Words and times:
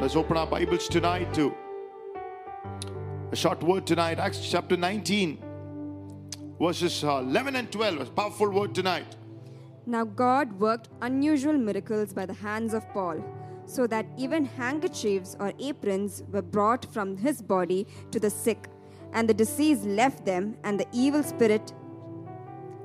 Let's 0.00 0.16
open 0.16 0.38
our 0.38 0.46
Bibles 0.46 0.88
tonight 0.88 1.34
to 1.34 1.54
a 3.32 3.36
short 3.36 3.62
word 3.62 3.86
tonight, 3.86 4.18
Acts 4.18 4.50
chapter 4.50 4.74
19, 4.74 5.38
verses 6.58 7.04
uh, 7.04 7.18
11 7.18 7.54
and 7.56 7.70
12. 7.70 8.00
A 8.00 8.04
powerful 8.06 8.48
word 8.48 8.74
tonight. 8.74 9.14
Now 9.84 10.04
God 10.04 10.58
worked 10.58 10.88
unusual 11.02 11.52
miracles 11.52 12.14
by 12.14 12.24
the 12.24 12.32
hands 12.32 12.72
of 12.72 12.88
Paul, 12.94 13.22
so 13.66 13.86
that 13.88 14.06
even 14.16 14.46
handkerchiefs 14.46 15.36
or 15.38 15.52
aprons 15.58 16.22
were 16.32 16.40
brought 16.40 16.90
from 16.90 17.18
his 17.18 17.42
body 17.42 17.86
to 18.10 18.18
the 18.18 18.30
sick, 18.30 18.68
and 19.12 19.28
the 19.28 19.34
disease 19.34 19.84
left 19.84 20.24
them, 20.24 20.56
and 20.64 20.80
the 20.80 20.86
evil 20.94 21.22
spirit 21.22 21.74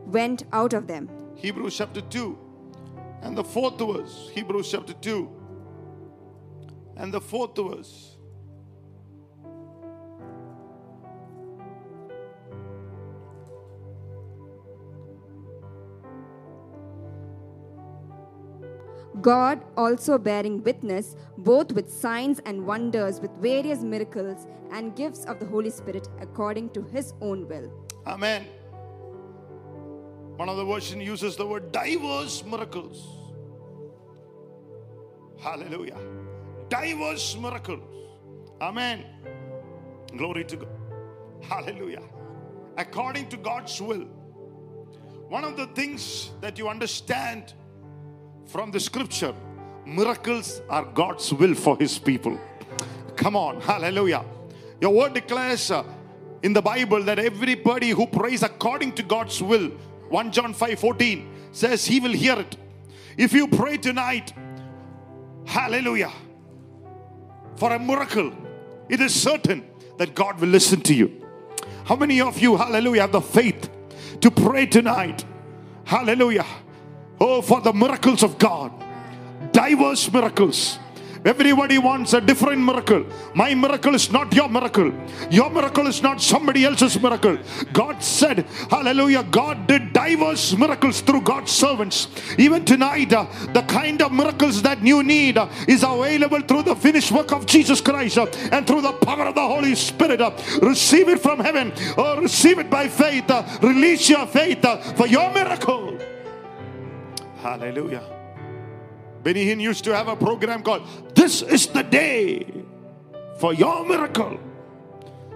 went 0.06 0.44
out 0.52 0.74
of 0.74 0.88
them. 0.88 1.10
Hebrews 1.36 1.78
chapter 1.78 2.02
2 2.02 2.38
and 3.22 3.38
the 3.38 3.44
fourth 3.44 3.80
verse. 3.80 4.30
Hebrews 4.34 4.70
chapter 4.70 4.92
2 4.92 5.45
and 6.98 7.14
the 7.14 7.22
fourth 7.22 7.58
verse. 7.58 8.16
God 19.22 19.64
also 19.76 20.18
bearing 20.20 20.62
witness 20.64 21.16
both 21.38 21.72
with 21.72 21.90
signs 21.90 22.40
and 22.46 22.66
wonders, 22.66 23.20
with 23.20 23.32
various 23.40 23.82
miracles 23.82 24.46
and 24.72 24.96
gifts 24.96 25.26
of 25.26 25.40
the 25.40 25.46
Holy 25.46 25.70
Spirit 25.72 26.08
according 26.20 26.70
to 26.72 26.84
his 26.84 27.14
own 27.22 27.48
will. 27.48 27.72
Amen. 28.06 28.46
One 30.36 30.50
of 30.50 30.58
the 30.58 30.66
version 30.66 31.02
uses 31.02 31.36
the 31.36 31.48
word 31.48 31.72
diverse 31.72 32.44
miracles. 32.44 33.08
Hallelujah. 35.40 35.98
Diverse 36.82 37.38
miracles. 37.38 37.80
Amen. 38.60 39.06
Glory 40.18 40.44
to 40.44 40.58
God. 40.58 40.70
Hallelujah. 41.42 42.04
According 42.78 43.30
to 43.30 43.38
God's 43.38 43.82
will. 43.82 44.06
One 45.30 45.46
of 45.46 45.56
the 45.56 45.68
things 45.68 46.32
that 46.42 46.58
you 46.58 46.68
understand 46.68 47.54
from 48.46 48.72
the 48.72 48.80
scripture 48.80 49.34
miracles 49.86 50.62
are 50.70 50.84
God's 50.84 51.32
will 51.34 51.56
for 51.56 51.78
his 51.78 51.98
people. 51.98 52.38
Come 53.16 53.38
on. 53.38 53.62
Hallelujah. 53.62 54.26
Your 54.82 54.92
word 54.92 55.14
declares 55.14 55.72
uh, 55.72 55.84
in 56.44 56.52
the 56.52 56.62
Bible 56.62 57.02
that 57.04 57.20
everybody 57.20 57.92
who 57.92 58.06
prays 58.06 58.44
according 58.44 58.92
to 58.96 59.04
God's 59.04 59.42
will 59.42 59.70
1 60.10 60.32
John 60.34 60.54
5 60.54 60.80
14 60.80 61.32
says 61.54 61.86
he 61.86 62.02
will 62.02 62.12
hear 62.12 62.38
it. 62.38 62.58
If 63.18 63.32
you 63.32 63.48
pray 63.48 63.78
tonight, 63.78 64.34
hallelujah, 65.46 66.12
for 67.56 67.74
a 67.74 67.80
miracle, 67.80 68.34
it 68.90 69.00
is 69.00 69.14
certain 69.14 69.66
that 69.98 70.14
God 70.16 70.40
will 70.40 70.50
listen 70.50 70.82
to 70.82 70.94
you. 70.94 71.26
How 71.86 71.96
many 71.96 72.22
of 72.22 72.40
you, 72.40 72.58
hallelujah, 72.58 73.02
have 73.02 73.12
the 73.12 73.22
faith 73.22 73.70
to 74.22 74.32
pray 74.32 74.66
tonight? 74.66 75.24
Hallelujah. 75.84 76.46
Oh, 77.20 77.42
for 77.42 77.62
the 77.62 77.72
miracles 77.72 78.24
of 78.24 78.38
God, 78.38 78.72
diverse 79.52 80.12
miracles. 80.12 80.80
Everybody 81.26 81.80
wants 81.80 82.14
a 82.14 82.22
different 82.22 82.62
miracle. 82.62 83.04
My 83.34 83.56
miracle 83.56 83.96
is 83.96 84.12
not 84.12 84.32
your 84.32 84.48
miracle. 84.48 84.94
Your 85.32 85.50
miracle 85.50 85.88
is 85.88 86.04
not 86.04 86.22
somebody 86.22 86.66
else's 86.66 87.02
miracle. 87.02 87.40
God 87.74 88.04
said, 88.04 88.46
Hallelujah, 88.70 89.24
God 89.24 89.66
did 89.66 89.92
diverse 89.92 90.56
miracles 90.56 91.02
through 91.02 91.22
God's 91.22 91.52
servants. 91.52 92.10
Even 92.38 92.64
tonight, 92.64 93.12
uh, 93.12 93.26
the 93.54 93.64
kind 93.64 94.04
of 94.04 94.12
miracles 94.12 94.62
that 94.62 94.86
you 94.86 95.02
need 95.02 95.40
uh, 95.40 95.50
is 95.68 95.82
available 95.82 96.42
through 96.42 96.62
the 96.62 96.76
finished 96.76 97.12
work 97.12 97.32
of 97.32 97.48
Jesus 97.48 97.82
Christ 97.82 98.20
uh, 98.20 98.28
and 98.52 98.68
through 98.68 98.82
the 98.82 98.94
power 98.94 99.26
of 99.26 99.34
the 99.34 99.48
Holy 99.48 99.74
Spirit. 99.74 100.22
uh. 100.22 100.30
receive 100.62 101.10
it 101.10 101.20
from 101.20 101.40
heaven 101.40 101.74
or 101.98 102.22
receive 102.22 102.60
it 102.60 102.70
by 102.70 102.88
faith. 102.88 103.32
uh, 103.32 103.44
release 103.64 104.08
your 104.10 104.28
faith 104.28 104.64
uh, 104.64 104.78
for 104.94 105.08
your 105.08 105.34
miracle. 105.34 105.98
Hallelujah. 107.42 108.15
Benny 109.26 109.48
Hinn 109.48 109.60
used 109.60 109.84
to 109.86 109.96
have 109.96 110.08
a 110.08 110.16
program 110.16 110.62
called 110.62 110.84
This 111.16 111.42
is 111.42 111.66
the 111.66 111.82
Day 111.82 112.46
for 113.40 113.56
Your 113.56 113.84
Miracle. 113.84 114.40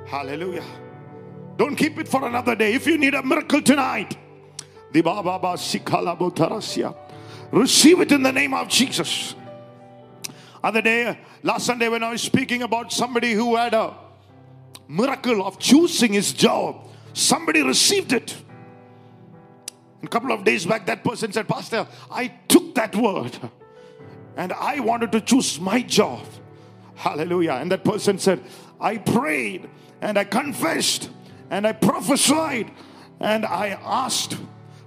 Hallelujah. 0.06 0.64
Don't 1.58 1.76
keep 1.76 1.98
it 1.98 2.08
for 2.08 2.24
another 2.28 2.56
day. 2.56 2.76
If 2.76 2.86
you 2.86 3.00
need 3.00 3.16
a 3.16 3.24
miracle 3.24 3.64
tonight, 3.64 4.16
receive 7.52 8.00
it 8.00 8.12
in 8.12 8.22
the 8.22 8.32
name 8.32 8.54
of 8.54 8.68
Jesus. 8.68 9.34
Other 10.64 10.84
day, 10.84 11.18
last 11.42 11.66
Sunday, 11.66 11.90
when 11.90 12.04
I 12.04 12.12
was 12.12 12.22
speaking 12.22 12.62
about 12.62 12.94
somebody 12.94 13.34
who 13.34 13.56
had 13.56 13.74
a 13.74 13.96
miracle 14.88 15.44
of 15.44 15.58
choosing 15.58 16.14
his 16.14 16.32
job, 16.32 16.88
somebody 17.14 17.64
received 17.64 18.14
it. 18.14 18.36
A 20.04 20.08
couple 20.08 20.32
of 20.32 20.44
days 20.44 20.68
back, 20.68 20.86
that 20.86 21.04
person 21.04 21.32
said, 21.32 21.48
Pastor, 21.48 21.88
I 22.12 22.28
took 22.48 22.76
that 22.76 22.96
word 22.96 23.36
and 24.40 24.54
I 24.54 24.80
wanted 24.80 25.12
to 25.12 25.20
choose 25.20 25.60
my 25.60 25.82
job. 25.82 26.26
Hallelujah. 26.96 27.56
And 27.60 27.70
that 27.74 27.84
person 27.84 28.18
said, 28.18 28.42
I 28.80 28.96
prayed 28.98 29.70
and 30.00 30.18
I 30.18 30.24
confessed 30.24 31.10
and 31.50 31.68
I 31.68 31.74
prophesied 31.74 32.72
and 33.20 33.46
I 33.46 33.78
asked 33.84 34.38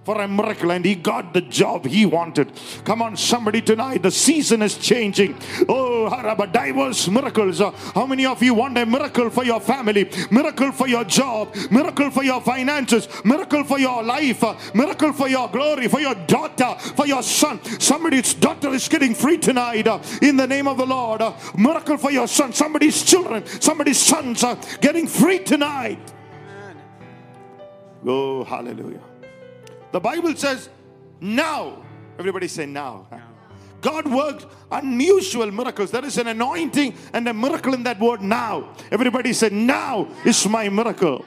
for 0.05 0.21
a 0.21 0.27
miracle 0.27 0.73
and 0.73 0.85
he 0.85 0.95
got 0.95 1.33
the 1.33 1.41
job 1.41 1.87
he 1.87 2.07
wanted. 2.07 2.51
Come 2.85 3.03
on, 3.03 3.17
somebody 3.17 3.61
tonight, 3.61 4.03
the 4.03 4.11
season 4.11 4.63
is 4.63 4.77
changing. 4.77 5.37
Oh, 5.69 6.09
Haraba, 6.11 6.53
diverse 6.53 7.09
miracles. 7.09 7.61
Uh, 7.61 7.71
How 7.95 8.07
many 8.07 8.27
of 8.27 8.43
you 8.43 8.55
want 8.55 8.77
a 8.79 8.87
miracle 8.87 9.31
for 9.31 9.45
your 9.45 9.61
family, 9.61 10.11
miracle 10.31 10.73
for 10.73 10.89
your 10.89 11.05
job, 11.05 11.55
miracle 11.71 12.11
for 12.11 12.25
your 12.25 12.41
finances, 12.41 13.09
miracle 13.25 13.65
for 13.65 13.79
your 13.79 14.03
life, 14.03 14.43
uh, 14.43 14.57
miracle 14.75 15.13
for 15.13 15.29
your 15.29 15.49
glory, 15.49 15.89
for 15.89 16.01
your 16.01 16.15
daughter, 16.15 16.75
for 16.97 17.07
your 17.07 17.23
son? 17.23 17.63
Somebody's 17.79 18.35
daughter 18.35 18.71
is 18.71 18.89
getting 18.89 19.15
free 19.15 19.39
tonight 19.39 19.87
uh, 19.87 20.01
in 20.21 20.37
the 20.37 20.47
name 20.47 20.67
of 20.67 20.79
the 20.79 20.87
Lord. 20.87 21.23
Miracle 21.57 21.97
for 21.97 22.11
your 22.11 22.27
son, 22.27 22.53
somebody's 22.53 23.03
children, 23.05 23.47
somebody's 23.61 23.99
sons 23.99 24.43
are 24.43 24.59
getting 24.81 25.07
free 25.07 25.39
tonight. 25.39 25.99
Oh, 28.05 28.43
hallelujah. 28.43 29.12
The 29.93 30.01
Bible 30.01 30.35
says, 30.35 30.69
now. 31.21 31.85
Everybody 32.19 32.49
say 32.49 32.67
now. 32.67 33.07
God 33.81 34.11
worked 34.11 34.47
unusual 34.71 35.51
miracles. 35.51 35.91
There 35.91 36.05
is 36.05 36.17
an 36.17 36.29
anointing 36.29 36.95
and 37.13 37.29
a 37.29 37.35
miracle 37.35 37.75
in 37.75 37.83
that 37.83 37.99
word 38.01 38.23
now. 38.23 38.75
Everybody 38.91 39.33
say, 39.33 39.51
now 39.51 40.09
is 40.25 40.49
my 40.49 40.69
miracle. 40.69 41.25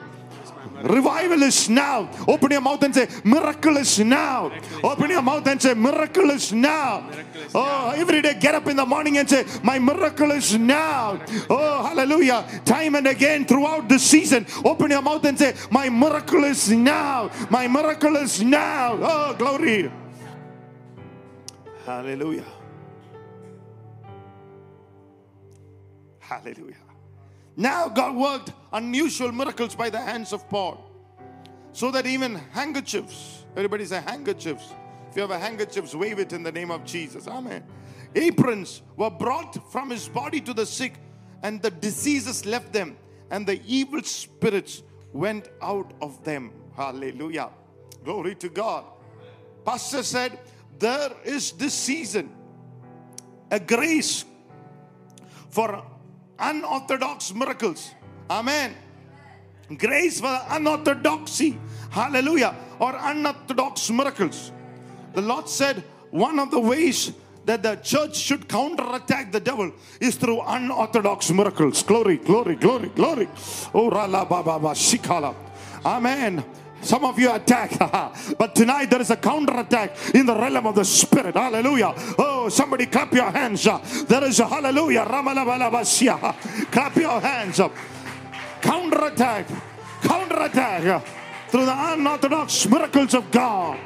Revival 0.82 1.42
is 1.42 1.68
now. 1.68 2.10
Open 2.28 2.50
your 2.50 2.60
mouth 2.60 2.82
and 2.82 2.94
say, 2.94 3.08
Miracle 3.24 3.76
is 3.76 3.98
now. 3.98 4.52
Open 4.82 5.10
your 5.10 5.22
mouth 5.22 5.46
and 5.46 5.60
say, 5.60 5.74
Miracle 5.74 6.30
is 6.30 6.52
now. 6.52 7.10
Oh, 7.54 7.90
every 7.96 8.22
day 8.22 8.34
get 8.38 8.54
up 8.54 8.66
in 8.66 8.76
the 8.76 8.86
morning 8.86 9.18
and 9.18 9.28
say, 9.28 9.44
My 9.62 9.78
miracle 9.78 10.30
is 10.32 10.56
now. 10.58 11.20
Oh, 11.48 11.86
hallelujah. 11.86 12.44
Time 12.64 12.94
and 12.94 13.06
again 13.06 13.46
throughout 13.46 13.88
the 13.88 13.98
season, 13.98 14.46
open 14.64 14.90
your 14.90 15.02
mouth 15.02 15.24
and 15.24 15.38
say, 15.38 15.54
My 15.70 15.88
miracle 15.88 16.44
is 16.44 16.70
now. 16.70 17.30
My 17.50 17.66
miracle 17.66 18.16
is 18.16 18.42
now. 18.42 18.98
Oh, 19.00 19.34
glory. 19.38 19.90
Hallelujah. 21.84 22.44
Hallelujah. 26.18 26.85
Now 27.56 27.88
God 27.88 28.14
worked 28.14 28.52
unusual 28.72 29.32
miracles 29.32 29.74
by 29.74 29.90
the 29.90 30.00
hands 30.00 30.32
of 30.32 30.48
Paul. 30.48 30.90
So 31.72 31.90
that 31.90 32.06
even 32.06 32.34
handkerchiefs, 32.52 33.44
everybody 33.56 33.84
say 33.84 34.00
handkerchiefs. 34.00 34.72
If 35.10 35.16
you 35.16 35.22
have 35.22 35.30
a 35.30 35.38
handkerchiefs, 35.38 35.94
wave 35.94 36.18
it 36.18 36.32
in 36.32 36.42
the 36.42 36.52
name 36.52 36.70
of 36.70 36.84
Jesus. 36.84 37.26
Amen. 37.26 37.64
Aprons 38.14 38.82
were 38.96 39.10
brought 39.10 39.70
from 39.72 39.90
his 39.90 40.08
body 40.08 40.40
to 40.40 40.54
the 40.54 40.66
sick, 40.66 40.94
and 41.42 41.60
the 41.60 41.70
diseases 41.70 42.46
left 42.46 42.72
them, 42.72 42.96
and 43.30 43.46
the 43.46 43.60
evil 43.66 44.02
spirits 44.02 44.82
went 45.12 45.48
out 45.62 45.92
of 46.00 46.22
them. 46.24 46.52
Hallelujah. 46.76 47.50
Glory 48.04 48.34
to 48.36 48.48
God. 48.48 48.84
Pastor 49.64 50.02
said, 50.02 50.38
There 50.78 51.10
is 51.24 51.52
this 51.52 51.74
season 51.74 52.30
a 53.50 53.60
grace 53.60 54.24
for 55.50 55.84
unorthodox 56.38 57.34
miracles. 57.34 57.94
Amen. 58.30 58.74
Grace 59.76 60.20
for 60.20 60.40
unorthodoxy. 60.50 61.58
Hallelujah. 61.90 62.54
Or 62.78 62.94
unorthodox 62.94 63.90
miracles. 63.90 64.52
The 65.14 65.22
Lord 65.22 65.48
said 65.48 65.82
one 66.10 66.38
of 66.38 66.50
the 66.50 66.60
ways 66.60 67.12
that 67.46 67.62
the 67.62 67.76
church 67.76 68.16
should 68.16 68.48
counterattack 68.48 69.32
the 69.32 69.40
devil 69.40 69.72
is 70.00 70.16
through 70.16 70.40
unorthodox 70.42 71.30
miracles. 71.30 71.82
Glory, 71.82 72.18
glory, 72.18 72.56
glory, 72.56 72.88
glory. 72.88 73.28
Oh, 73.72 73.90
rala 73.90 74.28
ba 74.28 74.42
ba 74.42 74.58
ba 74.58 74.74
shikala. 74.74 75.34
Amen. 75.84 76.44
Some 76.82 77.04
of 77.04 77.18
you 77.18 77.32
attack, 77.32 77.78
but 78.38 78.54
tonight 78.54 78.90
there 78.90 79.00
is 79.00 79.10
a 79.10 79.16
counter 79.16 79.58
attack 79.58 79.96
in 80.14 80.26
the 80.26 80.34
realm 80.34 80.66
of 80.66 80.74
the 80.74 80.84
spirit. 80.84 81.34
Hallelujah. 81.34 81.94
Oh, 82.18 82.48
somebody 82.48 82.86
clap 82.86 83.12
your 83.12 83.30
hands. 83.30 83.64
There 84.06 84.24
is 84.24 84.38
a 84.40 84.46
hallelujah. 84.46 85.04
Clap 86.70 86.96
your 86.96 87.20
hands 87.20 87.60
up. 87.60 87.72
Counter 88.60 89.06
attack. 89.06 89.48
Counter 90.02 90.42
attack 90.42 91.04
through 91.48 91.64
the 91.64 91.92
unorthodox 91.92 92.66
miracles 92.66 93.14
of 93.14 93.30
God. 93.30 93.78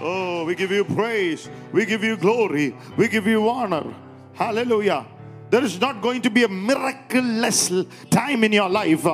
Oh, 0.00 0.44
we 0.44 0.54
give 0.54 0.70
you 0.72 0.84
praise. 0.84 1.48
We 1.72 1.86
give 1.86 2.02
you 2.02 2.16
glory. 2.16 2.74
We 2.96 3.08
give 3.08 3.26
you 3.26 3.48
honor. 3.48 3.94
Hallelujah. 4.34 5.06
There 5.52 5.62
is 5.62 5.78
not 5.78 6.00
going 6.00 6.22
to 6.22 6.30
be 6.30 6.44
a 6.44 6.48
miraculous 6.48 7.70
time 8.08 8.42
in 8.42 8.52
your 8.52 8.70
life. 8.70 9.04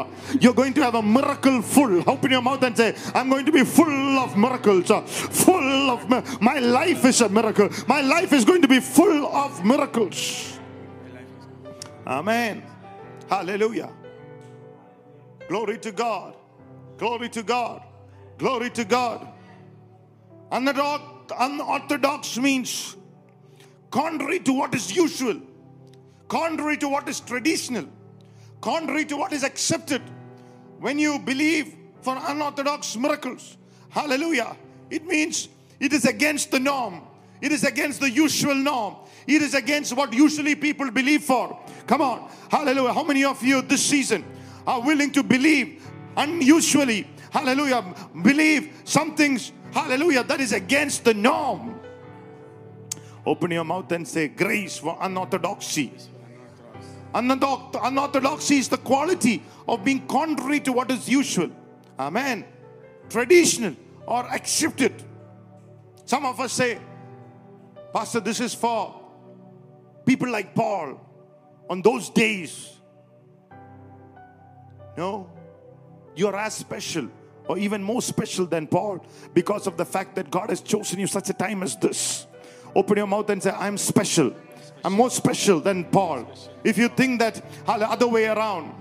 You're 0.41 0.55
going 0.55 0.73
to 0.75 0.83
have 0.85 0.95
a 0.95 1.03
miracle 1.03 1.61
full. 1.63 2.09
Open 2.09 2.31
your 2.31 2.41
mouth 2.41 2.63
and 2.63 2.77
say, 2.77 2.95
I'm 3.13 3.29
going 3.29 3.45
to 3.45 3.51
be 3.51 3.65
full 3.65 4.19
of 4.21 4.37
miracles. 4.37 4.87
Full 4.87 5.91
of 5.91 6.09
mi- 6.09 6.23
my 6.41 6.61
life 6.61 7.05
is 7.07 7.21
a 7.23 7.29
miracle. 7.29 7.69
My 7.89 8.03
life 8.03 8.33
is 8.33 8.45
going 8.45 8.63
to 8.63 8.69
be 8.69 8.79
full 8.79 9.27
of 9.27 9.65
miracles. 9.65 10.61
Amen. 12.07 12.63
Hallelujah. 13.29 13.91
Glory 15.49 15.79
to 15.79 15.91
God. 15.91 16.37
Glory 16.99 17.31
to 17.31 17.43
God. 17.43 17.83
Glory 18.39 18.71
to 18.71 18.85
God. 18.85 19.27
Unorthodox, 20.53 21.33
unorthodox 21.37 22.39
means 22.39 22.95
contrary 23.91 24.39
to 24.39 24.53
what 24.53 24.73
is 24.73 24.95
usual, 24.95 25.41
contrary 26.29 26.77
to 26.77 26.89
what 26.89 27.09
is 27.09 27.21
traditional, 27.21 27.87
contrary 28.61 29.05
to 29.07 29.17
what 29.17 29.33
is 29.33 29.43
accepted. 29.43 30.03
When 30.79 30.99
you 30.99 31.19
believe 31.19 31.75
for 32.03 32.17
unorthodox 32.17 32.97
miracles, 32.97 33.57
hallelujah, 33.89 34.57
it 34.91 35.05
means 35.05 35.49
it 35.81 35.93
is 35.93 36.05
against 36.05 36.51
the 36.51 36.61
norm, 36.61 37.03
it 37.41 37.51
is 37.51 37.65
against 37.65 38.01
the 38.01 38.11
usual 38.11 38.55
norm, 38.55 38.97
it 39.27 39.43
is 39.43 39.55
against 39.55 39.97
what 39.97 40.13
usually 40.13 40.55
people 40.55 40.91
believe 40.91 41.25
for. 41.25 41.59
Come 41.87 42.03
on, 42.03 42.31
hallelujah. 42.51 42.93
How 42.93 43.03
many 43.03 43.25
of 43.25 43.43
you 43.43 43.63
this 43.63 43.85
season 43.85 44.25
are 44.67 44.81
willing 44.81 45.11
to 45.13 45.23
believe 45.23 45.83
unusually, 46.17 47.09
hallelujah, 47.31 47.85
believe 48.23 48.73
some 48.85 49.17
things, 49.17 49.53
hallelujah, 49.73 50.23
that 50.25 50.41
is 50.41 50.53
against 50.53 51.05
the 51.05 51.15
norm? 51.15 51.81
Open 53.27 53.51
your 53.51 53.65
mouth 53.65 53.91
and 53.93 54.07
say, 54.07 54.29
Grace 54.29 54.79
for 54.79 54.97
unorthodoxy. 55.01 55.93
Unorthodox- 57.15 57.79
Unorthodoxy 57.83 58.59
is 58.59 58.69
the 58.69 58.77
quality 58.77 59.43
of 59.67 59.85
being 59.85 60.07
contrary 60.07 60.61
to 60.61 60.73
what 60.73 60.91
is 60.91 61.09
usual. 61.09 61.51
Amen. 61.99 62.45
Traditional 63.09 63.75
or 64.07 64.27
accepted. 64.27 65.03
Some 66.05 66.25
of 66.25 66.41
us 66.41 66.53
say, 66.53 66.79
Pastor, 67.93 68.21
this 68.21 68.41
is 68.41 68.55
for 68.55 68.95
people 70.05 70.31
like 70.31 70.55
Paul 70.55 71.01
on 71.69 71.83
those 71.83 72.11
days. 72.11 72.77
No, 74.97 75.31
you're 76.17 76.37
as 76.37 76.55
special 76.55 77.09
or 77.47 77.59
even 77.59 77.83
more 77.83 78.03
special 78.03 78.47
than 78.47 78.67
Paul 78.67 79.05
because 79.33 79.67
of 79.67 79.77
the 79.77 79.85
fact 79.85 80.15
that 80.17 80.31
God 80.31 80.51
has 80.51 80.61
chosen 80.61 80.99
you 80.99 81.07
such 81.07 81.31
a 81.31 81.33
time 81.33 81.63
as 81.63 81.77
this. 81.77 82.27
Open 82.75 82.99
your 82.99 83.07
mouth 83.07 83.29
and 83.31 83.43
say, 83.43 83.51
I'm 83.51 83.79
special. 83.79 84.35
I'm 84.85 84.93
more 84.93 85.11
special 85.11 85.61
than 85.61 85.85
Paul. 85.85 86.31
If 86.65 86.79
you 86.79 86.89
think 86.89 87.21
that 87.21 87.43
other 87.67 88.09
way 88.09 88.27
around, 88.27 88.73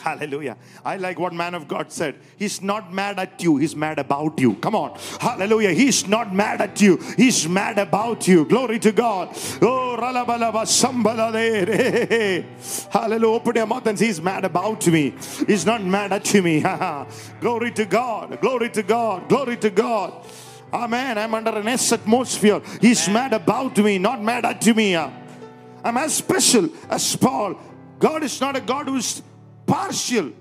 Hallelujah. 0.00 0.56
I 0.84 0.96
like 0.96 1.18
what 1.18 1.32
man 1.32 1.54
of 1.54 1.68
God 1.68 1.92
said. 1.92 2.16
He's 2.38 2.62
not 2.62 2.92
mad 2.92 3.18
at 3.18 3.42
you, 3.42 3.58
he's 3.58 3.76
mad 3.76 3.98
about 3.98 4.40
you. 4.40 4.54
Come 4.54 4.74
on. 4.74 4.98
Hallelujah. 5.20 5.72
He's 5.72 6.06
not 6.06 6.34
mad 6.34 6.60
at 6.60 6.80
you, 6.80 6.96
he's 7.16 7.46
mad 7.48 7.78
about 7.78 8.26
you. 8.26 8.44
Glory 8.46 8.78
to 8.80 8.92
God. 8.92 9.28
Oh, 9.60 9.96
ralabalaba 10.00 10.64
sambalade. 10.64 12.44
Hallelujah. 12.90 13.34
Open 13.34 13.56
your 13.56 13.66
mouth 13.66 13.86
and 13.86 13.98
say, 13.98 14.06
He's 14.06 14.20
mad 14.20 14.44
about 14.44 14.86
me. 14.86 15.14
He's 15.46 15.66
not 15.66 15.82
mad 15.84 16.12
at 16.12 16.34
me. 16.34 16.60
Glory 17.40 17.70
to 17.72 17.84
God. 17.84 18.40
Glory 18.40 18.70
to 18.70 18.82
God. 18.82 19.28
Glory 19.28 19.56
to 19.58 19.70
God. 19.70 20.26
Amen. 20.72 21.18
I'm 21.18 21.34
under 21.34 21.50
an 21.58 21.68
S 21.68 21.92
atmosphere. 21.92 22.60
He's 22.80 23.08
mad 23.08 23.32
about 23.32 23.76
me, 23.78 23.98
not 23.98 24.22
mad 24.22 24.44
at 24.44 24.64
me. 24.76 24.96
I'm 24.96 25.96
as 25.96 26.14
special 26.14 26.68
as 26.88 27.16
Paul. 27.16 27.58
God 27.98 28.22
is 28.22 28.40
not 28.40 28.56
a 28.56 28.60
God 28.60 28.86
who's 28.86 29.22
partial. 29.66 30.32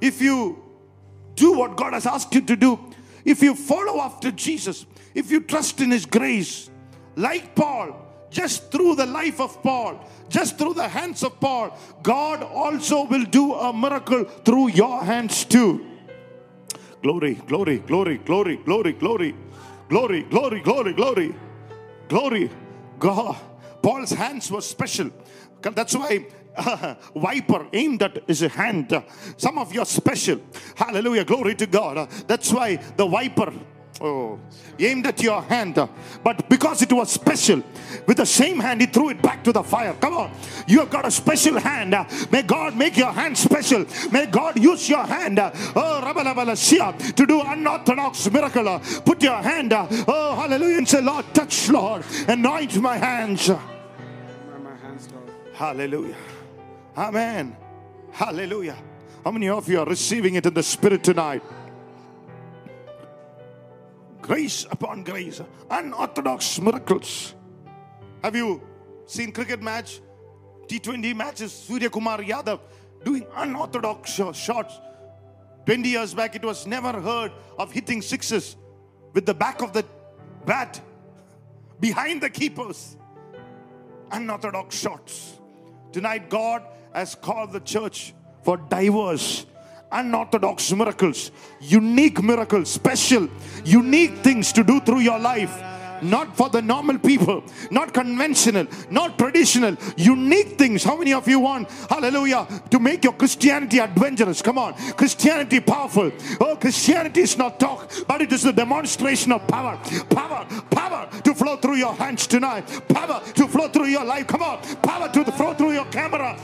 If 0.00 0.20
you 0.20 0.62
do 1.34 1.52
what 1.58 1.76
God 1.76 1.92
has 1.92 2.06
asked 2.06 2.34
you 2.34 2.40
to 2.42 2.56
do, 2.56 2.78
if 3.24 3.42
you 3.42 3.54
follow 3.54 4.00
after 4.00 4.30
Jesus, 4.30 4.86
if 5.14 5.30
you 5.30 5.40
trust 5.40 5.80
in 5.80 5.90
His 5.90 6.06
grace, 6.06 6.70
like 7.16 7.54
Paul, 7.54 8.02
just 8.30 8.70
through 8.70 8.96
the 8.96 9.06
life 9.06 9.40
of 9.40 9.62
Paul, 9.62 10.04
just 10.28 10.58
through 10.58 10.74
the 10.74 10.88
hands 10.88 11.22
of 11.22 11.40
Paul, 11.40 11.76
God 12.02 12.42
also 12.42 13.04
will 13.04 13.24
do 13.24 13.54
a 13.54 13.72
miracle 13.72 14.24
through 14.24 14.70
your 14.70 15.02
hands 15.02 15.44
too. 15.44 15.86
Glory, 17.06 17.34
glory, 17.34 17.78
glory, 17.78 18.18
glory, 18.18 18.56
glory, 18.56 18.92
glory, 18.94 19.34
glory, 19.88 20.22
glory, 20.24 20.60
glory, 20.60 20.92
glory, 20.92 21.34
glory. 22.08 22.50
God, 22.98 23.36
Paul's 23.80 24.10
hands 24.10 24.50
were 24.50 24.60
special. 24.60 25.12
That's 25.62 25.94
why 25.94 26.26
uh, 26.56 26.96
viper 27.14 27.68
aimed 27.72 28.02
at 28.02 28.26
his 28.26 28.40
hand. 28.40 28.90
Some 29.36 29.56
of 29.56 29.72
you 29.72 29.82
are 29.82 29.86
special. 29.86 30.40
Hallelujah. 30.74 31.24
Glory 31.24 31.54
to 31.54 31.66
God. 31.66 32.10
That's 32.26 32.52
why 32.52 32.74
the 32.74 33.06
viper. 33.06 33.52
Oh, 33.98 34.38
aimed 34.78 35.06
at 35.06 35.22
your 35.22 35.40
hand, 35.40 35.74
but 36.22 36.48
because 36.50 36.82
it 36.82 36.92
was 36.92 37.10
special, 37.10 37.62
with 38.06 38.18
the 38.18 38.26
same 38.26 38.60
hand, 38.60 38.82
he 38.82 38.86
threw 38.86 39.08
it 39.08 39.22
back 39.22 39.42
to 39.44 39.52
the 39.52 39.62
fire. 39.62 39.94
Come 39.94 40.14
on, 40.14 40.30
you 40.66 40.80
have 40.80 40.90
got 40.90 41.06
a 41.06 41.10
special 41.10 41.58
hand. 41.58 41.94
May 42.30 42.42
God 42.42 42.76
make 42.76 42.96
your 42.98 43.10
hand 43.10 43.38
special. 43.38 43.86
May 44.12 44.26
God 44.26 44.58
use 44.58 44.88
your 44.90 45.04
hand, 45.04 45.38
oh, 45.40 46.54
to 46.54 47.26
do 47.26 47.40
unorthodox 47.40 48.30
miracle. 48.30 48.80
Put 49.04 49.22
your 49.22 49.36
hand, 49.36 49.72
oh, 49.72 50.34
hallelujah, 50.34 50.78
and 50.78 50.88
say, 50.88 51.00
Lord, 51.00 51.24
touch, 51.32 51.70
Lord, 51.70 52.04
anoint 52.28 52.76
my 52.78 52.98
hands. 52.98 53.48
My 53.48 53.56
hands. 54.82 55.08
Hallelujah. 55.54 56.16
Amen. 56.98 57.56
Hallelujah. 58.12 58.76
How 59.24 59.30
many 59.30 59.48
of 59.48 59.66
you 59.68 59.80
are 59.80 59.86
receiving 59.86 60.34
it 60.34 60.44
in 60.44 60.52
the 60.52 60.62
spirit 60.62 61.02
tonight? 61.02 61.42
Grace 64.26 64.66
upon 64.72 65.04
grace, 65.04 65.40
unorthodox 65.70 66.60
miracles. 66.60 67.34
Have 68.24 68.34
you 68.34 68.60
seen 69.06 69.30
cricket 69.30 69.62
match, 69.62 70.00
T20 70.66 71.14
matches, 71.14 71.52
Surya 71.52 71.88
Kumar 71.88 72.18
Yadav 72.18 72.58
doing 73.04 73.24
unorthodox 73.36 74.10
shots? 74.10 74.80
20 75.64 75.88
years 75.88 76.12
back, 76.12 76.34
it 76.34 76.44
was 76.44 76.66
never 76.66 77.00
heard 77.00 77.30
of 77.56 77.70
hitting 77.70 78.02
sixes 78.02 78.56
with 79.12 79.26
the 79.26 79.34
back 79.34 79.62
of 79.62 79.72
the 79.72 79.84
bat 80.44 80.80
behind 81.78 82.20
the 82.20 82.30
keepers 82.30 82.96
unorthodox 84.10 84.76
shots. 84.76 85.38
Tonight, 85.92 86.30
God 86.30 86.62
has 86.92 87.14
called 87.14 87.52
the 87.52 87.60
church 87.60 88.14
for 88.42 88.56
diverse, 88.56 89.46
unorthodox 89.92 90.72
miracles, 90.72 91.30
unique 91.60 92.22
miracles, 92.22 92.70
special, 92.70 93.28
unique 93.64 94.18
things 94.18 94.52
to 94.52 94.64
do 94.64 94.80
through 94.80 95.00
your 95.00 95.18
life. 95.18 95.62
Not 96.02 96.36
for 96.36 96.50
the 96.50 96.60
normal 96.60 96.98
people, 96.98 97.42
not 97.70 97.94
conventional, 97.94 98.66
not 98.90 99.18
traditional, 99.18 99.76
unique 99.96 100.58
things. 100.58 100.84
How 100.84 100.94
many 100.94 101.14
of 101.14 101.26
you 101.26 101.40
want, 101.40 101.70
hallelujah, 101.88 102.46
to 102.70 102.78
make 102.78 103.02
your 103.02 103.14
Christianity 103.14 103.78
adventurous? 103.78 104.42
Come 104.42 104.58
on, 104.58 104.74
Christianity 104.92 105.60
powerful. 105.60 106.12
Oh, 106.38 106.56
Christianity 106.56 107.22
is 107.22 107.38
not 107.38 107.58
talk, 107.58 107.90
but 108.06 108.20
it 108.20 108.30
is 108.30 108.42
the 108.42 108.52
demonstration 108.52 109.32
of 109.32 109.46
power. 109.48 109.80
Power, 110.10 110.46
power 110.70 111.08
to 111.24 111.34
flow 111.34 111.56
through 111.56 111.76
your 111.76 111.94
hands 111.94 112.26
tonight, 112.26 112.66
power 112.88 113.22
to 113.32 113.48
flow 113.48 113.68
through 113.68 113.86
your 113.86 114.04
life. 114.04 114.26
Come 114.26 114.42
on, 114.42 114.60
power 114.82 115.08
to 115.08 115.32
flow 115.32 115.54
through 115.54 115.72
your 115.72 115.86
camera. 115.86 116.38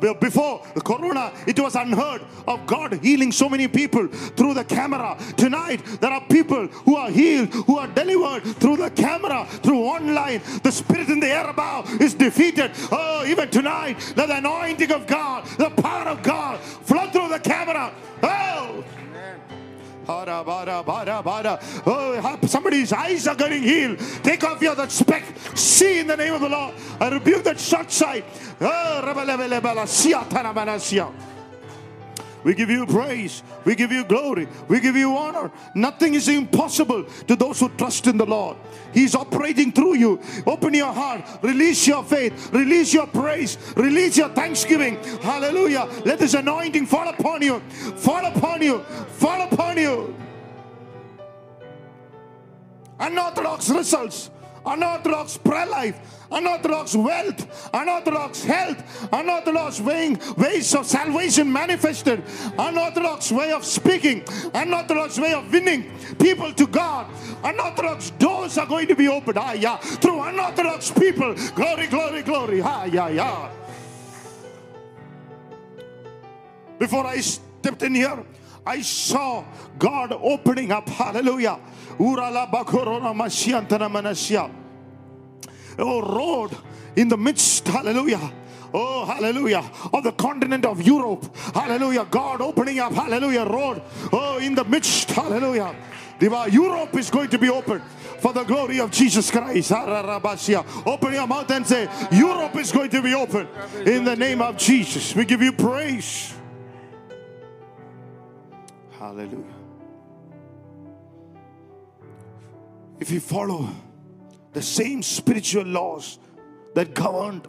Before 0.00 0.66
the 0.74 0.80
corona, 0.80 1.32
it 1.46 1.58
was 1.58 1.74
unheard 1.74 2.22
of 2.46 2.66
God 2.66 2.94
healing 3.02 3.32
so 3.32 3.48
many 3.48 3.68
people 3.68 4.08
through 4.08 4.54
the 4.54 4.64
camera. 4.64 5.16
Tonight, 5.36 5.84
there 6.00 6.10
are 6.10 6.22
people 6.22 6.66
who 6.66 6.96
are 6.96 7.10
healed, 7.10 7.48
who 7.52 7.78
are 7.78 7.88
delivered 7.88 8.44
through 8.56 8.76
the 8.76 8.90
camera, 8.90 9.46
through 9.62 9.82
online. 9.82 10.40
The 10.62 10.72
spirit 10.72 11.08
in 11.08 11.20
the 11.20 11.28
air 11.28 11.48
above 11.48 12.00
is 12.00 12.14
defeated. 12.14 12.72
Oh, 12.90 13.24
even 13.26 13.50
tonight, 13.50 13.98
the 14.16 14.36
anointing 14.36 14.92
of 14.92 15.06
God, 15.06 15.46
the 15.58 15.70
power 15.70 16.08
of 16.08 16.22
God 16.22 16.60
flow 16.60 17.08
through 17.10 17.28
the 17.28 17.38
camera. 17.40 17.92
Oh, 18.22 18.84
Bada, 20.10 20.44
bada, 20.44 20.82
bada, 20.84 21.22
bada. 21.22 21.82
Oh, 21.86 22.46
somebody's 22.48 22.92
eyes 22.92 23.28
are 23.28 23.36
getting 23.36 23.62
healed. 23.62 24.00
Take 24.24 24.42
off 24.42 24.60
your 24.60 24.74
that 24.74 24.90
speck. 24.90 25.22
See 25.54 26.00
in 26.00 26.08
the 26.08 26.16
name 26.16 26.34
of 26.34 26.40
the 26.40 26.48
Lord. 26.48 26.74
I 26.98 27.10
rebuke 27.10 27.44
that 27.44 27.60
short 27.60 27.92
sight. 27.92 28.24
Oh, 28.60 29.00
We 32.42 32.54
give 32.54 32.70
you 32.70 32.86
praise. 32.86 33.42
We 33.64 33.74
give 33.74 33.92
you 33.92 34.04
glory. 34.04 34.48
We 34.68 34.80
give 34.80 34.96
you 34.96 35.16
honor. 35.16 35.50
Nothing 35.74 36.14
is 36.14 36.28
impossible 36.28 37.04
to 37.26 37.36
those 37.36 37.60
who 37.60 37.68
trust 37.70 38.06
in 38.06 38.16
the 38.16 38.26
Lord. 38.26 38.56
He's 38.92 39.14
operating 39.14 39.72
through 39.72 39.96
you. 39.96 40.20
Open 40.46 40.74
your 40.74 40.92
heart. 40.92 41.22
Release 41.42 41.86
your 41.86 42.02
faith. 42.02 42.52
Release 42.52 42.94
your 42.94 43.06
praise. 43.06 43.58
Release 43.76 44.16
your 44.16 44.30
thanksgiving. 44.30 45.02
Hallelujah. 45.20 45.88
Let 46.04 46.18
this 46.18 46.34
anointing 46.34 46.86
fall 46.86 47.08
upon 47.08 47.42
you. 47.42 47.60
Fall 47.60 48.24
upon 48.24 48.62
you. 48.62 48.80
Fall 49.18 49.42
upon 49.42 49.78
you. 49.78 50.16
Unorthodox 52.98 53.70
results 53.70 54.30
unorthodox 54.66 55.36
prayer 55.36 55.66
life, 55.66 56.26
unorthodox 56.30 56.94
wealth, 56.94 57.70
unorthodox 57.72 58.44
health, 58.44 59.08
unorthodox 59.12 59.80
weighing, 59.80 60.18
ways 60.36 60.74
of 60.74 60.86
salvation 60.86 61.52
manifested, 61.52 62.22
unorthodox 62.58 63.32
way 63.32 63.52
of 63.52 63.64
speaking, 63.64 64.22
unorthodox 64.54 65.18
way 65.18 65.32
of 65.32 65.50
winning 65.52 65.90
people 66.18 66.52
to 66.52 66.66
God. 66.66 67.06
Unorthodox 67.42 68.10
doors 68.10 68.58
are 68.58 68.66
going 68.66 68.86
to 68.86 68.94
be 68.94 69.08
opened. 69.08 69.38
Ah, 69.38 69.52
yeah. 69.52 69.76
Through 69.76 70.22
unorthodox 70.22 70.90
people. 70.90 71.34
Glory, 71.54 71.86
glory, 71.86 72.22
glory. 72.22 72.60
Ah, 72.62 72.84
yeah, 72.84 73.08
yeah. 73.08 73.50
Before 76.78 77.06
I 77.06 77.20
stepped 77.20 77.82
in 77.82 77.94
here, 77.94 78.24
I 78.66 78.82
saw 78.82 79.44
God 79.78 80.12
opening 80.12 80.72
up. 80.72 80.88
Hallelujah. 80.88 81.58
Oh, 85.78 86.00
road 86.02 86.56
in 86.96 87.08
the 87.08 87.16
midst. 87.16 87.68
Hallelujah. 87.68 88.32
Oh, 88.72 89.04
hallelujah. 89.04 89.70
Of 89.92 90.04
the 90.04 90.12
continent 90.12 90.64
of 90.64 90.80
Europe. 90.80 91.36
Hallelujah. 91.54 92.06
God 92.10 92.40
opening 92.40 92.78
up. 92.78 92.92
Hallelujah. 92.92 93.44
Road. 93.44 93.82
Oh, 94.12 94.38
in 94.38 94.54
the 94.54 94.64
midst. 94.64 95.10
Hallelujah. 95.10 95.74
Europe 96.50 96.94
is 96.96 97.10
going 97.10 97.28
to 97.30 97.38
be 97.38 97.50
open 97.50 97.82
for 98.20 98.32
the 98.32 98.44
glory 98.44 98.80
of 98.80 98.90
Jesus 98.90 99.30
Christ. 99.30 99.72
Open 99.72 101.12
your 101.12 101.26
mouth 101.26 101.50
and 101.50 101.66
say, 101.66 101.88
Europe 102.12 102.56
is 102.56 102.72
going 102.72 102.90
to 102.90 103.02
be 103.02 103.14
open 103.14 103.48
in 103.84 104.04
the 104.04 104.16
name 104.16 104.40
of 104.40 104.56
Jesus. 104.56 105.14
We 105.14 105.24
give 105.24 105.42
you 105.42 105.52
praise. 105.52 106.34
Hallelujah. 108.98 109.59
If 113.00 113.10
you 113.10 113.18
follow 113.18 113.66
the 114.52 114.60
same 114.60 115.02
spiritual 115.02 115.64
laws 115.64 116.18
that 116.74 116.94
governed 116.94 117.48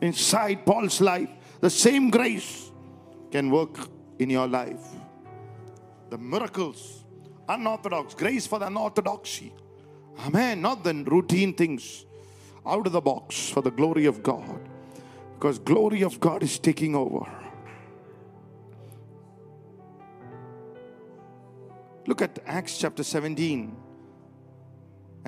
inside 0.00 0.64
Paul's 0.64 1.00
life, 1.00 1.28
the 1.60 1.68
same 1.68 2.10
grace 2.10 2.70
can 3.32 3.50
work 3.50 3.76
in 4.20 4.30
your 4.30 4.46
life. 4.46 4.80
The 6.10 6.18
miracles, 6.18 7.04
unorthodox, 7.48 8.14
grace 8.14 8.46
for 8.46 8.60
the 8.60 8.68
unorthodoxy. 8.68 9.52
Amen. 10.20 10.62
Not 10.62 10.84
the 10.84 10.94
routine 10.94 11.54
things, 11.54 12.06
out 12.64 12.86
of 12.86 12.92
the 12.92 13.00
box 13.00 13.50
for 13.50 13.62
the 13.62 13.72
glory 13.72 14.06
of 14.06 14.22
God. 14.22 14.60
Because 15.34 15.58
glory 15.58 16.02
of 16.02 16.20
God 16.20 16.44
is 16.44 16.58
taking 16.58 16.94
over. 16.94 17.26
Look 22.06 22.22
at 22.22 22.38
Acts 22.46 22.78
chapter 22.78 23.02
17 23.02 23.87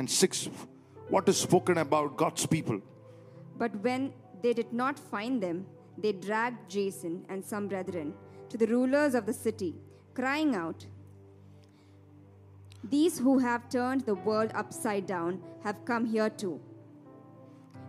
and 0.00 0.10
6. 0.10 0.48
What 1.08 1.28
is 1.28 1.38
spoken 1.38 1.78
about 1.78 2.16
God's 2.16 2.46
people? 2.46 2.80
But 3.58 3.74
when 3.86 4.12
they 4.42 4.52
did 4.54 4.72
not 4.72 4.98
find 4.98 5.42
them, 5.42 5.66
they 5.98 6.12
dragged 6.12 6.70
Jason 6.70 7.24
and 7.28 7.44
some 7.44 7.68
brethren 7.68 8.14
to 8.48 8.56
the 8.56 8.66
rulers 8.66 9.14
of 9.14 9.26
the 9.26 9.32
city, 9.32 9.74
crying 10.14 10.54
out, 10.54 10.86
These 12.82 13.18
who 13.18 13.38
have 13.38 13.68
turned 13.68 14.06
the 14.06 14.14
world 14.14 14.52
upside 14.54 15.06
down 15.06 15.42
have 15.62 15.84
come 15.84 16.06
here 16.06 16.30
too. 16.30 16.58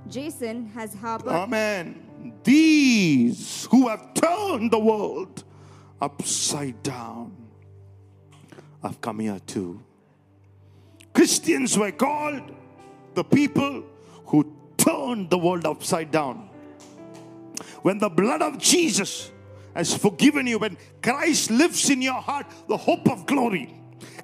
Jason 0.08 0.66
has 0.76 0.94
harbored. 0.94 1.32
Amen. 1.32 2.34
These 2.44 3.68
who 3.72 3.88
have 3.88 4.14
turned 4.14 4.72
the 4.72 4.80
world 4.80 5.46
upside 6.02 6.84
down 6.84 7.32
have 8.84 9.00
come 9.00 9.20
here 9.20 9.40
too. 9.46 9.80
Christians 11.14 11.78
were 11.78 11.92
called 11.92 12.42
the 13.14 13.24
people 13.24 13.84
who 14.26 14.56
turned 14.78 15.30
the 15.30 15.38
world 15.38 15.66
upside 15.66 16.12
down. 16.12 16.50
When 17.82 17.98
the 17.98 18.10
blood 18.10 18.42
of 18.42 18.58
Jesus 18.58 19.32
has 19.76 19.96
forgiven 19.96 20.48
you, 20.48 20.60
when 20.60 20.78
Christ 21.02 21.52
lives 21.52 21.90
in 21.90 22.02
your 22.02 22.22
heart, 22.22 22.46
the 22.68 22.78
hope 22.78 23.10
of 23.10 23.26
glory, 23.26 23.74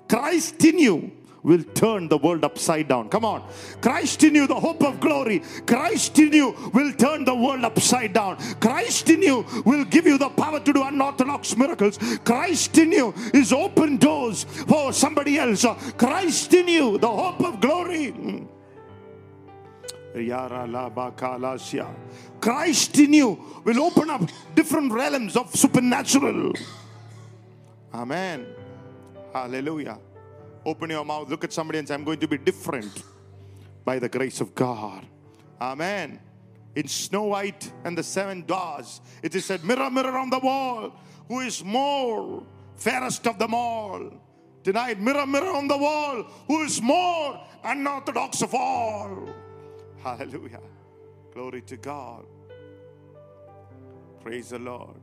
Christ 0.07 0.63
in 0.63 0.79
you 0.79 1.11
will 1.43 1.63
turn 1.63 2.07
the 2.07 2.17
world 2.17 2.43
upside 2.43 2.87
down. 2.87 3.09
Come 3.09 3.25
on. 3.25 3.47
Christ 3.81 4.23
in 4.23 4.35
you, 4.35 4.47
the 4.47 4.59
hope 4.59 4.83
of 4.83 4.99
glory. 4.99 5.41
Christ 5.65 6.17
in 6.19 6.33
you 6.33 6.55
will 6.73 6.93
turn 6.93 7.25
the 7.25 7.35
world 7.35 7.63
upside 7.63 8.13
down. 8.13 8.37
Christ 8.59 9.09
in 9.09 9.21
you 9.21 9.45
will 9.65 9.85
give 9.85 10.05
you 10.05 10.17
the 10.17 10.29
power 10.29 10.59
to 10.59 10.73
do 10.73 10.83
unorthodox 10.83 11.55
miracles. 11.55 11.97
Christ 12.23 12.77
in 12.77 12.91
you 12.91 13.13
is 13.33 13.53
open 13.53 13.97
doors 13.97 14.43
for 14.43 14.93
somebody 14.93 15.37
else. 15.37 15.65
Christ 15.97 16.53
in 16.53 16.67
you, 16.67 16.97
the 16.97 17.07
hope 17.07 17.41
of 17.41 17.59
glory. 17.59 18.11
Hmm. 18.11 18.45
Christ 22.41 22.97
in 22.97 23.13
you 23.13 23.61
will 23.63 23.83
open 23.83 24.09
up 24.09 24.21
different 24.55 24.91
realms 24.91 25.35
of 25.35 25.55
supernatural. 25.55 26.53
Amen. 27.93 28.47
Hallelujah. 29.33 29.99
Open 30.67 30.89
your 30.89 31.05
mouth, 31.05 31.29
look 31.29 31.45
at 31.45 31.53
somebody 31.53 31.79
and 31.79 31.87
say, 31.87 31.93
I'm 31.93 32.03
going 32.03 32.19
to 32.19 32.27
be 32.27 32.37
different 32.37 33.01
by 33.85 33.99
the 33.99 34.09
grace 34.09 34.41
of 34.41 34.53
God. 34.53 35.05
Amen. 35.61 36.19
In 36.75 36.89
Snow 36.89 37.23
White 37.23 37.71
and 37.85 37.97
the 37.97 38.03
Seven 38.03 38.41
Dwarfs, 38.41 38.99
it 39.23 39.33
is 39.33 39.45
said, 39.45 39.63
Mirror, 39.63 39.89
mirror 39.91 40.17
on 40.17 40.29
the 40.29 40.39
wall, 40.39 40.91
who 41.29 41.39
is 41.39 41.63
more 41.63 42.43
fairest 42.75 43.25
of 43.27 43.39
them 43.39 43.53
all? 43.53 44.11
Tonight, 44.61 44.99
mirror, 44.99 45.25
mirror 45.25 45.53
on 45.53 45.69
the 45.69 45.77
wall, 45.77 46.23
who 46.47 46.63
is 46.63 46.81
more 46.81 47.39
unorthodox 47.63 48.41
of 48.41 48.53
all? 48.53 49.25
Hallelujah. 50.03 50.59
Glory 51.33 51.61
to 51.61 51.77
God. 51.77 52.25
Praise 54.21 54.49
the 54.49 54.59
Lord. 54.59 54.99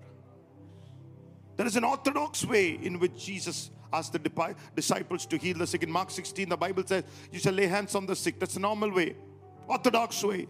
There 1.56 1.66
is 1.66 1.76
an 1.76 1.84
orthodox 1.84 2.44
way 2.44 2.78
in 2.82 2.98
which 2.98 3.24
Jesus 3.24 3.70
asked 3.98 4.12
the 4.12 4.54
disciples 4.74 5.26
to 5.26 5.36
heal 5.36 5.58
the 5.58 5.66
sick. 5.66 5.82
In 5.82 5.90
Mark 5.90 6.10
16, 6.10 6.48
the 6.48 6.56
Bible 6.56 6.82
says, 6.86 7.04
You 7.30 7.38
shall 7.38 7.52
lay 7.52 7.66
hands 7.66 7.94
on 7.94 8.06
the 8.06 8.16
sick. 8.16 8.38
That's 8.38 8.54
the 8.54 8.60
normal 8.60 8.90
way, 8.90 9.16
orthodox 9.66 10.22
way. 10.22 10.48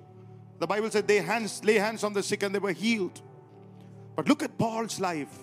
The 0.59 0.67
Bible 0.67 0.91
said 0.91 1.07
they 1.07 1.21
hands, 1.21 1.63
lay 1.65 1.75
hands 1.75 2.05
on 2.05 2.13
the 2.13 2.23
sick 2.23 2.43
and 2.43 2.55
they 2.55 2.59
were 2.59 2.73
healed. 2.73 3.21
But 4.17 4.29
look 4.29 4.43
at 4.43 4.57
Paul's 4.57 5.01
life. 5.01 5.37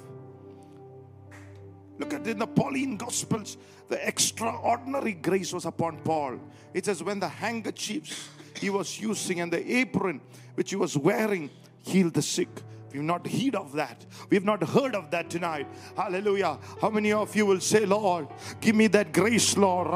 Look 2.00 2.13
at 2.13 2.25
in 2.25 2.39
the 2.39 2.48
Pauline 2.48 2.98
Gospels, 2.98 3.58
the 3.89 4.08
extraordinary 4.08 5.13
grace 5.13 5.53
was 5.53 5.65
upon 5.65 5.98
Paul. 6.00 6.39
It 6.74 6.86
says, 6.86 7.03
when 7.03 7.20
the 7.20 7.27
handkerchiefs 7.27 8.29
he 8.55 8.70
was 8.70 9.00
using 9.00 9.41
and 9.41 9.51
the 9.51 9.77
apron 9.77 10.22
which 10.55 10.70
he 10.70 10.75
was 10.75 10.98
wearing 10.98 11.50
healed 11.84 12.13
the 12.13 12.22
sick. 12.22 12.50
We've 12.93 13.01
not 13.01 13.25
heard 13.27 13.55
of 13.55 13.74
that. 13.74 14.05
We've 14.29 14.43
not 14.43 14.63
heard 14.63 14.95
of 14.95 15.12
that 15.12 15.29
tonight. 15.29 15.67
Hallelujah. 15.95 16.57
How 16.81 16.89
many 16.89 17.13
of 17.13 17.36
you 17.36 17.45
will 17.45 17.60
say, 17.60 17.86
Lord, 17.86 18.27
give 18.60 18.75
me 18.75 18.88
that 18.88 19.13
grace, 19.13 19.55
Lord? 19.57 19.88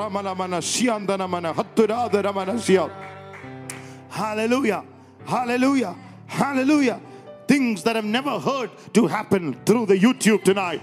Hallelujah. 4.09 4.85
Hallelujah. 5.25 5.95
Hallelujah. 6.27 7.01
Things 7.47 7.83
that 7.83 7.97
I've 7.97 8.05
never 8.05 8.39
heard 8.39 8.71
to 8.93 9.07
happen 9.07 9.53
through 9.65 9.87
the 9.87 9.97
YouTube 9.97 10.43
tonight 10.43 10.81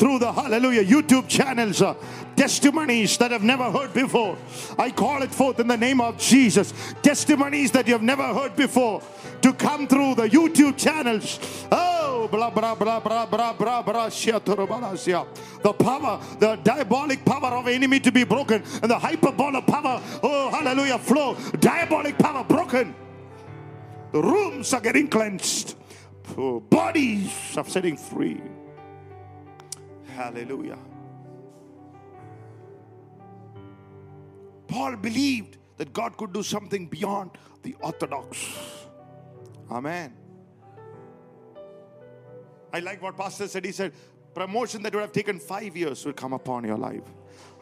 through 0.00 0.18
the 0.18 0.32
hallelujah 0.32 0.82
YouTube 0.82 1.28
channels, 1.28 1.82
uh, 1.82 1.94
testimonies 2.34 3.18
that 3.18 3.34
I've 3.34 3.42
never 3.42 3.70
heard 3.70 3.92
before. 3.92 4.38
I 4.78 4.90
call 4.90 5.20
it 5.20 5.30
forth 5.30 5.60
in 5.60 5.68
the 5.68 5.76
name 5.76 6.00
of 6.00 6.16
Jesus. 6.16 6.72
Testimonies 7.02 7.70
that 7.72 7.86
you've 7.86 8.00
never 8.00 8.32
heard 8.32 8.56
before 8.56 9.02
to 9.42 9.52
come 9.52 9.86
through 9.86 10.14
the 10.14 10.28
YouTube 10.28 10.76
channels. 10.76 11.38
Oh, 11.70 12.28
blah, 12.30 12.50
blah, 12.50 12.74
blah, 12.74 13.00
blah, 13.00 13.26
blah, 13.26 13.52
blah, 13.52 13.82
blah, 13.82 14.10
oh, 14.10 15.28
the 15.62 15.72
power, 15.72 16.20
the 16.38 16.56
diabolic 16.62 17.24
power 17.24 17.56
of 17.56 17.68
enemy 17.68 18.00
to 18.00 18.12
be 18.12 18.24
broken, 18.24 18.62
and 18.82 18.90
the 18.90 18.98
hyperbolic 18.98 19.66
power, 19.66 20.02
oh, 20.22 20.50
hallelujah, 20.50 20.98
flow, 20.98 21.36
diabolic 21.58 22.18
power 22.18 22.44
broken. 22.44 22.94
The 24.12 24.22
rooms 24.22 24.72
are 24.74 24.80
getting 24.80 25.08
cleansed, 25.08 25.76
oh, 26.36 26.60
bodies 26.60 27.56
are 27.56 27.64
setting 27.64 27.96
free. 27.96 28.40
Hallelujah. 30.14 30.78
Paul 34.68 34.96
believed 34.96 35.56
that 35.78 35.92
God 35.92 36.16
could 36.16 36.32
do 36.32 36.42
something 36.42 36.86
beyond 36.86 37.30
the 37.62 37.74
orthodox. 37.80 38.86
Amen. 39.70 40.12
I 42.72 42.80
like 42.80 43.02
what 43.02 43.16
Pastor 43.16 43.48
said. 43.48 43.64
He 43.64 43.72
said, 43.72 43.92
promotion 44.34 44.82
that 44.82 44.94
would 44.94 45.00
have 45.00 45.12
taken 45.12 45.38
five 45.38 45.76
years 45.76 46.04
will 46.04 46.12
come 46.12 46.32
upon 46.32 46.64
your 46.64 46.78
life. 46.78 47.02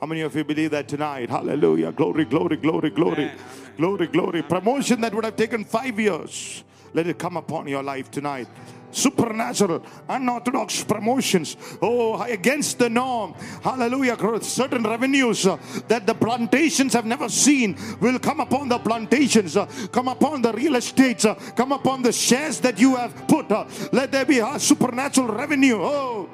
How 0.00 0.06
many 0.06 0.20
of 0.20 0.34
you 0.36 0.44
believe 0.44 0.70
that 0.70 0.86
tonight? 0.88 1.28
Hallelujah. 1.28 1.92
Glory, 1.92 2.24
glory, 2.24 2.56
glory, 2.56 2.90
glory. 2.90 3.24
Amen. 3.24 3.38
Glory, 3.76 4.06
glory. 4.06 4.42
Promotion 4.42 5.00
that 5.00 5.14
would 5.14 5.24
have 5.24 5.36
taken 5.36 5.64
five 5.64 5.98
years. 5.98 6.62
Let 6.94 7.06
it 7.06 7.18
come 7.18 7.36
upon 7.36 7.68
your 7.68 7.82
life 7.82 8.10
tonight. 8.10 8.48
Supernatural, 8.90 9.82
unorthodox 10.08 10.82
promotions. 10.82 11.56
Oh, 11.82 12.20
against 12.22 12.78
the 12.78 12.88
norm. 12.88 13.34
Hallelujah. 13.62 14.16
Certain 14.42 14.82
revenues 14.82 15.46
uh, 15.46 15.58
that 15.88 16.06
the 16.06 16.14
plantations 16.14 16.94
have 16.94 17.04
never 17.04 17.28
seen 17.28 17.76
will 18.00 18.18
come 18.18 18.40
upon 18.40 18.68
the 18.68 18.78
plantations, 18.78 19.56
uh, 19.56 19.66
come 19.92 20.08
upon 20.08 20.42
the 20.42 20.52
real 20.52 20.76
estates, 20.76 21.24
uh, 21.24 21.34
come 21.34 21.72
upon 21.72 22.02
the 22.02 22.12
shares 22.12 22.60
that 22.60 22.78
you 22.78 22.96
have 22.96 23.14
put. 23.28 23.52
uh, 23.52 23.66
Let 23.92 24.10
there 24.10 24.24
be 24.24 24.38
a 24.38 24.58
supernatural 24.58 25.28
revenue. 25.28 25.78
Oh. 25.80 26.30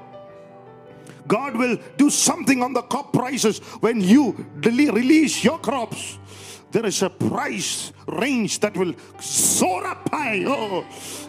God 1.26 1.56
will 1.56 1.78
do 1.96 2.10
something 2.10 2.62
on 2.62 2.74
the 2.74 2.82
crop 2.82 3.12
prices 3.12 3.58
when 3.80 4.00
you 4.00 4.46
release 4.60 5.42
your 5.42 5.58
crops. 5.58 6.18
There 6.74 6.86
is 6.86 7.02
a 7.02 7.08
price 7.08 7.92
range 8.08 8.58
that 8.58 8.76
will 8.76 8.94
soar 9.20 9.86
up 9.86 10.08
high. 10.10 10.42
Oh, 10.44 10.82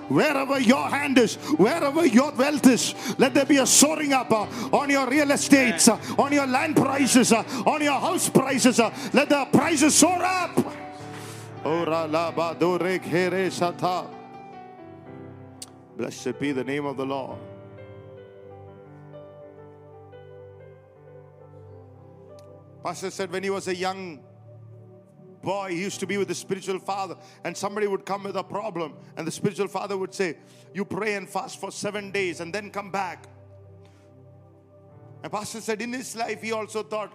wherever 0.10 0.60
your 0.60 0.90
hand 0.90 1.20
is, 1.20 1.36
wherever 1.62 2.04
your 2.04 2.32
wealth 2.32 2.66
is, 2.66 2.96
let 3.20 3.36
there 3.36 3.46
be 3.46 3.58
a 3.58 3.68
soaring 3.68 4.12
up 4.12 4.32
uh, 4.32 4.48
on 4.74 4.90
your 4.90 5.08
real 5.08 5.30
estates, 5.30 5.88
uh, 5.88 6.00
on 6.18 6.34
your 6.34 6.48
land 6.48 6.76
prices, 6.76 7.32
uh, 7.32 7.44
on 7.68 7.84
your 7.84 8.00
house 8.00 8.28
prices. 8.28 8.80
uh, 8.80 8.92
let 9.14 9.30
the 9.30 9.46
prices 9.54 9.94
soar 9.94 10.18
up. 10.20 10.58
Blessed 15.96 16.40
be 16.40 16.54
the 16.54 16.64
name 16.64 16.88
of 16.88 16.98
the 16.98 17.06
Lord. 17.06 17.38
Pastor 22.84 23.12
said 23.12 23.32
when 23.32 23.44
he 23.44 23.52
was 23.52 23.68
a 23.68 23.76
young 23.76 24.25
boy, 25.46 25.70
he 25.70 25.80
used 25.80 26.02
to 26.02 26.08
be 26.08 26.18
with 26.18 26.28
the 26.28 26.36
spiritual 26.36 26.80
father, 26.80 27.16
and 27.46 27.56
somebody 27.56 27.88
would 27.88 28.06
come 28.06 28.24
with 28.24 28.36
a 28.36 28.44
problem, 28.44 28.96
and 29.16 29.26
the 29.26 29.32
spiritual 29.32 29.70
father 29.70 29.96
would 29.98 30.14
say, 30.14 30.38
You 30.74 30.84
pray 30.84 31.14
and 31.14 31.30
fast 31.30 31.62
for 31.62 31.72
seven 31.72 32.12
days 32.12 32.42
and 32.42 32.54
then 32.54 32.72
come 32.72 32.92
back. 32.92 33.28
And 35.24 35.32
Pastor 35.32 35.62
said 35.62 35.82
in 35.82 35.94
his 35.94 36.16
life, 36.16 36.42
he 36.42 36.52
also 36.52 36.84
thought 36.84 37.14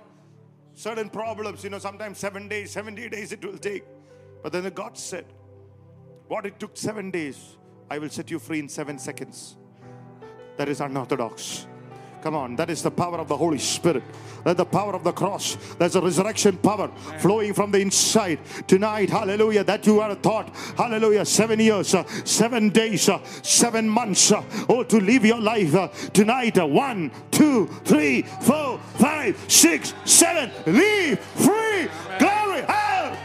certain 0.74 1.10
problems, 1.10 1.62
you 1.62 1.70
know, 1.70 1.78
sometimes 1.78 2.18
seven 2.18 2.48
days, 2.48 2.70
70 2.70 3.08
days 3.08 3.32
it 3.32 3.44
will 3.44 3.58
take. 3.58 3.84
But 4.42 4.52
then 4.52 4.64
the 4.64 4.70
God 4.70 4.96
said, 4.96 5.26
What 6.28 6.46
it 6.46 6.58
took 6.58 6.76
seven 6.76 7.10
days, 7.10 7.58
I 7.90 7.98
will 7.98 8.08
set 8.08 8.30
you 8.30 8.38
free 8.38 8.60
in 8.60 8.68
seven 8.68 8.98
seconds. 8.98 9.56
That 10.56 10.68
is 10.68 10.80
unorthodox. 10.80 11.66
Come 12.22 12.34
on, 12.34 12.56
that 12.56 12.68
is 12.68 12.82
the 12.82 12.90
power 12.90 13.18
of 13.18 13.28
the 13.28 13.36
Holy 13.36 13.58
Spirit. 13.58 14.02
That 14.44 14.56
the 14.56 14.64
power 14.64 14.94
of 14.94 15.04
the 15.04 15.12
cross. 15.12 15.56
There's 15.78 15.96
a 15.96 16.00
resurrection 16.00 16.58
power 16.58 16.88
flowing 17.18 17.54
from 17.54 17.70
the 17.70 17.80
inside. 17.80 18.40
Tonight, 18.66 19.08
hallelujah, 19.08 19.64
that 19.64 19.86
you 19.86 20.00
are 20.00 20.14
taught, 20.16 20.54
hallelujah, 20.76 21.24
seven 21.24 21.60
years, 21.60 21.94
uh, 21.94 22.04
seven 22.24 22.68
days, 22.70 23.08
uh, 23.08 23.22
seven 23.42 23.88
months, 23.88 24.32
uh, 24.32 24.42
oh, 24.68 24.82
to 24.82 25.00
live 25.00 25.24
your 25.24 25.40
life. 25.40 25.74
uh, 25.74 25.88
tonight, 26.12 26.58
uh, 26.58 26.66
one, 26.66 27.10
two, 27.30 27.66
three, 27.84 28.22
four, 28.42 28.78
five, 28.96 29.36
six, 29.48 29.94
seven, 30.04 30.50
live 30.66 31.18
free, 31.18 31.88
glory, 32.18 32.62
hell. 32.62 33.16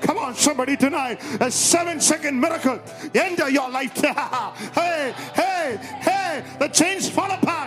Come 0.00 0.18
on, 0.18 0.34
somebody 0.34 0.76
tonight. 0.76 1.20
A 1.40 1.50
seven 1.50 2.00
second 2.00 2.40
miracle. 2.40 2.80
Enter 3.14 3.50
your 3.50 3.70
life. 3.70 3.94
hey, 4.74 5.14
hey, 5.34 5.78
hey. 6.00 6.44
The 6.58 6.68
chains 6.68 7.08
fall 7.08 7.30
apart. 7.30 7.59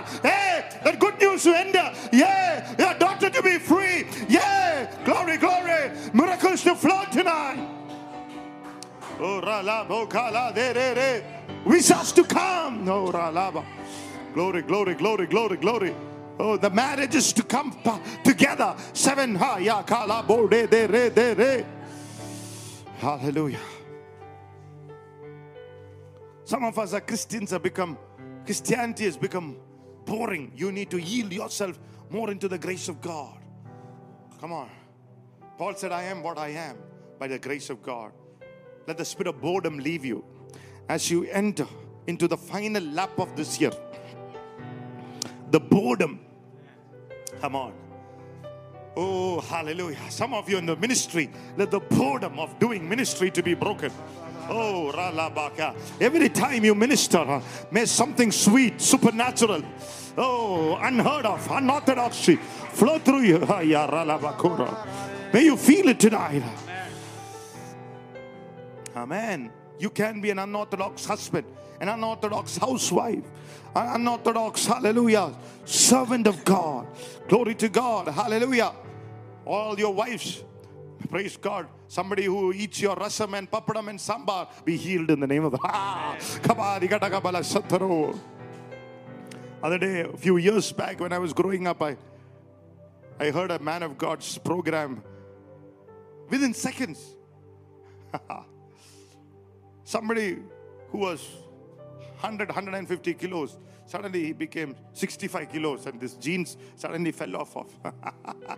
Ralabo 9.54 10.10
kala 10.10 10.52
de 10.54 10.74
re 10.74 10.94
re. 10.94 11.24
Visas 11.68 12.12
to 12.14 12.24
come. 12.24 12.86
Glory, 14.34 14.64
glory, 14.64 14.96
glory, 14.96 15.28
glory, 15.28 15.58
glory. 15.58 15.96
Oh, 16.40 16.58
the 16.58 16.70
marriage 16.72 17.14
is 17.14 17.32
to 17.34 17.44
come 17.44 17.78
together. 18.24 18.76
Seven. 18.94 19.36
Hallelujah. 22.98 23.60
Some 26.46 26.64
of 26.66 26.80
us 26.80 26.94
are 26.94 27.02
Christians 27.02 27.52
have 27.52 27.62
become, 27.62 27.98
Christianity 28.46 29.06
has 29.06 29.18
become 29.18 29.58
boring. 30.06 30.52
You 30.56 30.72
need 30.72 30.90
to 30.90 30.98
yield 30.98 31.32
yourself 31.32 31.80
more 32.10 32.32
into 32.32 32.48
the 32.48 32.58
grace 32.58 32.90
of 32.90 33.02
God. 33.02 33.38
Come 34.42 34.52
on. 34.52 34.70
Paul 35.60 35.76
said, 35.76 35.92
I 35.92 36.04
am 36.04 36.24
what 36.24 36.40
I 36.40 36.50
am 36.50 36.78
by 37.20 37.28
the 37.28 37.38
grace 37.38 37.70
of 37.70 37.84
God. 37.84 38.12
Let 38.88 38.98
the 38.98 39.06
spirit 39.06 39.28
of 39.28 39.42
boredom 39.42 39.80
leave 39.80 40.04
you 40.04 40.26
as 40.90 41.10
you 41.10 41.26
enter 41.26 41.68
into 42.08 42.28
the 42.28 42.38
final 42.38 42.84
lap 42.84 43.18
of 43.18 43.36
this 43.36 43.60
year. 43.62 43.72
The 45.52 45.60
boredom. 45.60 46.20
Come 47.40 47.56
on. 47.56 47.74
Oh, 48.96 49.40
hallelujah. 49.42 49.98
Some 50.10 50.34
of 50.34 50.50
you 50.50 50.58
in 50.58 50.66
the 50.66 50.76
ministry, 50.76 51.32
let 51.58 51.72
the 51.72 51.80
boredom 51.80 52.38
of 52.40 52.60
doing 52.60 52.88
ministry 52.88 53.32
to 53.32 53.42
be 53.42 53.54
broken. 53.54 53.92
Oh, 54.50 54.92
ralabaka. 54.94 55.76
Every 56.02 56.30
time 56.30 56.66
you 56.66 56.76
minister, 56.76 57.42
may 57.72 57.86
something 57.86 58.32
sweet, 58.32 58.82
supernatural, 58.82 59.64
oh, 60.18 60.76
unheard 60.76 61.26
of, 61.26 61.50
unorthodoxy 61.50 62.36
flow 62.36 63.00
through 63.00 63.22
you. 63.22 63.40
May 65.34 65.46
you 65.46 65.58
feel 65.58 65.88
it 65.88 66.00
tonight. 66.00 66.44
Amen. 68.96 69.52
You 69.80 69.90
can 69.90 70.22
be 70.22 70.30
an 70.30 70.40
unorthodox 70.40 71.06
husband, 71.06 71.48
an 71.82 71.90
unorthodox 71.90 72.58
housewife, 72.58 73.26
an 73.76 73.96
unorthodox, 73.96 74.66
hallelujah, 74.66 75.34
servant 75.66 76.28
of 76.28 76.44
God. 76.46 76.88
Glory 77.28 77.56
to 77.56 77.70
God. 77.70 78.08
Hallelujah. 78.08 78.74
All 79.46 79.78
your 79.78 79.94
wives, 79.94 80.44
praise 81.10 81.38
God. 81.38 81.68
Somebody 81.88 82.26
who 82.26 82.54
eats 82.54 82.82
your 82.82 82.96
rasam 82.96 83.38
and 83.38 83.50
papadam 83.50 83.90
and 83.90 84.00
sambar 84.00 84.48
be 84.64 84.78
healed 84.78 85.12
in 85.12 85.20
the 85.20 85.28
name 85.28 85.44
of 85.44 85.52
the. 85.52 85.58
Other 89.64 89.78
day, 89.78 90.02
a 90.02 90.18
few 90.18 90.38
years 90.38 90.72
back, 90.72 91.00
when 91.00 91.14
I 91.14 91.20
was 91.20 91.34
growing 91.34 91.68
up, 91.68 91.82
I 91.82 91.98
I 93.20 93.32
heard 93.32 93.52
a 93.52 93.60
man 93.60 93.84
of 93.84 93.98
God's 93.98 94.38
program. 94.38 95.04
Within 96.30 96.54
seconds, 96.54 97.00
somebody 99.94 100.30
who 100.90 100.98
was 101.08 101.22
100 102.22 102.50
150 102.50 103.14
kilos 103.14 103.58
suddenly 103.86 104.22
he 104.28 104.34
became 104.34 104.72
65 104.94 105.52
kilos 105.54 105.86
and 105.86 106.02
this 106.04 106.16
jeans 106.26 106.58
suddenly 106.84 107.12
fell 107.12 107.36
off 107.42 107.52
of 107.62 107.70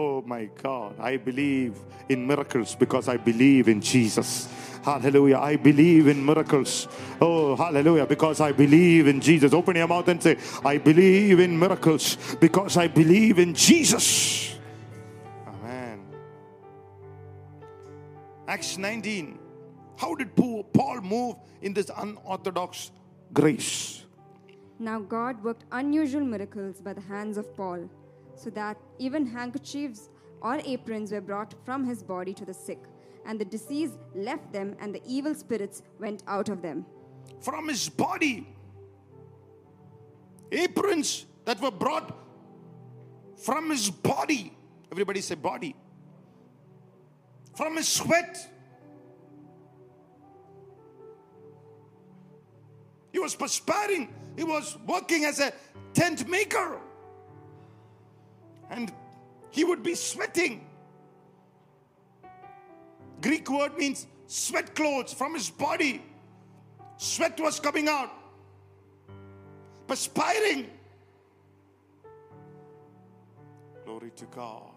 oh 0.00 0.22
my 0.32 0.44
god 0.62 0.94
i 1.10 1.18
believe 1.28 1.74
in 2.08 2.26
miracles 2.32 2.74
because 2.84 3.08
i 3.08 3.16
believe 3.30 3.68
in 3.74 3.80
jesus. 3.92 4.48
Hallelujah 4.82 5.38
i 5.38 5.54
believe 5.68 6.08
in 6.12 6.24
miracles. 6.30 6.88
Oh 7.20 7.54
hallelujah 7.54 8.06
because 8.14 8.40
i 8.40 8.50
believe 8.62 9.06
in 9.12 9.20
jesus. 9.20 9.52
Open 9.60 9.76
your 9.76 9.90
mouth 9.94 10.08
and 10.08 10.22
say 10.22 10.34
i 10.64 10.78
believe 10.78 11.38
in 11.46 11.52
miracles 11.64 12.16
because 12.46 12.76
i 12.84 12.88
believe 12.88 13.38
in 13.38 13.54
jesus. 13.54 14.56
Amen. 15.46 16.00
Acts 18.48 18.78
19 18.78 19.41
how 19.96 20.14
did 20.14 20.34
Paul 20.36 21.00
move 21.02 21.36
in 21.60 21.72
this 21.72 21.90
unorthodox 21.96 22.90
grace? 23.32 24.04
Now 24.78 25.00
God 25.00 25.42
worked 25.44 25.64
unusual 25.72 26.24
miracles 26.24 26.80
by 26.80 26.92
the 26.92 27.00
hands 27.00 27.36
of 27.36 27.54
Paul, 27.56 27.88
so 28.34 28.50
that 28.50 28.76
even 28.98 29.26
handkerchiefs 29.26 30.08
or 30.40 30.60
aprons 30.64 31.12
were 31.12 31.20
brought 31.20 31.54
from 31.64 31.84
his 31.84 32.02
body 32.02 32.34
to 32.34 32.44
the 32.44 32.54
sick, 32.54 32.82
and 33.26 33.38
the 33.38 33.44
disease 33.44 33.92
left 34.14 34.52
them, 34.52 34.74
and 34.80 34.92
the 34.92 35.02
evil 35.06 35.34
spirits 35.34 35.82
went 36.00 36.24
out 36.26 36.48
of 36.48 36.62
them. 36.62 36.84
From 37.40 37.68
his 37.68 37.88
body, 37.88 38.48
aprons 40.50 41.26
that 41.44 41.60
were 41.60 41.70
brought 41.70 42.18
from 43.36 43.70
his 43.70 43.90
body. 43.90 44.52
Everybody 44.90 45.20
say 45.20 45.36
body. 45.36 45.76
From 47.56 47.76
his 47.76 47.88
sweat. 47.88 48.48
He 53.12 53.18
was 53.18 53.34
perspiring. 53.34 54.12
He 54.36 54.44
was 54.44 54.78
working 54.86 55.24
as 55.24 55.38
a 55.38 55.52
tent 55.92 56.28
maker. 56.28 56.80
And 58.70 58.92
he 59.50 59.64
would 59.64 59.82
be 59.82 59.94
sweating. 59.94 60.66
Greek 63.20 63.48
word 63.50 63.76
means 63.76 64.06
sweat 64.26 64.74
clothes 64.74 65.12
from 65.12 65.34
his 65.34 65.50
body. 65.50 66.02
Sweat 66.96 67.38
was 67.38 67.60
coming 67.60 67.88
out. 67.88 68.10
perspiring. 69.86 70.70
Glory 73.84 74.10
to 74.16 74.24
God. 74.26 74.70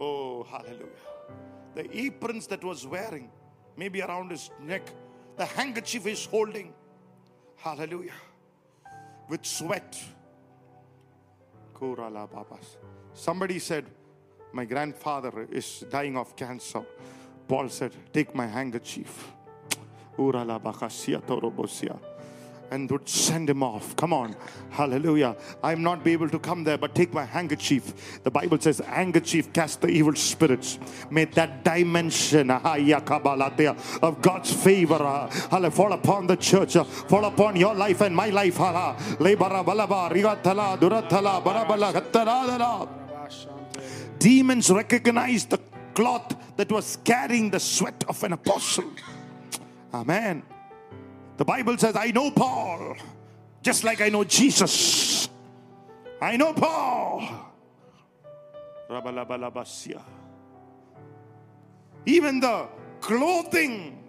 Oh, 0.00 0.42
hallelujah. 0.42 0.86
The 1.74 1.96
aprons 1.96 2.48
that 2.48 2.64
was 2.64 2.86
wearing, 2.86 3.30
maybe 3.76 4.02
around 4.02 4.30
his 4.30 4.50
neck, 4.60 4.90
the 5.40 5.46
handkerchief 5.46 6.06
is 6.06 6.26
holding. 6.26 6.74
Hallelujah. 7.56 8.12
With 9.26 9.46
sweat. 9.46 9.96
Somebody 13.14 13.58
said, 13.58 13.86
My 14.52 14.66
grandfather 14.66 15.48
is 15.50 15.86
dying 15.88 16.18
of 16.18 16.36
cancer. 16.36 16.82
Paul 17.48 17.70
said, 17.70 17.92
Take 18.12 18.34
my 18.34 18.46
handkerchief. 18.46 19.32
And 22.70 22.90
would 22.90 23.08
send 23.08 23.50
him 23.50 23.62
off. 23.62 23.96
Come 23.96 24.12
on. 24.12 24.36
Hallelujah. 24.70 25.36
I'm 25.62 25.82
not 25.82 26.04
be 26.04 26.12
able 26.12 26.28
to 26.28 26.38
come 26.38 26.62
there, 26.64 26.78
but 26.78 26.94
take 26.94 27.12
my 27.12 27.24
handkerchief. 27.24 28.20
The 28.22 28.30
Bible 28.30 28.60
says, 28.60 28.78
handkerchief 28.78 29.52
cast 29.52 29.80
the 29.80 29.88
evil 29.88 30.14
spirits. 30.14 30.78
May 31.10 31.24
that 31.26 31.64
dimension 31.64 32.50
of 32.50 34.22
God's 34.22 34.52
favor 34.52 34.98
ah, 35.00 35.28
fall 35.70 35.92
upon 35.92 36.26
the 36.26 36.36
church, 36.36 36.76
ah, 36.76 36.84
fall 36.84 37.24
upon 37.24 37.56
your 37.56 37.74
life 37.74 38.00
and 38.02 38.14
my 38.14 38.30
life. 38.30 38.58
Demons 44.18 44.70
recognized 44.70 45.50
the 45.50 45.60
cloth 45.94 46.36
that 46.56 46.70
was 46.70 46.98
carrying 47.04 47.50
the 47.50 47.60
sweat 47.60 48.04
of 48.08 48.22
an 48.22 48.32
apostle. 48.34 48.92
Amen. 49.92 50.42
The 51.40 51.44
Bible 51.46 51.78
says, 51.78 51.96
I 51.96 52.10
know 52.10 52.30
Paul, 52.30 52.96
just 53.62 53.82
like 53.82 54.02
I 54.02 54.10
know 54.10 54.24
Jesus. 54.24 55.30
I 56.20 56.36
know 56.36 56.52
Paul. 56.52 57.26
Even 62.04 62.40
the 62.40 62.68
clothing 63.00 64.04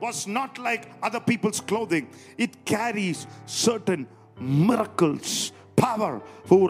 was 0.00 0.26
not 0.26 0.58
like 0.58 0.90
other 1.00 1.20
people's 1.20 1.60
clothing, 1.60 2.08
it 2.36 2.64
carries 2.64 3.28
certain 3.46 4.08
miracles, 4.40 5.52
power. 5.76 6.20
In 6.50 6.66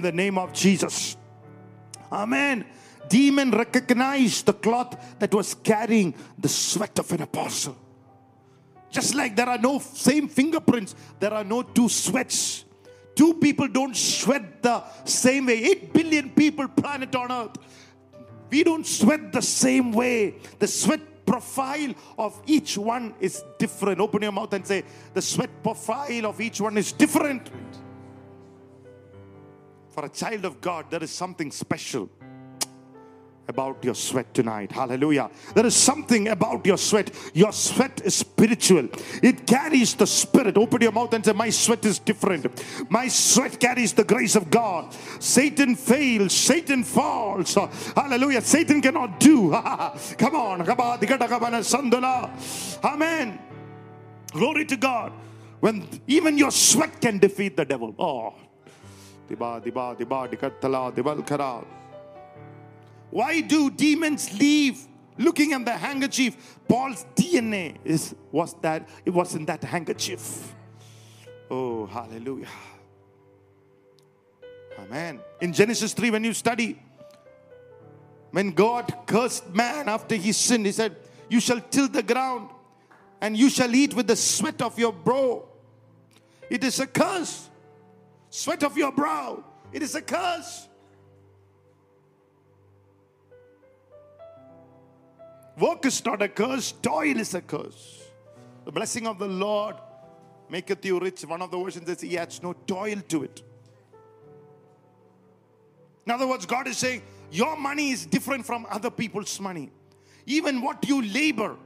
the 0.00 0.10
name 0.10 0.38
of 0.38 0.54
Jesus. 0.54 1.18
Amen. 2.10 2.64
Demon 3.08 3.50
recognized 3.50 4.46
the 4.46 4.52
cloth 4.52 5.18
that 5.18 5.32
was 5.34 5.54
carrying 5.54 6.14
the 6.38 6.48
sweat 6.48 6.98
of 6.98 7.10
an 7.12 7.22
apostle. 7.22 7.76
Just 8.90 9.14
like 9.14 9.34
there 9.34 9.48
are 9.48 9.58
no 9.58 9.78
same 9.78 10.28
fingerprints, 10.28 10.94
there 11.18 11.32
are 11.32 11.44
no 11.44 11.62
two 11.62 11.88
sweats. 11.88 12.64
Two 13.14 13.34
people 13.34 13.68
don't 13.68 13.96
sweat 13.96 14.62
the 14.62 14.82
same 15.04 15.46
way. 15.46 15.64
Eight 15.64 15.92
billion 15.92 16.30
people, 16.30 16.68
planet 16.68 17.14
on 17.16 17.32
earth. 17.32 17.56
We 18.50 18.64
don't 18.64 18.86
sweat 18.86 19.32
the 19.32 19.42
same 19.42 19.92
way. 19.92 20.34
The 20.58 20.66
sweat 20.66 21.00
profile 21.24 21.94
of 22.18 22.40
each 22.46 22.76
one 22.76 23.14
is 23.20 23.42
different. 23.58 24.00
Open 24.00 24.22
your 24.22 24.32
mouth 24.32 24.52
and 24.52 24.66
say, 24.66 24.84
The 25.14 25.22
sweat 25.22 25.50
profile 25.62 26.26
of 26.26 26.40
each 26.40 26.60
one 26.60 26.76
is 26.76 26.92
different. 26.92 27.50
For 29.88 30.04
a 30.04 30.08
child 30.08 30.44
of 30.44 30.60
God, 30.60 30.90
there 30.90 31.02
is 31.02 31.10
something 31.10 31.50
special 31.50 32.10
about 33.48 33.84
your 33.84 33.94
sweat 33.94 34.32
tonight. 34.34 34.70
Hallelujah. 34.70 35.30
There 35.54 35.66
is 35.66 35.74
something 35.74 36.28
about 36.28 36.64
your 36.64 36.76
sweat. 36.76 37.10
Your 37.34 37.52
sweat 37.52 38.00
is 38.04 38.14
spiritual, 38.14 38.88
it 39.22 39.46
carries 39.46 39.94
the 39.94 40.06
spirit. 40.06 40.56
Open 40.56 40.80
your 40.82 40.92
mouth 40.92 41.12
and 41.14 41.24
say, 41.24 41.32
My 41.32 41.50
sweat 41.50 41.84
is 41.84 41.98
different. 41.98 42.46
My 42.90 43.08
sweat 43.08 43.58
carries 43.58 43.92
the 43.92 44.04
grace 44.04 44.36
of 44.36 44.50
God. 44.50 44.94
Satan 45.18 45.74
fails, 45.74 46.32
Satan 46.32 46.84
falls. 46.84 47.54
Hallelujah. 47.96 48.40
Satan 48.42 48.80
cannot 48.80 49.18
do. 49.20 49.50
Come 50.18 50.36
on. 50.36 50.62
Amen. 52.84 53.38
Glory 54.32 54.64
to 54.64 54.76
God. 54.76 55.12
When 55.60 55.86
even 56.06 56.38
your 56.38 56.50
sweat 56.50 57.00
can 57.00 57.18
defeat 57.18 57.56
the 57.56 57.64
devil. 57.64 57.94
Oh. 57.98 58.34
Why 63.12 63.42
do 63.42 63.70
demons 63.70 64.32
leave 64.40 64.88
looking 65.18 65.52
at 65.52 65.66
the 65.66 65.72
handkerchief? 65.72 66.58
Paul's 66.66 67.04
DNA 67.14 67.76
is 67.84 68.14
was 68.30 68.54
that 68.62 68.88
it 69.04 69.10
was 69.10 69.34
in 69.34 69.44
that 69.44 69.62
handkerchief. 69.62 70.54
Oh, 71.50 71.84
hallelujah. 71.84 72.48
Amen. 74.78 75.20
In 75.42 75.52
Genesis 75.52 75.92
3, 75.92 76.10
when 76.10 76.24
you 76.24 76.32
study, 76.32 76.80
when 78.30 78.52
God 78.52 78.90
cursed 79.04 79.46
man 79.54 79.90
after 79.90 80.14
he 80.14 80.32
sinned, 80.32 80.64
he 80.64 80.72
said, 80.72 80.96
You 81.28 81.38
shall 81.38 81.60
till 81.60 81.88
the 81.88 82.02
ground 82.02 82.48
and 83.20 83.36
you 83.36 83.50
shall 83.50 83.74
eat 83.74 83.92
with 83.92 84.06
the 84.06 84.16
sweat 84.16 84.62
of 84.62 84.78
your 84.78 84.92
brow. 84.94 85.44
It 86.48 86.64
is 86.64 86.80
a 86.80 86.86
curse. 86.86 87.50
Sweat 88.30 88.62
of 88.62 88.78
your 88.78 88.90
brow. 88.90 89.44
It 89.70 89.82
is 89.82 89.94
a 89.94 90.00
curse. 90.00 90.66
Work 95.58 95.86
is 95.86 96.04
not 96.04 96.22
a 96.22 96.28
curse, 96.28 96.72
toil 96.72 97.18
is 97.18 97.34
a 97.34 97.40
curse. 97.40 98.02
The 98.64 98.72
blessing 98.72 99.06
of 99.06 99.18
the 99.18 99.28
Lord 99.28 99.76
maketh 100.48 100.84
you 100.84 100.98
rich. 100.98 101.22
One 101.22 101.42
of 101.42 101.50
the 101.50 101.58
versions 101.58 101.86
says 101.86 102.00
he 102.00 102.16
adds 102.16 102.42
no 102.42 102.54
toil 102.66 103.00
to 103.08 103.24
it. 103.24 103.42
In 106.06 106.12
other 106.12 106.26
words, 106.26 106.46
God 106.46 106.66
is 106.68 106.78
saying 106.78 107.02
your 107.30 107.56
money 107.56 107.90
is 107.90 108.06
different 108.06 108.46
from 108.46 108.66
other 108.70 108.90
people's 108.90 109.40
money. 109.40 109.70
Even 110.26 110.62
what 110.62 110.86
you 110.88 111.02
labor 111.02 111.56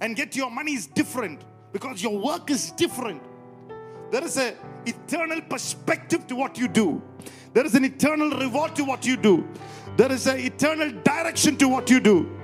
and 0.00 0.16
get 0.16 0.36
your 0.36 0.50
money 0.50 0.74
is 0.74 0.86
different 0.86 1.42
because 1.72 2.02
your 2.02 2.18
work 2.18 2.50
is 2.50 2.70
different. 2.72 3.22
There 4.10 4.24
is 4.24 4.36
an 4.36 4.54
eternal 4.86 5.40
perspective 5.42 6.26
to 6.28 6.36
what 6.36 6.58
you 6.58 6.68
do. 6.68 7.02
There 7.52 7.64
is 7.64 7.74
an 7.74 7.84
eternal 7.84 8.30
reward 8.30 8.74
to 8.76 8.84
what 8.84 9.06
you 9.06 9.16
do. 9.16 9.46
There 9.96 10.10
is 10.10 10.26
an 10.26 10.38
eternal 10.38 10.90
direction 11.02 11.56
to 11.58 11.68
what 11.68 11.90
you 11.90 12.00
do. 12.00 12.39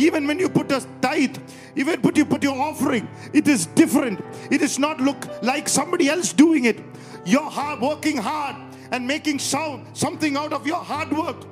Even 0.00 0.26
when 0.26 0.38
you 0.38 0.48
put 0.48 0.72
a 0.72 0.86
tithe, 1.02 1.36
even 1.76 2.00
put 2.00 2.16
you 2.16 2.24
put 2.24 2.42
your 2.42 2.58
offering, 2.58 3.06
it 3.34 3.46
is 3.46 3.66
different. 3.66 4.24
It 4.50 4.58
does 4.58 4.78
not 4.78 4.98
look 4.98 5.28
like 5.42 5.68
somebody 5.68 6.08
else 6.08 6.32
doing 6.32 6.64
it. 6.64 6.80
You're 7.26 7.50
hard, 7.50 7.80
working 7.80 8.16
hard 8.16 8.56
and 8.92 9.06
making 9.06 9.40
sound 9.40 9.94
something 9.94 10.38
out 10.38 10.54
of 10.54 10.66
your 10.66 10.82
hard 10.82 11.12
work. 11.12 11.44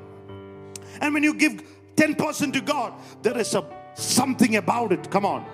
And 1.02 1.12
when 1.12 1.22
you 1.22 1.34
give 1.34 1.62
10% 1.96 2.54
to 2.54 2.60
God, 2.62 2.94
there 3.22 3.36
is 3.36 3.54
a 3.54 3.62
something 3.98 4.56
about 4.56 4.92
it. 4.92 5.10
Come 5.10 5.26
on. 5.26 5.44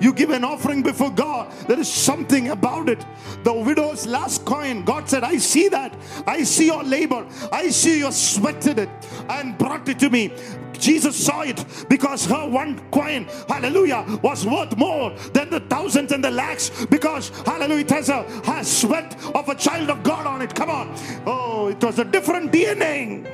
You 0.00 0.12
give 0.12 0.30
an 0.30 0.44
offering 0.44 0.82
before 0.82 1.10
God, 1.10 1.50
there 1.66 1.78
is 1.78 1.90
something 1.90 2.50
about 2.50 2.88
it. 2.88 3.04
The 3.42 3.52
widow's 3.52 4.06
last 4.06 4.44
coin, 4.44 4.84
God 4.84 5.08
said, 5.08 5.24
I 5.24 5.38
see 5.38 5.68
that. 5.68 5.96
I 6.26 6.42
see 6.42 6.66
your 6.66 6.82
labor. 6.82 7.26
I 7.50 7.70
see 7.70 8.00
you 8.00 8.12
sweated 8.12 8.78
it 8.78 8.90
and 9.30 9.56
brought 9.56 9.88
it 9.88 9.98
to 10.00 10.10
me. 10.10 10.32
Jesus 10.72 11.16
saw 11.16 11.42
it 11.42 11.64
because 11.88 12.26
her 12.26 12.48
one 12.48 12.78
coin, 12.90 13.26
hallelujah, 13.48 14.04
was 14.20 14.44
worth 14.44 14.76
more 14.76 15.14
than 15.32 15.48
the 15.48 15.60
thousands 15.60 16.10
and 16.10 16.24
the 16.24 16.30
lakhs 16.30 16.84
because, 16.86 17.30
hallelujah, 17.46 17.84
it 17.84 17.90
has 17.90 18.08
has 18.08 18.80
sweat 18.80 19.16
of 19.34 19.48
a 19.48 19.54
child 19.54 19.90
of 19.90 20.02
God 20.02 20.26
on 20.26 20.42
it. 20.42 20.54
Come 20.54 20.70
on. 20.70 20.94
Oh, 21.24 21.68
it 21.68 21.82
was 21.82 22.00
a 22.00 22.04
different 22.04 22.52
DNA. 22.52 23.30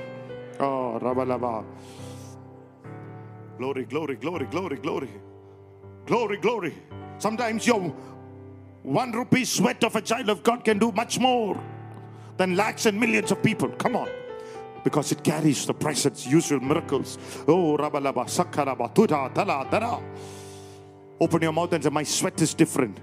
Oh, 0.61 0.99
Rabalaba. 1.01 1.65
Glory, 3.59 3.85
glory, 3.87 4.15
glory, 4.15 4.47
glory, 4.47 4.77
glory. 4.77 5.09
Glory, 6.07 6.37
glory. 6.37 6.75
Sometimes 7.19 7.67
your 7.67 7.93
one 8.85 9.11
rupee 9.11 9.45
sweat 9.45 9.83
of 9.83 9.97
a 9.97 10.01
child 10.01 10.29
of 10.29 10.45
God 10.45 10.65
can 10.65 10.79
do 10.79 10.93
much 10.93 11.19
more 11.19 11.61
than 12.37 12.55
lakhs 12.55 12.87
and 12.87 12.99
millions 12.99 13.33
of 13.33 13.43
people. 13.43 13.69
Come 13.71 13.97
on. 13.97 14.09
Because 14.85 15.11
it 15.11 15.25
carries 15.25 15.67
the 15.67 15.75
presence, 15.75 16.25
usual 16.25 16.61
miracles. 16.61 17.19
Oh, 17.49 17.77
Rabalaba, 17.77 18.27
Sakaraba, 18.27 18.95
Tuda, 18.95 19.35
Tala, 19.35 19.67
Tara. 19.69 20.01
Open 21.21 21.43
your 21.43 21.53
mouth 21.53 21.73
and 21.73 21.83
say, 21.83 21.91
My 21.91 22.05
sweat 22.05 22.41
is 22.41 22.55
different. 22.55 23.01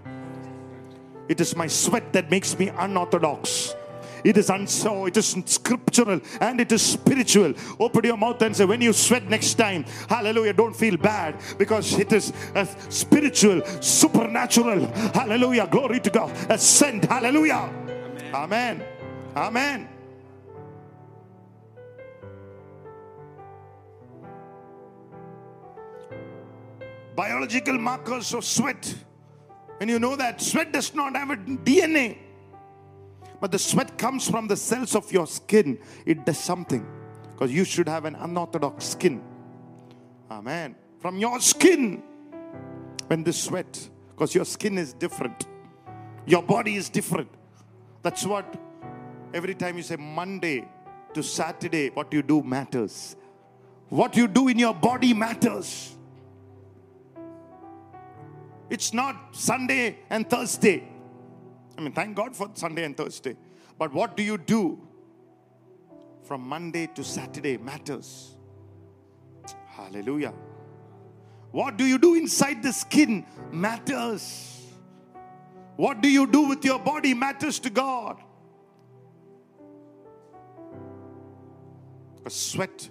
It 1.28 1.42
is 1.42 1.54
my 1.54 1.68
sweat 1.68 2.14
that 2.14 2.32
makes 2.32 2.58
me 2.58 2.70
unorthodox. 2.70 3.76
It 4.26 4.38
is 4.38 4.50
unso, 4.50 5.08
it 5.08 5.16
is 5.18 5.38
scriptural 5.46 6.20
and 6.42 6.60
it 6.60 6.72
is 6.72 6.82
spiritual. 6.82 7.54
Open 7.80 8.04
your 8.04 8.18
mouth 8.18 8.42
and 8.42 8.56
say, 8.56 8.66
when 8.66 8.82
you 8.82 8.92
sweat 8.92 9.30
next 9.30 9.54
time, 9.54 9.86
hallelujah, 10.10 10.54
don't 10.54 10.76
feel 10.76 10.98
bad 10.98 11.40
because 11.60 11.98
it 12.00 12.12
is 12.12 12.34
a 12.56 12.68
spiritual, 12.90 13.64
supernatural, 13.82 14.88
hallelujah, 15.14 15.68
glory 15.68 16.00
to 16.00 16.10
God, 16.10 16.32
ascent, 16.50 17.06
hallelujah. 17.06 17.72
Amen. 18.34 18.84
Amen. 19.36 19.90
biological 27.16 27.78
markers 27.78 28.34
of 28.34 28.44
sweat. 28.44 28.94
And 29.80 29.90
you 29.90 30.00
know 30.00 30.16
that 30.16 30.42
sweat 30.42 30.72
does 30.72 30.94
not 30.94 31.16
have 31.16 31.30
a 31.32 31.38
DNA. 31.38 32.25
But 33.46 33.52
the 33.52 33.60
sweat 33.60 34.00
comes 34.00 34.28
from 34.28 34.48
the 34.48 34.58
cells 34.58 34.96
of 34.96 35.12
your 35.12 35.28
skin. 35.28 35.78
It 36.04 36.26
does 36.26 36.40
something. 36.40 36.84
Because 37.30 37.54
you 37.54 37.64
should 37.64 37.88
have 37.88 38.06
an 38.06 38.16
unorthodox 38.16 38.86
skin. 38.86 39.22
Amen. 40.32 40.74
From 40.98 41.20
your 41.20 41.40
skin, 41.40 42.02
when 43.06 43.24
the 43.24 43.32
sweat, 43.32 43.88
because 44.10 44.34
your 44.34 44.46
skin 44.46 44.80
is 44.80 44.94
different, 44.94 45.46
your 46.26 46.42
body 46.42 46.76
is 46.76 46.90
different. 46.90 47.30
That's 48.02 48.26
what 48.26 48.52
every 49.32 49.54
time 49.54 49.78
you 49.78 49.84
say 49.84 49.98
Monday 49.98 50.68
to 51.14 51.22
Saturday, 51.22 51.92
what 51.92 52.12
you 52.12 52.24
do 52.24 52.42
matters. 52.42 53.16
What 53.90 54.18
you 54.18 54.28
do 54.28 54.48
in 54.48 54.58
your 54.58 54.74
body 54.74 55.14
matters. 55.14 55.96
It's 58.72 58.92
not 58.92 59.36
Sunday 59.36 60.00
and 60.10 60.28
Thursday. 60.28 60.95
I 61.78 61.82
mean, 61.82 61.94
thank 61.94 62.16
God 62.16 62.36
for 62.36 62.50
Sunday 62.54 62.84
and 62.86 62.96
Thursday. 62.96 63.36
But 63.78 63.94
what 63.94 64.16
do 64.16 64.24
you 64.24 64.38
do 64.38 64.86
from 66.26 66.42
Monday 66.42 66.88
to 66.96 67.04
Saturday 67.04 67.58
matters. 67.58 68.36
Hallelujah. 69.68 70.34
What 71.52 71.78
do 71.78 71.86
you 71.86 71.98
do 71.98 72.16
inside 72.16 72.64
the 72.64 72.74
skin 72.74 73.26
matters. 73.52 74.66
What 75.76 76.02
do 76.02 76.10
you 76.10 76.26
do 76.26 76.48
with 76.48 76.66
your 76.66 76.80
body 76.80 77.14
matters 77.14 77.60
to 77.60 77.70
God. 77.70 78.22
A 82.26 82.30
sweat, 82.30 82.90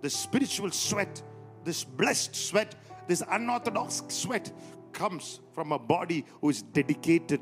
the 0.00 0.08
spiritual 0.08 0.70
sweat, 0.70 1.22
this 1.64 1.84
blessed 1.84 2.34
sweat, 2.34 2.74
this 3.06 3.22
unorthodox 3.30 4.02
sweat 4.08 4.50
comes 4.92 5.40
from 5.52 5.72
a 5.72 5.78
body 5.78 6.24
who 6.40 6.48
is 6.48 6.62
dedicated 6.62 7.40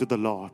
to 0.00 0.06
the 0.06 0.16
Lord. 0.16 0.52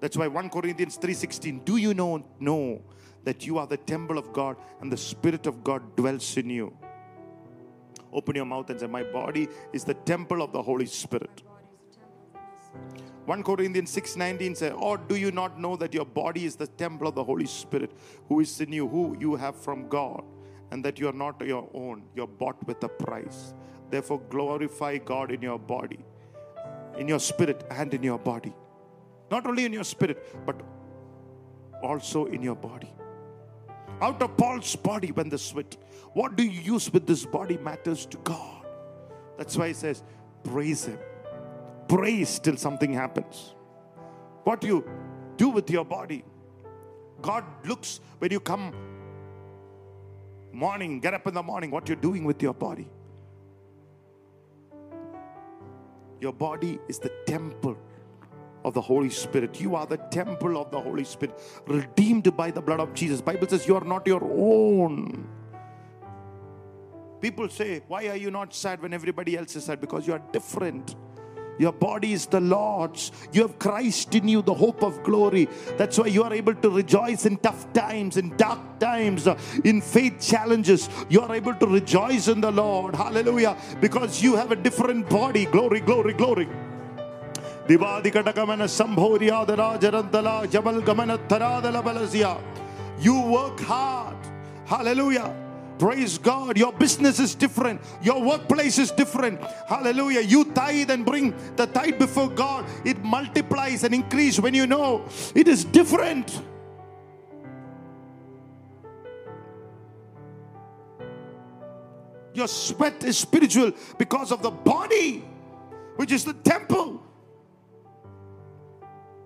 That's 0.00 0.16
why 0.16 0.26
1 0.26 0.50
Corinthians 0.50 0.96
3:16 0.98 1.64
do 1.64 1.76
you 1.76 1.94
know 1.94 2.24
know 2.40 2.82
that 3.24 3.46
you 3.46 3.58
are 3.58 3.68
the 3.72 3.76
temple 3.76 4.18
of 4.18 4.32
God 4.32 4.56
and 4.80 4.90
the 4.90 4.96
spirit 4.96 5.46
of 5.46 5.62
God 5.62 5.94
dwells 5.94 6.36
in 6.36 6.50
you. 6.50 6.76
Open 8.12 8.34
your 8.34 8.44
mouth 8.44 8.68
and 8.70 8.80
say 8.80 8.86
my 8.86 9.04
body 9.04 9.48
is 9.72 9.84
the 9.84 9.94
temple 9.94 10.42
of 10.42 10.52
the 10.52 10.62
Holy 10.70 10.86
Spirit. 10.86 11.42
1 13.26 13.44
Corinthians 13.44 13.90
6:19 13.96 14.56
says, 14.56 14.72
Or 14.76 14.96
do 14.96 15.14
you 15.14 15.30
not 15.30 15.60
know 15.64 15.76
that 15.76 15.94
your 15.94 16.04
body 16.04 16.44
is 16.44 16.56
the 16.56 16.66
temple 16.66 17.06
of 17.06 17.14
the 17.14 17.24
Holy 17.24 17.46
Spirit 17.46 17.92
who 18.28 18.40
is 18.40 18.60
in 18.60 18.72
you, 18.72 18.88
who 18.88 19.04
you 19.20 19.36
have 19.36 19.56
from 19.66 19.88
God, 19.88 20.24
and 20.72 20.84
that 20.84 20.98
you 20.98 21.08
are 21.08 21.18
not 21.24 21.46
your 21.52 21.68
own, 21.74 22.02
you're 22.16 22.34
bought 22.42 22.66
with 22.66 22.82
a 22.82 22.88
price. 22.88 23.54
Therefore, 23.90 24.20
glorify 24.30 24.98
God 24.98 25.30
in 25.30 25.42
your 25.42 25.58
body, 25.58 26.00
in 26.98 27.06
your 27.06 27.20
spirit, 27.20 27.64
and 27.70 27.94
in 27.94 28.02
your 28.02 28.18
body. 28.18 28.52
Not 29.34 29.46
only 29.46 29.64
in 29.64 29.72
your 29.72 29.84
spirit, 29.84 30.46
but 30.46 30.60
also 31.82 32.26
in 32.26 32.42
your 32.42 32.54
body. 32.54 32.92
Out 34.00 34.22
of 34.22 34.36
Paul's 34.36 34.76
body, 34.76 35.12
when 35.12 35.28
the 35.28 35.38
sweat, 35.38 35.76
what 36.12 36.36
do 36.36 36.44
you 36.44 36.60
use 36.74 36.92
with 36.92 37.06
this 37.06 37.24
body 37.24 37.56
matters 37.56 38.06
to 38.06 38.18
God. 38.18 38.66
That's 39.38 39.56
why 39.56 39.68
he 39.68 39.74
says, 39.74 40.02
Praise 40.44 40.84
Him 40.84 40.98
praise 41.92 42.38
till 42.38 42.56
something 42.56 42.92
happens. 42.94 43.54
What 44.44 44.64
you 44.64 44.76
do 45.36 45.50
with 45.50 45.68
your 45.70 45.84
body. 45.84 46.24
God 47.20 47.44
looks 47.66 48.00
when 48.18 48.32
you 48.32 48.40
come 48.40 48.74
morning, 50.52 51.00
get 51.00 51.12
up 51.12 51.26
in 51.26 51.34
the 51.34 51.42
morning, 51.42 51.70
what 51.70 51.88
you're 51.88 52.04
doing 52.08 52.24
with 52.24 52.42
your 52.42 52.54
body. 52.54 52.88
Your 56.20 56.32
body 56.32 56.78
is 56.88 56.98
the 56.98 57.12
temple 57.26 57.76
of 58.64 58.74
the 58.74 58.80
Holy 58.80 59.10
Spirit. 59.10 59.60
You 59.60 59.74
are 59.76 59.86
the 59.86 59.96
temple 59.96 60.56
of 60.60 60.70
the 60.70 60.80
Holy 60.80 61.04
Spirit, 61.04 61.38
redeemed 61.66 62.36
by 62.36 62.50
the 62.50 62.60
blood 62.60 62.80
of 62.80 62.94
Jesus. 62.94 63.20
Bible 63.20 63.48
says 63.48 63.66
you 63.66 63.76
are 63.76 63.84
not 63.84 64.06
your 64.06 64.22
own. 64.24 65.28
People 67.20 67.48
say, 67.48 67.82
Why 67.86 68.08
are 68.08 68.16
you 68.16 68.30
not 68.30 68.52
sad 68.54 68.82
when 68.82 68.92
everybody 68.92 69.36
else 69.36 69.54
is 69.54 69.64
sad? 69.64 69.80
Because 69.80 70.06
you 70.06 70.12
are 70.12 70.22
different. 70.32 70.96
Your 71.58 71.72
body 71.72 72.12
is 72.12 72.26
the 72.26 72.40
Lord's. 72.40 73.12
You 73.32 73.42
have 73.42 73.58
Christ 73.58 74.14
in 74.14 74.26
you, 74.26 74.42
the 74.42 74.54
hope 74.54 74.82
of 74.82 75.02
glory. 75.02 75.48
That's 75.76 75.98
why 75.98 76.06
you 76.06 76.24
are 76.24 76.32
able 76.32 76.54
to 76.54 76.70
rejoice 76.70 77.26
in 77.26 77.36
tough 77.36 77.72
times, 77.72 78.16
in 78.16 78.36
dark 78.36 78.80
times, 78.80 79.28
uh, 79.28 79.38
in 79.64 79.80
faith 79.80 80.20
challenges. 80.20 80.88
You 81.08 81.20
are 81.20 81.34
able 81.34 81.54
to 81.54 81.66
rejoice 81.66 82.28
in 82.28 82.40
the 82.40 82.50
Lord. 82.50 82.96
Hallelujah. 82.96 83.56
Because 83.80 84.22
you 84.22 84.34
have 84.34 84.50
a 84.50 84.56
different 84.56 85.08
body. 85.08 85.44
Glory, 85.44 85.80
glory, 85.80 86.14
glory. 86.14 86.48
Divadikatakaman 87.66 88.68
Sambhoria 88.68 89.46
Darajarantala 89.46 90.50
Jabal 90.50 90.82
Gamanatarada 90.82 91.82
Balazia. 91.82 92.40
You 92.98 93.20
work 93.20 93.60
hard. 93.60 94.16
Hallelujah. 94.66 95.34
Praise 95.78 96.18
God. 96.18 96.56
Your 96.56 96.72
business 96.72 97.18
is 97.18 97.34
different. 97.34 97.80
Your 98.02 98.22
workplace 98.22 98.78
is 98.78 98.90
different. 98.90 99.40
Hallelujah. 99.68 100.20
You 100.20 100.44
tithe 100.44 100.90
and 100.90 101.04
bring 101.04 101.34
the 101.56 101.66
tithe 101.66 101.98
before 101.98 102.28
God. 102.28 102.64
It 102.84 103.02
multiplies 103.02 103.82
and 103.84 103.94
increases 103.94 104.40
when 104.40 104.54
you 104.54 104.66
know 104.66 105.04
it 105.34 105.48
is 105.48 105.64
different. 105.64 106.42
Your 112.34 112.48
sweat 112.48 113.04
is 113.04 113.18
spiritual 113.18 113.72
because 113.98 114.32
of 114.32 114.42
the 114.42 114.50
body, 114.50 115.24
which 115.96 116.12
is 116.12 116.24
the 116.24 116.34
temple. 116.34 117.02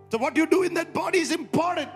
So, 0.09 0.19
what 0.19 0.37
you 0.37 0.47
do 0.47 0.62
in 0.62 0.75
that 0.75 0.92
body 0.92 1.19
is 1.19 1.33
important. 1.33 1.90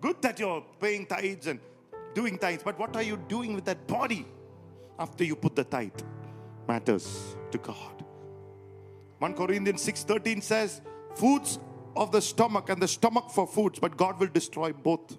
Good 0.00 0.22
that 0.22 0.38
you're 0.38 0.64
paying 0.80 1.06
tithes 1.06 1.46
and 1.46 1.60
doing 2.14 2.38
tithes, 2.38 2.62
but 2.62 2.78
what 2.78 2.94
are 2.94 3.02
you 3.02 3.16
doing 3.28 3.54
with 3.54 3.64
that 3.64 3.86
body 3.86 4.26
after 4.98 5.24
you 5.24 5.34
put 5.34 5.56
the 5.56 5.64
tithe? 5.64 6.00
Matters 6.68 7.36
to 7.50 7.58
God. 7.58 8.04
1 9.18 9.34
Corinthians 9.34 9.82
6:13 9.84 10.42
says, 10.42 10.80
Foods 11.16 11.58
of 11.96 12.12
the 12.12 12.20
stomach 12.20 12.68
and 12.68 12.80
the 12.80 12.86
stomach 12.86 13.30
for 13.30 13.46
foods, 13.46 13.78
but 13.80 13.96
God 13.96 14.20
will 14.20 14.28
destroy 14.28 14.72
both 14.72 15.18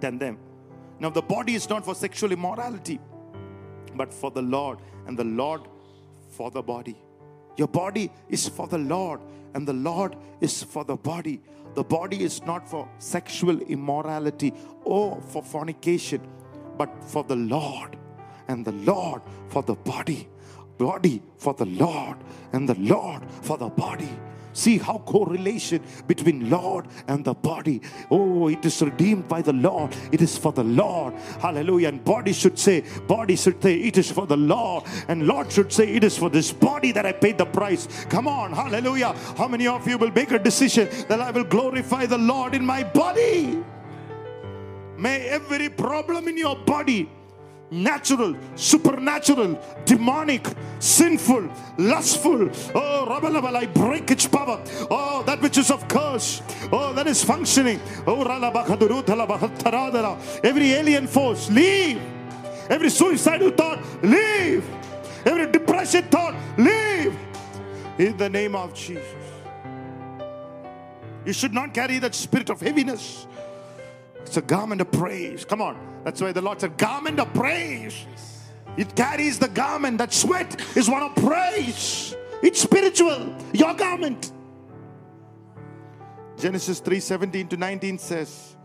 than 0.00 0.18
them. 0.18 0.38
Now 0.98 1.10
the 1.10 1.22
body 1.22 1.54
is 1.54 1.68
not 1.68 1.84
for 1.84 1.94
sexual 1.94 2.32
immorality, 2.32 3.00
but 3.94 4.12
for 4.12 4.30
the 4.30 4.42
Lord, 4.42 4.78
and 5.06 5.18
the 5.18 5.24
Lord 5.24 5.62
for 6.28 6.50
the 6.50 6.62
body. 6.62 6.96
Your 7.56 7.68
body 7.68 8.10
is 8.28 8.48
for 8.48 8.66
the 8.66 8.78
Lord, 8.78 9.20
and 9.54 9.66
the 9.66 9.72
Lord 9.72 10.16
is 10.40 10.62
for 10.62 10.84
the 10.84 10.96
body. 10.96 11.40
The 11.74 11.84
body 11.84 12.22
is 12.22 12.42
not 12.44 12.68
for 12.68 12.88
sexual 12.98 13.60
immorality 13.60 14.52
or 14.84 15.20
for 15.20 15.42
fornication, 15.42 16.20
but 16.76 16.90
for 17.04 17.24
the 17.24 17.36
Lord, 17.36 17.96
and 18.48 18.64
the 18.64 18.72
Lord 18.72 19.22
for 19.48 19.62
the 19.62 19.74
body. 19.74 20.28
Body 20.78 21.22
for 21.38 21.54
the 21.54 21.64
Lord, 21.64 22.18
and 22.52 22.68
the 22.68 22.74
Lord 22.74 23.22
for 23.42 23.56
the 23.56 23.68
body. 23.68 24.10
See 24.56 24.78
how 24.78 24.98
correlation 25.04 25.82
between 26.06 26.48
Lord 26.48 26.88
and 27.08 27.22
the 27.22 27.34
body. 27.34 27.82
Oh, 28.10 28.48
it 28.48 28.64
is 28.64 28.80
redeemed 28.80 29.28
by 29.28 29.42
the 29.42 29.52
Lord. 29.52 29.94
It 30.12 30.22
is 30.22 30.38
for 30.38 30.50
the 30.50 30.64
Lord. 30.64 31.12
Hallelujah. 31.42 31.88
And 31.88 32.02
body 32.02 32.32
should 32.32 32.58
say, 32.58 32.82
body 33.06 33.36
should 33.36 33.62
say, 33.62 33.74
it 33.74 33.98
is 33.98 34.10
for 34.10 34.26
the 34.26 34.36
Lord. 34.38 34.84
And 35.08 35.26
Lord 35.26 35.52
should 35.52 35.70
say, 35.70 35.94
it 35.94 36.04
is 36.04 36.16
for 36.16 36.30
this 36.30 36.52
body 36.52 36.90
that 36.92 37.04
I 37.04 37.12
paid 37.12 37.36
the 37.36 37.44
price. 37.44 37.86
Come 38.08 38.26
on. 38.26 38.54
Hallelujah. 38.54 39.14
How 39.36 39.46
many 39.46 39.66
of 39.66 39.86
you 39.86 39.98
will 39.98 40.12
make 40.12 40.30
a 40.30 40.38
decision 40.38 40.88
that 41.08 41.20
I 41.20 41.30
will 41.32 41.44
glorify 41.44 42.06
the 42.06 42.16
Lord 42.16 42.54
in 42.54 42.64
my 42.64 42.82
body? 42.82 43.62
May 44.96 45.28
every 45.28 45.68
problem 45.68 46.28
in 46.28 46.38
your 46.38 46.56
body 46.56 47.10
natural, 47.70 48.36
supernatural, 48.54 49.58
demonic, 49.84 50.46
sinful, 50.78 51.48
lustful. 51.78 52.50
Oh, 52.74 53.06
Rabalabal, 53.08 53.56
I 53.56 53.66
break 53.66 54.10
its 54.10 54.26
power. 54.26 54.62
Oh, 54.90 55.22
that 55.26 55.40
which 55.40 55.58
is 55.58 55.70
of 55.70 55.86
curse. 55.88 56.42
Oh, 56.72 56.92
that 56.94 57.06
is 57.06 57.24
functioning. 57.24 57.80
Oh, 58.06 58.22
every 60.44 60.72
alien 60.72 61.06
force, 61.06 61.50
leave. 61.50 62.00
Every 62.68 62.90
suicidal 62.90 63.50
thought, 63.50 63.80
leave. 64.02 64.64
Every 65.24 65.50
depression 65.50 66.04
thought, 66.04 66.34
leave. 66.58 67.16
In 67.98 68.16
the 68.16 68.28
name 68.28 68.54
of 68.54 68.74
Jesus. 68.74 69.04
You 71.24 71.32
should 71.32 71.52
not 71.52 71.74
carry 71.74 71.98
that 71.98 72.14
spirit 72.14 72.50
of 72.50 72.60
heaviness. 72.60 73.26
It's 74.22 74.36
a 74.36 74.42
garment 74.42 74.80
of 74.80 74.90
praise. 74.90 75.44
Come 75.44 75.62
on. 75.62 75.76
That's 76.04 76.20
why 76.20 76.32
the 76.32 76.40
Lord 76.40 76.60
said, 76.60 76.76
garment 76.76 77.18
of 77.18 77.32
praise. 77.34 78.06
It 78.76 78.94
carries 78.94 79.38
the 79.38 79.48
garment. 79.48 79.98
That 79.98 80.12
sweat 80.12 80.60
is 80.76 80.88
one 80.88 81.02
of 81.02 81.14
praise. 81.16 82.14
It's 82.42 82.60
spiritual. 82.60 83.34
Your 83.52 83.74
garment. 83.74 84.32
Genesis 86.38 86.80
3 86.80 87.00
17 87.00 87.48
to 87.48 87.56
19 87.56 87.98
says, 87.98 88.56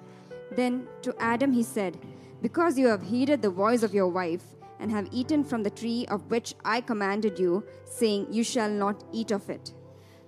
Then 0.51 0.87
to 1.03 1.15
Adam 1.19 1.53
he 1.53 1.63
said, 1.63 1.97
Because 2.41 2.77
you 2.77 2.87
have 2.87 3.01
heeded 3.01 3.41
the 3.41 3.49
voice 3.49 3.81
of 3.81 3.93
your 3.93 4.09
wife, 4.09 4.43
and 4.79 4.91
have 4.91 5.07
eaten 5.11 5.43
from 5.43 5.63
the 5.63 5.69
tree 5.69 6.05
of 6.09 6.29
which 6.29 6.53
I 6.65 6.81
commanded 6.81 7.39
you, 7.39 7.63
saying, 7.85 8.27
You 8.29 8.43
shall 8.43 8.69
not 8.69 9.03
eat 9.13 9.31
of 9.31 9.49
it. 9.49 9.73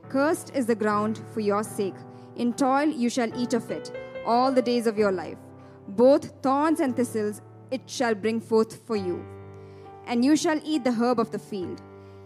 Cursed 0.10 0.56
is 0.56 0.66
the 0.66 0.76
ground 0.76 1.22
for 1.34 1.42
your 1.42 1.64
sake. 1.64 1.96
In 2.38 2.54
toil 2.54 2.88
you 2.88 3.10
shall 3.10 3.32
eat 3.40 3.54
of 3.54 3.70
it 3.70 3.92
all 4.26 4.52
the 4.52 4.62
days 4.62 4.88
of 4.88 4.98
your 4.98 5.12
life. 5.12 5.38
Both 5.88 6.42
thorns 6.42 6.80
and 6.80 6.96
thistles 6.96 7.42
it 7.72 7.82
shall 7.88 8.16
bring 8.16 8.40
forth 8.40 8.86
for 8.86 8.96
you. 8.96 9.26
And 10.06 10.24
you 10.24 10.36
shall 10.36 10.60
eat 10.64 10.84
the 10.84 10.92
herb 10.92 11.20
of 11.20 11.32
the 11.32 11.40
field. 11.40 11.82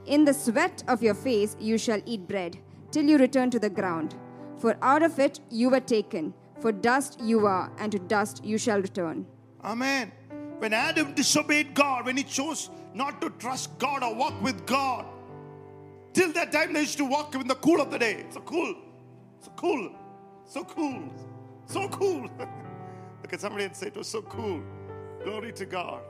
In 0.05 0.25
the 0.25 0.33
sweat 0.33 0.83
of 0.87 1.03
your 1.03 1.13
face 1.13 1.55
you 1.59 1.77
shall 1.77 2.01
eat 2.05 2.27
bread, 2.27 2.57
till 2.91 3.05
you 3.05 3.17
return 3.17 3.49
to 3.51 3.59
the 3.59 3.69
ground. 3.69 4.15
For 4.57 4.77
out 4.81 5.03
of 5.03 5.19
it 5.19 5.39
you 5.49 5.69
were 5.69 5.79
taken, 5.79 6.33
for 6.59 6.71
dust 6.71 7.19
you 7.21 7.45
are, 7.45 7.71
and 7.77 7.91
to 7.91 7.99
dust 7.99 8.43
you 8.43 8.57
shall 8.57 8.81
return. 8.81 9.25
Amen. 9.63 10.11
When 10.59 10.73
Adam 10.73 11.13
disobeyed 11.13 11.73
God, 11.73 12.05
when 12.05 12.17
he 12.17 12.23
chose 12.23 12.69
not 12.93 13.21
to 13.21 13.29
trust 13.31 13.77
God 13.77 14.01
or 14.01 14.15
walk 14.15 14.41
with 14.41 14.65
God, 14.65 15.05
till 16.13 16.31
that 16.33 16.51
time 16.51 16.73
they 16.73 16.81
used 16.81 16.97
to 16.97 17.05
walk 17.05 17.35
in 17.35 17.47
the 17.47 17.55
cool 17.55 17.79
of 17.79 17.91
the 17.91 17.99
day. 17.99 18.25
So 18.31 18.39
cool. 18.41 18.75
So 19.41 19.51
cool. 19.55 19.91
So 20.45 20.63
cool. 20.63 21.03
So 21.67 21.87
cool. 21.89 22.23
Look 23.21 23.33
at 23.33 23.41
somebody 23.41 23.65
and 23.65 23.75
say, 23.75 23.87
It 23.87 23.97
was 23.97 24.07
so 24.07 24.21
cool. 24.23 24.63
Glory 25.23 25.51
to 25.53 25.65
God. 25.65 26.01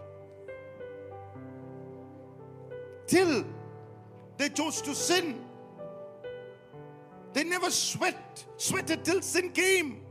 Till 3.08 3.46
they 4.38 4.50
chose 4.50 4.82
to 4.84 4.94
sin. 4.94 5.44
They 7.34 7.44
never 7.44 7.70
sweat, 7.70 8.46
sweated 8.58 9.04
till 9.04 9.22
sin 9.22 9.52
came. 9.52 10.02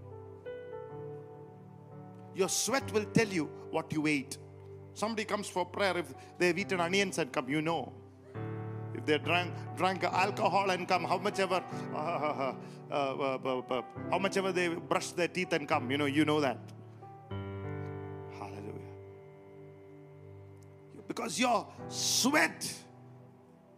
Your 2.34 2.48
sweat 2.48 2.92
will 2.92 3.04
tell 3.06 3.26
you 3.26 3.50
what 3.70 3.92
you 3.92 4.06
ate. 4.06 4.38
Somebody 4.94 5.24
comes 5.24 5.48
for 5.48 5.64
prayer 5.64 5.98
if 5.98 6.14
they've 6.38 6.56
eaten 6.56 6.80
onions 6.80 7.18
and 7.18 7.32
come, 7.32 7.48
you 7.48 7.62
know. 7.62 7.92
They 9.06 9.18
drank 9.18 9.54
drank 9.76 10.02
alcohol 10.02 10.70
and 10.70 10.88
come, 10.88 11.04
how 11.04 11.18
much 11.18 11.38
ever, 11.38 11.62
uh, 11.94 12.54
uh, 12.90 12.94
uh, 12.94 13.82
how 14.10 14.18
much 14.18 14.36
ever 14.36 14.50
they 14.50 14.68
brush 14.68 15.12
their 15.12 15.28
teeth 15.28 15.52
and 15.52 15.68
come, 15.68 15.90
you 15.90 15.96
know, 15.96 16.06
you 16.06 16.24
know 16.24 16.40
that. 16.40 16.58
Hallelujah. 18.36 18.94
Because 21.06 21.38
your 21.38 21.68
sweat 21.88 22.74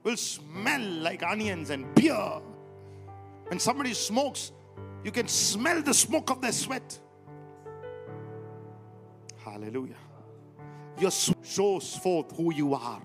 will 0.02 0.16
smell 0.16 0.80
like 0.80 1.22
onions 1.22 1.68
and 1.68 1.94
beer. 1.94 2.40
When 3.48 3.58
somebody 3.58 3.92
smokes, 3.92 4.52
you 5.04 5.10
can 5.10 5.28
smell 5.28 5.82
the 5.82 5.92
smoke 5.92 6.30
of 6.30 6.40
their 6.40 6.52
sweat. 6.52 6.98
Hallelujah. 9.44 9.96
Your 10.98 11.10
shows 11.10 11.96
forth 11.96 12.34
who 12.34 12.52
you 12.54 12.72
are. 12.74 13.02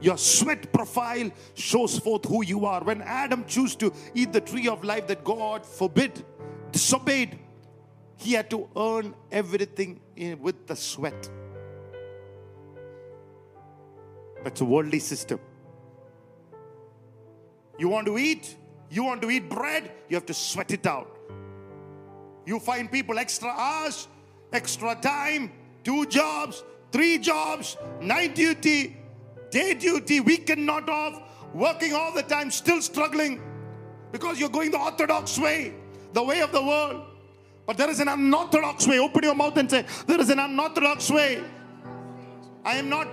Your 0.00 0.16
sweat 0.16 0.72
profile 0.72 1.30
shows 1.54 1.98
forth 1.98 2.24
who 2.24 2.44
you 2.44 2.66
are. 2.66 2.82
When 2.84 3.02
Adam 3.02 3.44
chose 3.46 3.74
to 3.76 3.92
eat 4.14 4.32
the 4.32 4.40
tree 4.40 4.68
of 4.68 4.84
life 4.84 5.06
that 5.08 5.24
God 5.24 5.66
forbid, 5.66 6.24
disobeyed, 6.70 7.38
he 8.16 8.32
had 8.32 8.50
to 8.50 8.68
earn 8.76 9.14
everything 9.30 10.00
in, 10.16 10.40
with 10.40 10.66
the 10.66 10.76
sweat. 10.76 11.28
That's 14.44 14.60
a 14.60 14.64
worldly 14.64 15.00
system. 15.00 15.40
You 17.78 17.88
want 17.88 18.06
to 18.06 18.18
eat? 18.18 18.56
You 18.90 19.04
want 19.04 19.22
to 19.22 19.30
eat 19.30 19.48
bread? 19.48 19.90
You 20.08 20.16
have 20.16 20.26
to 20.26 20.34
sweat 20.34 20.72
it 20.72 20.86
out. 20.86 21.16
You 22.46 22.58
find 22.58 22.90
people 22.90 23.18
extra 23.18 23.48
hours, 23.48 24.08
extra 24.52 24.94
time, 24.94 25.52
two 25.84 26.06
jobs, 26.06 26.64
three 26.90 27.18
jobs, 27.18 27.76
night 28.00 28.34
duty, 28.34 28.96
day 29.50 29.74
duty, 29.74 30.20
weekend 30.20 30.64
not 30.64 30.88
off, 30.88 31.22
working 31.54 31.94
all 31.94 32.12
the 32.12 32.22
time, 32.22 32.50
still 32.50 32.80
struggling 32.82 33.40
because 34.12 34.38
you're 34.40 34.48
going 34.48 34.70
the 34.70 34.78
orthodox 34.78 35.38
way, 35.38 35.74
the 36.12 36.22
way 36.22 36.40
of 36.40 36.52
the 36.52 36.62
world. 36.62 37.04
But 37.66 37.76
there 37.76 37.90
is 37.90 38.00
an 38.00 38.08
unorthodox 38.08 38.86
way. 38.86 38.98
Open 38.98 39.22
your 39.24 39.34
mouth 39.34 39.56
and 39.58 39.70
say, 39.70 39.84
There 40.06 40.20
is 40.20 40.30
an 40.30 40.38
unorthodox 40.38 41.10
way. 41.10 41.44
I 42.64 42.76
am 42.76 42.88
not 42.88 43.08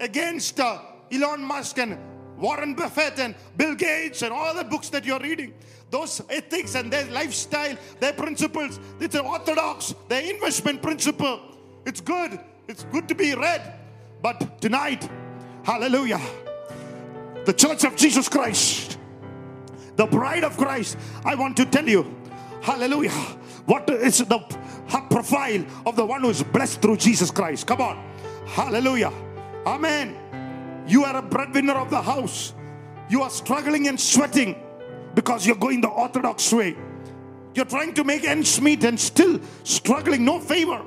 against 0.00 0.58
uh, 0.58 0.78
Elon 1.12 1.42
Musk 1.42 1.78
and 1.78 1.98
Warren 2.38 2.74
Buffett 2.74 3.18
and 3.18 3.34
Bill 3.56 3.74
Gates 3.74 4.22
and 4.22 4.32
all 4.32 4.54
the 4.54 4.64
books 4.64 4.88
that 4.90 5.04
you're 5.04 5.20
reading. 5.20 5.52
Those 5.90 6.22
ethics 6.30 6.74
and 6.76 6.90
their 6.90 7.04
lifestyle, 7.10 7.76
their 7.98 8.14
principles, 8.14 8.80
it's 9.00 9.14
an 9.14 9.26
orthodox, 9.26 9.94
their 10.08 10.22
investment 10.22 10.80
principle. 10.80 11.40
It's 11.84 12.00
good. 12.00 12.40
It's 12.68 12.84
good 12.84 13.08
to 13.08 13.14
be 13.14 13.34
read. 13.34 13.74
But 14.22 14.62
tonight, 14.62 15.08
hallelujah, 15.70 16.20
the 17.44 17.52
church 17.52 17.84
of 17.84 17.94
Jesus 17.94 18.28
Christ, 18.28 18.98
the 19.94 20.04
bride 20.04 20.42
of 20.42 20.56
Christ, 20.56 20.98
I 21.24 21.36
want 21.36 21.56
to 21.58 21.64
tell 21.64 21.88
you, 21.88 22.12
hallelujah, 22.60 23.12
what 23.66 23.88
is 23.88 24.18
the 24.18 24.40
profile 25.10 25.64
of 25.86 25.94
the 25.94 26.04
one 26.04 26.22
who 26.22 26.30
is 26.30 26.42
blessed 26.42 26.82
through 26.82 26.96
Jesus 26.96 27.30
Christ? 27.30 27.68
Come 27.68 27.80
on, 27.82 28.02
hallelujah, 28.46 29.12
amen. 29.64 30.16
You 30.88 31.04
are 31.04 31.16
a 31.16 31.22
breadwinner 31.22 31.74
of 31.74 31.88
the 31.88 32.02
house. 32.02 32.52
You 33.08 33.22
are 33.22 33.30
struggling 33.30 33.86
and 33.86 34.00
sweating 34.00 34.56
because 35.14 35.46
you're 35.46 35.54
going 35.54 35.82
the 35.82 35.88
orthodox 35.88 36.52
way. 36.52 36.76
You're 37.54 37.64
trying 37.64 37.94
to 37.94 38.02
make 38.02 38.24
ends 38.24 38.60
meet 38.60 38.82
and 38.82 38.98
still 38.98 39.38
struggling, 39.62 40.24
no 40.24 40.40
favor. 40.40 40.84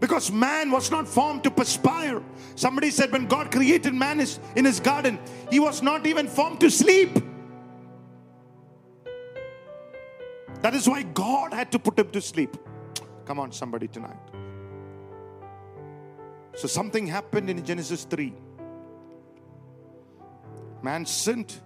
Because 0.00 0.30
man 0.30 0.70
was 0.70 0.90
not 0.90 1.08
formed 1.08 1.42
to 1.44 1.50
perspire. 1.50 2.22
Somebody 2.54 2.90
said 2.90 3.12
when 3.12 3.26
God 3.26 3.50
created 3.50 3.94
man 3.94 4.20
in 4.54 4.64
his 4.64 4.80
garden, 4.80 5.18
he 5.50 5.58
was 5.58 5.82
not 5.82 6.06
even 6.06 6.28
formed 6.28 6.60
to 6.60 6.70
sleep. 6.70 7.18
That 10.62 10.74
is 10.74 10.88
why 10.88 11.02
God 11.02 11.52
had 11.52 11.70
to 11.72 11.78
put 11.78 11.98
him 11.98 12.10
to 12.10 12.20
sleep. 12.20 12.56
Come 13.24 13.38
on, 13.38 13.52
somebody 13.52 13.88
tonight. 13.88 14.16
So 16.54 16.66
something 16.66 17.06
happened 17.06 17.50
in 17.50 17.64
Genesis 17.64 18.04
3. 18.04 18.32
Man 20.82 21.04
sinned 21.06 21.60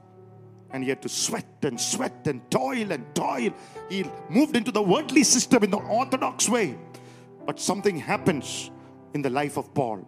and 0.70 0.82
he 0.82 0.88
had 0.88 1.02
to 1.02 1.08
sweat 1.08 1.46
and 1.62 1.80
sweat 1.80 2.26
and 2.26 2.48
toil 2.50 2.92
and 2.92 3.12
toil. 3.14 3.52
He 3.88 4.04
moved 4.28 4.56
into 4.56 4.70
the 4.70 4.82
worldly 4.82 5.24
system 5.24 5.64
in 5.64 5.70
the 5.70 5.78
orthodox 5.78 6.48
way. 6.48 6.76
But 7.50 7.58
something 7.58 7.96
happens 7.96 8.70
in 9.12 9.22
the 9.22 9.28
life 9.28 9.56
of 9.56 9.74
Paul. 9.74 10.06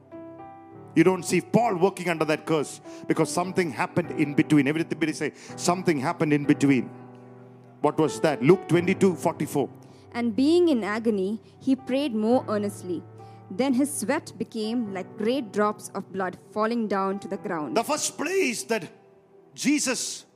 You 0.94 1.02
don't 1.02 1.24
see 1.24 1.40
Paul 1.40 1.74
working 1.74 2.08
under 2.08 2.24
that 2.26 2.46
curse 2.46 2.80
because 3.08 3.32
something 3.32 3.72
happened 3.72 4.12
in 4.12 4.34
between. 4.34 4.68
Everybody 4.68 5.12
say, 5.12 5.32
something 5.56 5.98
happened 5.98 6.32
in 6.32 6.44
between. 6.44 6.88
What 7.80 7.98
was 7.98 8.20
that? 8.20 8.44
Luke 8.44 8.68
22 8.68 9.16
44. 9.16 9.68
And 10.12 10.36
being 10.36 10.68
in 10.68 10.84
agony, 10.84 11.40
he 11.58 11.74
prayed 11.74 12.14
more 12.14 12.44
earnestly. 12.48 13.02
Then 13.50 13.74
his 13.74 13.92
sweat 13.92 14.32
became 14.38 14.94
like 14.94 15.18
great 15.18 15.52
drops 15.52 15.90
of 15.96 16.12
blood 16.12 16.38
falling 16.52 16.86
down 16.86 17.18
to 17.18 17.26
the 17.26 17.38
ground. 17.38 17.76
The 17.76 17.82
first 17.82 18.16
place 18.16 18.62
that 18.74 18.88
Jesus 19.52 20.26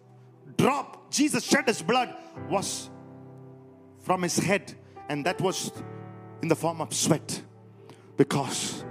dropped, 0.58 1.12
Jesus 1.12 1.44
shed 1.44 1.68
his 1.68 1.82
blood 1.82 2.12
was 2.50 2.90
from 4.00 4.24
his 4.24 4.38
head, 4.38 4.74
and 5.08 5.24
that 5.24 5.40
was 5.40 5.70
in 6.42 6.48
the 6.48 6.56
form 6.56 6.80
of 6.80 6.94
sweat. 6.94 7.42
Because 8.16 8.84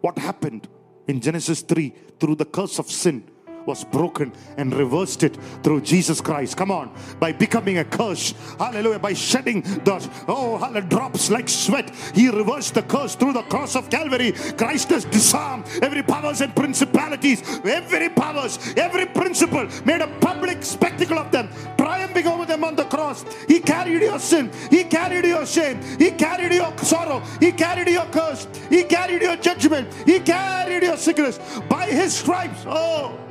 what 0.00 0.18
happened 0.18 0.68
in 1.08 1.20
Genesis 1.20 1.62
3 1.62 1.92
through 2.20 2.36
the 2.36 2.44
curse 2.44 2.78
of 2.78 2.90
sin 2.90 3.28
was 3.66 3.84
broken 3.84 4.32
and 4.56 4.74
reversed 4.74 5.22
it 5.22 5.36
through 5.62 5.80
Jesus 5.80 6.20
Christ. 6.20 6.56
Come 6.56 6.70
on, 6.70 6.94
by 7.18 7.32
becoming 7.32 7.78
a 7.78 7.84
curse, 7.84 8.32
hallelujah, 8.58 8.98
by 8.98 9.12
shedding 9.12 9.62
the 9.62 10.08
oh, 10.28 10.56
hallelujah, 10.58 10.86
drops 10.88 11.30
like 11.30 11.48
sweat, 11.48 11.90
He 12.14 12.28
reversed 12.28 12.74
the 12.74 12.82
curse 12.82 13.14
through 13.16 13.32
the 13.32 13.42
cross 13.42 13.74
of 13.76 13.90
Calvary. 13.90 14.32
Christ 14.56 14.90
has 14.90 15.04
disarmed 15.04 15.66
every 15.82 16.02
powers 16.02 16.40
and 16.40 16.54
principalities, 16.54 17.42
every 17.64 18.08
powers, 18.08 18.58
every 18.76 19.06
principle, 19.06 19.68
made 19.84 20.00
a 20.00 20.08
public 20.20 20.62
spectacle 20.62 21.18
of 21.18 21.30
them, 21.32 21.48
triumphing 21.76 22.26
over 22.26 22.46
them 22.46 22.64
on 22.64 22.76
the 22.76 22.84
cross. 22.84 23.24
He 23.48 23.60
carried 23.60 24.02
your 24.02 24.18
sin, 24.18 24.50
He 24.70 24.84
carried 24.84 25.24
your 25.24 25.46
shame, 25.46 25.80
He 25.98 26.10
carried 26.12 26.52
your 26.52 26.76
sorrow, 26.78 27.20
He 27.40 27.52
carried 27.52 27.88
your 27.88 28.06
curse, 28.06 28.46
He 28.70 28.84
carried 28.84 29.22
your 29.22 29.36
judgment, 29.36 29.92
He 30.06 30.20
carried 30.20 30.82
your 30.84 30.96
sickness. 30.96 31.38
By 31.68 31.86
His 31.86 32.14
stripes, 32.14 32.64
oh. 32.66 33.25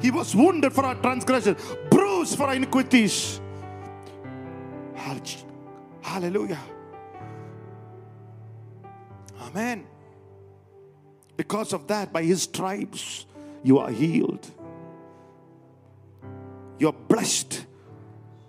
He 0.00 0.10
was 0.10 0.34
wounded 0.34 0.72
for 0.72 0.84
our 0.84 0.94
transgression, 0.96 1.56
bruised 1.90 2.36
for 2.36 2.44
our 2.44 2.54
iniquities. 2.54 3.40
Hallelujah. 6.00 6.60
Amen. 9.40 9.86
Because 11.36 11.72
of 11.72 11.86
that, 11.88 12.12
by 12.12 12.22
his 12.22 12.42
stripes, 12.42 13.26
you 13.62 13.78
are 13.78 13.90
healed. 13.90 14.50
You're 16.78 16.92
blessed 16.92 17.66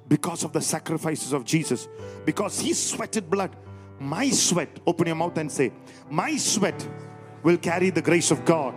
because 0.07 0.43
of 0.43 0.53
the 0.53 0.61
sacrifices 0.61 1.33
of 1.33 1.45
Jesus. 1.45 1.87
Because 2.25 2.59
he 2.59 2.73
sweated 2.73 3.29
blood. 3.29 3.55
My 3.99 4.29
sweat, 4.29 4.79
open 4.85 5.07
your 5.07 5.15
mouth 5.15 5.37
and 5.37 5.51
say, 5.51 5.71
My 6.09 6.35
sweat 6.37 6.87
will 7.45 7.57
carry 7.57 7.91
the 7.91 8.01
grace 8.01 8.31
of 8.31 8.43
God. 8.43 8.73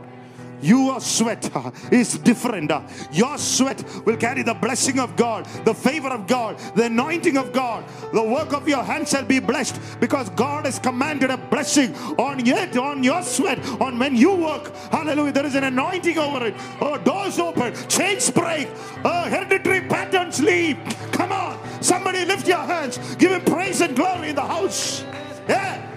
Your 0.61 1.01
sweat 1.01 1.51
uh, 1.55 1.71
is 1.91 2.19
different. 2.19 2.71
uh. 2.71 2.83
Your 3.12 3.39
sweat 3.39 3.83
will 4.05 4.16
carry 4.16 4.43
the 4.43 4.55
blessing 4.55 4.99
of 4.99 5.14
God, 5.16 5.47
the 5.64 5.73
favor 5.73 6.09
of 6.09 6.27
God, 6.27 6.59
the 6.75 6.85
anointing 6.85 7.37
of 7.37 7.53
God. 7.53 7.85
The 8.12 8.23
work 8.23 8.53
of 8.53 8.69
your 8.69 8.83
hands 8.83 9.11
shall 9.11 9.25
be 9.25 9.39
blessed 9.39 9.81
because 10.01 10.29
God 10.31 10.66
has 10.66 10.79
commanded 10.79 11.31
a 11.31 11.37
blessing 11.37 11.95
on 12.19 12.47
it, 12.47 12.77
on 12.77 13.05
your 13.05 13.23
sweat, 13.23 13.59
on 13.81 13.99
when 13.99 14.16
you 14.16 14.35
work. 14.35 14.75
Hallelujah. 14.91 15.33
There 15.33 15.47
is 15.47 15.55
an 15.55 15.64
anointing 15.64 16.19
over 16.19 16.47
it. 16.47 16.55
Oh, 16.81 16.99
doors 16.99 17.39
open, 17.39 17.73
chains 17.89 18.31
break, 18.31 18.69
oh, 19.05 19.23
hereditary 19.31 19.83
patterns 19.83 20.41
leave. 20.41 20.77
Come 21.12 21.33
on. 21.33 21.59
Somebody 21.81 22.25
lift 22.25 22.49
your 22.49 22.59
hands. 22.59 22.99
Give 23.16 23.31
him 23.31 23.43
praise 23.43 23.81
and 23.81 23.95
glory 23.95 24.31
in 24.31 24.35
the 24.35 24.43
house. 24.43 25.05
Yeah. 25.49 25.88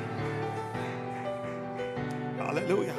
Hallelujah. 2.51 2.95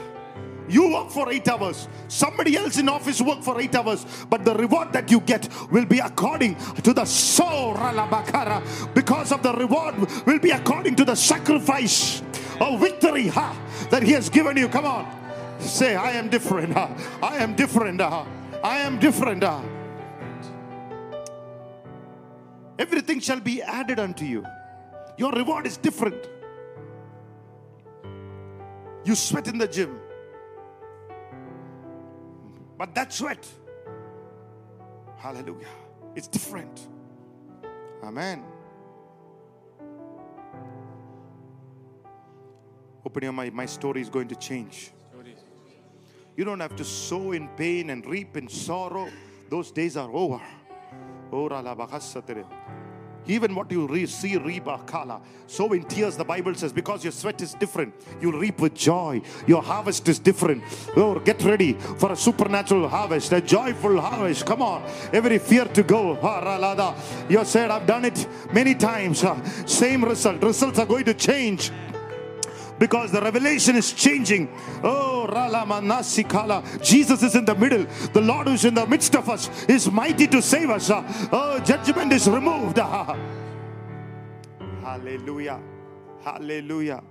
You 0.66 0.94
work 0.94 1.11
for 1.11 1.30
eight 1.30 1.46
hours. 1.46 1.86
Somebody 2.09 2.57
else 2.57 2.78
in 2.78 2.88
office 2.88 3.20
work 3.20 3.42
for 3.42 3.61
eight 3.61 3.74
hours. 3.74 4.07
But 4.30 4.46
the 4.46 4.55
reward 4.55 4.94
that 4.94 5.11
you 5.11 5.20
get 5.20 5.46
will 5.70 5.84
be 5.84 5.98
according 5.98 6.55
to 6.80 6.94
the 6.94 7.03
soralabakara. 7.03 8.94
Because 8.94 9.30
of 9.30 9.42
the 9.42 9.53
reward 9.53 9.94
will 10.24 10.38
be 10.38 10.53
according 10.53 10.96
to 10.96 11.05
the 11.05 11.14
sacrifice 11.14 12.22
of 12.61 12.80
victory 12.80 13.26
ha, 13.28 13.55
that 13.90 14.03
he 14.03 14.12
has 14.12 14.30
given 14.30 14.57
you. 14.57 14.68
Come 14.68 14.86
on. 14.86 15.05
Say, 15.59 15.96
I 15.96 16.12
am 16.12 16.30
different. 16.30 16.72
ha. 16.72 16.88
I 17.22 17.36
am 17.36 17.55
different. 17.55 18.00
ha. 18.00 18.26
I 18.64 18.78
am 18.78 18.98
different. 18.98 19.42
ha. 19.42 19.62
Everything 22.78 23.20
shall 23.20 23.40
be 23.40 23.61
added 23.61 24.00
unto 24.00 24.24
you. 24.24 24.46
Your 25.18 25.32
reward 25.32 25.66
is 25.66 25.76
different. 25.76 26.32
You 29.05 29.14
sweat 29.14 29.48
in 29.48 29.59
the 29.59 29.66
gym. 29.66 29.98
But 32.78 32.94
that 32.94 33.12
sweat, 33.12 33.46
hallelujah, 35.16 35.68
it's 36.14 36.26
different. 36.26 36.88
Amen. 38.03 38.44
Open 43.05 43.22
your 43.22 43.32
mind, 43.32 43.55
my 43.55 43.66
story 43.66 44.00
is 44.00 44.09
going 44.09 44.28
to 44.28 44.36
change. 44.36 44.92
You 46.36 46.44
don't 46.44 46.61
have 46.61 46.74
to 46.76 46.84
sow 46.84 47.32
in 47.32 47.48
pain 47.48 47.90
and 47.90 48.07
reap 48.07 48.36
in 48.36 48.48
sorrow. 48.48 49.09
Those 49.50 49.70
days 49.70 49.96
are 49.96 50.11
over. 50.11 50.40
Oh, 51.30 51.48
Even 53.27 53.55
what 53.55 53.70
you 53.70 53.87
re- 53.87 54.07
see, 54.07 54.37
Reba 54.37 54.81
Kala. 54.87 55.20
So 55.47 55.73
in 55.73 55.85
tears, 55.85 56.16
the 56.16 56.25
Bible 56.25 56.55
says, 56.55 56.73
because 56.73 57.05
your 57.05 57.12
sweat 57.12 57.41
is 57.43 57.55
different, 57.55 57.95
you'll 58.20 58.39
reap 58.39 58.61
with 58.61 58.75
joy. 58.75 59.20
Your 59.47 59.62
harvest 59.62 60.09
is 60.09 60.18
different. 60.18 60.62
Oh, 60.97 61.18
get 61.18 61.43
ready 61.45 61.75
for 61.75 62.12
a 62.12 62.16
supernatural 62.16 62.89
harvest, 62.89 63.33
a 63.33 63.41
joyful 63.41 64.01
harvest. 64.01 64.47
Come 64.47 64.62
on, 64.62 64.83
every 65.12 65.39
fear 65.39 65.66
to 65.66 65.83
go. 65.83 66.18
You 67.29 67.45
said, 67.45 67.70
I've 67.70 67.87
done 67.87 68.05
it 68.05 68.27
many 68.53 68.75
times. 68.75 69.25
Same 69.66 70.05
result. 70.05 70.43
Results 70.43 70.79
are 70.79 70.87
going 70.87 71.05
to 71.05 71.14
change 71.14 71.70
because 72.83 73.12
the 73.12 73.20
revelation 73.20 73.76
is 73.76 73.93
changing. 73.93 74.51
Oh, 74.83 75.24
Rala 75.30 75.64
Manasi 75.64 76.28
Kala. 76.28 76.64
Jesus 76.83 77.22
is 77.22 77.37
in 77.37 77.45
the 77.45 77.55
middle. 77.55 77.87
The 78.12 78.20
Lord 78.20 78.49
who 78.49 78.55
is 78.55 78.64
in 78.64 78.74
the 78.74 78.85
midst 78.85 79.14
of 79.14 79.30
us 79.30 79.47
is 79.66 79.89
mighty 79.89 80.26
to 80.26 80.43
save 80.43 80.68
us. 80.68 80.91
Ah, 80.91 81.07
oh, 81.30 81.61
judgment 81.61 82.12
is 82.12 82.26
removed. 82.26 82.80
Ah. 82.80 83.16
Hallelujah. 84.83 85.61
Hallelujah. 86.24 87.05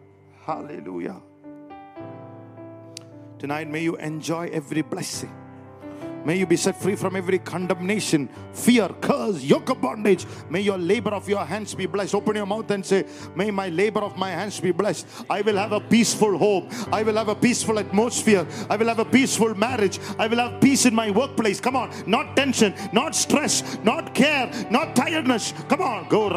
Hallelujah. 0.43 1.21
Tonight, 3.39 3.69
may 3.71 3.83
you 3.83 3.95
enjoy 3.95 4.49
every 4.51 4.81
blessing. 4.81 5.31
May 6.23 6.37
you 6.37 6.45
be 6.45 6.55
set 6.55 6.79
free 6.79 6.95
from 6.95 7.15
every 7.15 7.39
condemnation, 7.39 8.29
fear, 8.53 8.89
curse, 9.01 9.41
yoke 9.43 9.69
of 9.69 9.81
bondage. 9.81 10.25
May 10.49 10.61
your 10.61 10.77
labor 10.77 11.11
of 11.11 11.27
your 11.27 11.43
hands 11.45 11.73
be 11.73 11.85
blessed. 11.85 12.15
Open 12.15 12.35
your 12.35 12.45
mouth 12.45 12.69
and 12.71 12.85
say, 12.85 13.05
May 13.35 13.51
my 13.51 13.69
labor 13.69 14.01
of 14.01 14.17
my 14.17 14.29
hands 14.29 14.59
be 14.59 14.71
blessed. 14.71 15.07
I 15.29 15.41
will 15.41 15.57
have 15.57 15.71
a 15.71 15.79
peaceful 15.79 16.37
home. 16.37 16.69
I 16.91 17.03
will 17.03 17.15
have 17.15 17.29
a 17.29 17.35
peaceful 17.35 17.79
atmosphere. 17.79 18.45
I 18.69 18.75
will 18.75 18.87
have 18.87 18.99
a 18.99 19.05
peaceful 19.05 19.55
marriage. 19.55 19.99
I 20.19 20.27
will 20.27 20.37
have 20.37 20.61
peace 20.61 20.85
in 20.85 20.93
my 20.93 21.09
workplace. 21.11 21.59
Come 21.59 21.75
on. 21.75 21.91
Not 22.05 22.35
tension, 22.35 22.73
not 22.93 23.15
stress, 23.15 23.77
not 23.83 24.13
care, 24.13 24.51
not 24.69 24.95
tiredness. 24.95 25.53
Come 25.67 25.81
on. 25.81 26.07
Go. 26.07 26.29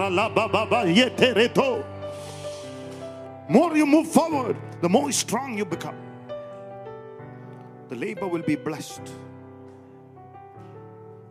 More 3.49 3.77
you 3.77 3.87
move 3.87 4.09
forward, 4.09 4.57
the 4.81 4.89
more 4.89 5.13
strong 5.13 5.59
you 5.59 5.65
become. 5.65 5.97
The 7.89 7.97
labor 7.97 8.27
will 8.27 8.43
be 8.43 8.57
blessed. 8.57 9.13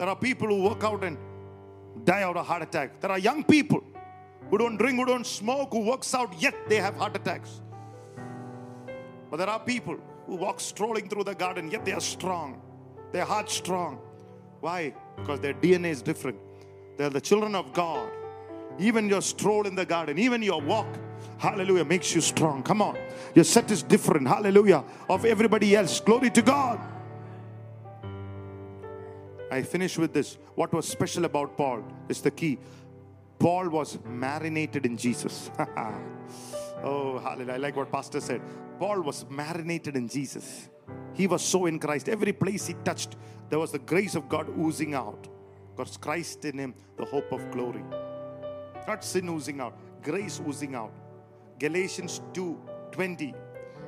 There 0.03 0.09
are 0.09 0.17
people 0.17 0.49
who 0.49 0.63
work 0.63 0.83
out 0.83 1.01
and 1.05 1.17
die 2.03 2.23
out 2.23 2.35
of 2.35 2.45
heart 2.45 2.61
attack. 2.61 2.99
There 2.99 3.09
are 3.09 3.17
young 3.17 3.41
people 3.41 3.81
who 4.49 4.57
don't 4.57 4.75
drink, 4.75 4.99
who 4.99 5.05
don't 5.05 5.25
smoke, 5.25 5.69
who 5.71 5.79
works 5.79 6.13
out, 6.13 6.29
yet 6.41 6.53
they 6.67 6.75
have 6.75 6.97
heart 6.97 7.15
attacks. 7.15 7.61
But 9.31 9.37
there 9.37 9.47
are 9.47 9.61
people 9.61 9.95
who 10.27 10.35
walk 10.35 10.59
strolling 10.59 11.07
through 11.07 11.23
the 11.23 11.35
garden, 11.35 11.71
yet 11.71 11.85
they 11.85 11.93
are 11.93 12.01
strong. 12.01 12.61
Their 13.13 13.23
heart 13.23 13.49
strong. 13.49 14.01
Why? 14.59 14.93
Because 15.15 15.39
their 15.39 15.53
DNA 15.53 15.91
is 15.91 16.01
different. 16.01 16.37
They're 16.97 17.09
the 17.09 17.21
children 17.21 17.55
of 17.55 17.71
God. 17.71 18.11
Even 18.79 19.07
your 19.07 19.21
stroll 19.21 19.65
in 19.67 19.73
the 19.73 19.85
garden, 19.85 20.19
even 20.19 20.41
your 20.43 20.59
walk, 20.59 20.87
hallelujah, 21.37 21.85
makes 21.85 22.13
you 22.13 22.19
strong. 22.19 22.61
Come 22.61 22.81
on. 22.81 22.97
Your 23.35 23.45
set 23.45 23.71
is 23.71 23.83
different, 23.83 24.27
hallelujah, 24.27 24.83
of 25.09 25.23
everybody 25.23 25.77
else. 25.77 26.01
Glory 26.01 26.29
to 26.31 26.41
God. 26.41 26.92
I 29.53 29.61
finish 29.61 29.97
with 29.99 30.13
this. 30.13 30.37
What 30.55 30.73
was 30.73 30.87
special 30.87 31.25
about 31.25 31.55
Paul 31.55 31.83
is 32.09 32.21
the 32.21 32.31
key. 32.31 32.57
Paul 33.37 33.69
was 33.69 33.99
marinated 34.03 34.85
in 34.85 34.97
Jesus. 34.97 35.51
oh, 36.83 37.19
hallelujah. 37.19 37.53
I 37.53 37.57
like 37.57 37.75
what 37.75 37.91
Pastor 37.91 38.19
said. 38.19 38.41
Paul 38.79 39.01
was 39.01 39.25
marinated 39.29 39.95
in 39.95 40.07
Jesus. 40.07 40.69
He 41.13 41.27
was 41.27 41.43
so 41.43 41.67
in 41.67 41.77
Christ. 41.77 42.09
Every 42.09 42.33
place 42.33 42.65
he 42.65 42.73
touched, 42.83 43.15
there 43.49 43.59
was 43.59 43.71
the 43.71 43.79
grace 43.79 44.15
of 44.15 44.27
God 44.27 44.47
oozing 44.57 44.95
out. 44.95 45.27
Because 45.75 45.97
Christ 45.97 46.45
in 46.45 46.57
him, 46.57 46.73
the 46.97 47.05
hope 47.05 47.31
of 47.31 47.51
glory. 47.51 47.83
Not 48.87 49.03
sin 49.03 49.29
oozing 49.29 49.61
out, 49.61 49.77
grace 50.01 50.41
oozing 50.47 50.73
out. 50.73 50.93
Galatians 51.59 52.21
2 52.33 52.59
20. 52.91 53.33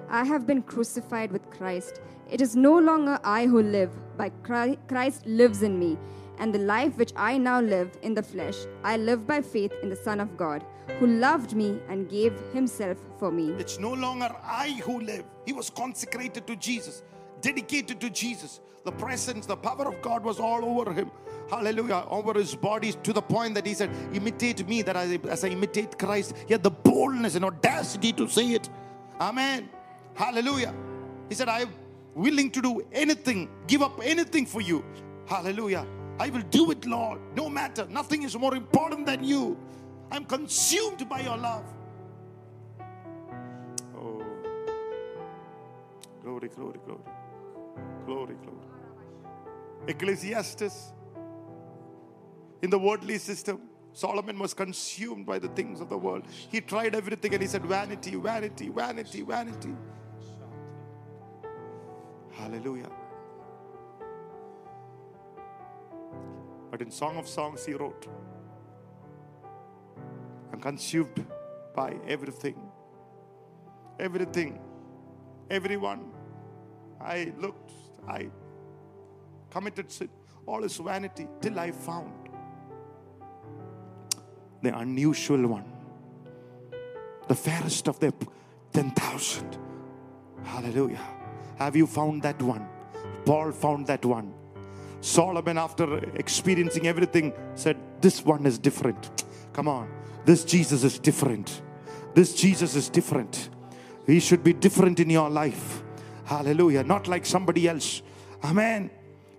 I 0.09 0.23
have 0.23 0.45
been 0.45 0.61
crucified 0.61 1.31
with 1.31 1.49
Christ. 1.49 2.01
It 2.29 2.41
is 2.41 2.55
no 2.55 2.77
longer 2.77 3.19
I 3.23 3.45
who 3.45 3.61
live, 3.61 3.91
but 4.17 4.31
Christ 4.43 5.25
lives 5.25 5.63
in 5.63 5.79
me. 5.79 5.97
And 6.37 6.53
the 6.53 6.59
life 6.59 6.97
which 6.97 7.13
I 7.15 7.37
now 7.37 7.61
live 7.61 7.97
in 8.01 8.13
the 8.13 8.23
flesh, 8.23 8.55
I 8.83 8.97
live 8.97 9.25
by 9.25 9.41
faith 9.41 9.71
in 9.81 9.89
the 9.89 9.95
Son 9.95 10.19
of 10.19 10.35
God, 10.35 10.65
who 10.99 11.07
loved 11.07 11.55
me 11.55 11.79
and 11.87 12.09
gave 12.09 12.33
himself 12.53 12.97
for 13.17 13.31
me. 13.31 13.51
It's 13.51 13.79
no 13.79 13.93
longer 13.93 14.35
I 14.43 14.79
who 14.83 14.99
live. 14.99 15.23
He 15.45 15.53
was 15.53 15.69
consecrated 15.69 16.45
to 16.47 16.55
Jesus, 16.55 17.03
dedicated 17.41 18.01
to 18.01 18.09
Jesus. 18.09 18.59
The 18.83 18.91
presence, 18.91 19.45
the 19.45 19.55
power 19.55 19.87
of 19.87 20.01
God 20.01 20.23
was 20.23 20.39
all 20.39 20.63
over 20.63 20.93
him. 20.93 21.09
Hallelujah. 21.49 22.05
Over 22.09 22.33
his 22.33 22.53
body 22.55 22.91
to 22.91 23.13
the 23.13 23.21
point 23.21 23.55
that 23.55 23.65
he 23.65 23.73
said, 23.73 23.89
Imitate 24.13 24.67
me, 24.67 24.81
that 24.81 24.97
I, 24.97 25.19
as 25.29 25.43
I 25.43 25.49
imitate 25.49 25.97
Christ. 25.97 26.35
He 26.47 26.53
had 26.53 26.63
the 26.63 26.71
boldness 26.71 27.35
and 27.35 27.45
audacity 27.45 28.11
to 28.13 28.27
say 28.27 28.47
it. 28.49 28.69
Amen. 29.19 29.69
Hallelujah. 30.15 30.73
He 31.29 31.35
said, 31.35 31.49
I'm 31.49 31.73
willing 32.15 32.49
to 32.51 32.61
do 32.61 32.85
anything, 32.91 33.49
give 33.67 33.81
up 33.81 33.99
anything 34.01 34.45
for 34.45 34.61
you. 34.61 34.83
Hallelujah. 35.27 35.85
I 36.19 36.29
will 36.29 36.43
do 36.43 36.71
it, 36.71 36.85
Lord. 36.85 37.19
No 37.35 37.49
matter. 37.49 37.85
Nothing 37.89 38.23
is 38.23 38.37
more 38.37 38.55
important 38.55 39.05
than 39.05 39.23
you. 39.23 39.57
I'm 40.11 40.23
consumed 40.23 41.07
by 41.09 41.21
your 41.21 41.37
love. 41.37 41.65
Oh. 43.97 44.23
Glory, 46.23 46.49
glory, 46.49 46.79
glory. 46.85 47.01
Glory, 48.05 48.35
glory. 48.41 48.57
Ecclesiastes. 49.87 50.93
In 52.61 52.69
the 52.69 52.79
worldly 52.79 53.17
system, 53.17 53.61
Solomon 53.91 54.39
was 54.39 54.53
consumed 54.53 55.25
by 55.25 55.39
the 55.39 55.49
things 55.49 55.81
of 55.81 55.89
the 55.89 55.97
world. 55.97 56.23
He 56.49 56.61
tried 56.61 56.95
everything 56.95 57.33
and 57.33 57.41
he 57.41 57.47
said, 57.47 57.65
Vanity, 57.65 58.15
vanity, 58.15 58.69
vanity, 58.69 59.21
vanity. 59.21 59.75
Hallelujah. 62.45 62.91
But 66.69 66.79
in 66.83 66.91
Song 66.91 67.17
of 67.17 67.27
Songs, 67.27 67.65
he 67.65 67.73
wrote, 67.73 68.07
I'm 70.53 70.61
consumed 70.61 71.25
by 71.75 71.95
everything. 72.07 72.55
Everything. 73.99 74.59
Everyone. 75.49 76.11
I 77.01 77.33
looked, 77.39 77.71
I 78.07 78.29
committed 79.49 79.91
sin. 79.91 80.09
All 80.45 80.63
is 80.63 80.77
vanity 80.77 81.27
till 81.41 81.59
I 81.59 81.71
found 81.71 82.29
the 84.61 84.77
unusual 84.77 85.47
one, 85.47 85.65
the 87.27 87.35
fairest 87.35 87.87
of 87.87 87.99
the 87.99 88.13
10,000. 88.71 89.57
Hallelujah. 90.43 91.14
Have 91.57 91.75
you 91.75 91.87
found 91.87 92.23
that 92.23 92.41
one? 92.41 92.67
Paul 93.25 93.51
found 93.51 93.87
that 93.87 94.05
one. 94.05 94.33
Solomon, 95.01 95.57
after 95.57 95.97
experiencing 96.15 96.87
everything, 96.87 97.33
said, 97.55 97.77
This 98.01 98.25
one 98.25 98.45
is 98.45 98.57
different. 98.57 99.25
Come 99.53 99.67
on. 99.67 99.89
This 100.25 100.43
Jesus 100.43 100.83
is 100.83 100.99
different. 100.99 101.61
This 102.13 102.33
Jesus 102.33 102.75
is 102.75 102.89
different. 102.89 103.49
He 104.07 104.19
should 104.19 104.43
be 104.43 104.53
different 104.53 104.99
in 104.99 105.09
your 105.09 105.29
life. 105.29 105.83
Hallelujah. 106.25 106.83
Not 106.83 107.07
like 107.07 107.25
somebody 107.25 107.67
else. 107.67 108.01
Amen. 108.43 108.89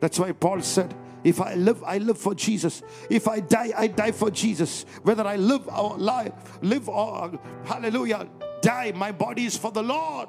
That's 0.00 0.18
why 0.18 0.32
Paul 0.32 0.60
said, 0.62 0.94
if 1.24 1.40
I 1.40 1.54
live, 1.54 1.82
I 1.82 1.98
live 1.98 2.18
for 2.18 2.34
Jesus. 2.34 2.82
If 3.10 3.26
I 3.26 3.40
die, 3.40 3.72
I 3.76 3.88
die 3.88 4.12
for 4.12 4.30
Jesus. 4.30 4.86
Whether 5.02 5.26
I 5.26 5.34
live 5.34 5.66
or 5.68 5.96
live, 5.96 6.32
live 6.62 6.88
or 6.88 7.38
hallelujah, 7.64 8.28
die, 8.62 8.92
my 8.94 9.10
body 9.10 9.46
is 9.46 9.56
for 9.56 9.72
the 9.72 9.82
Lord. 9.82 10.28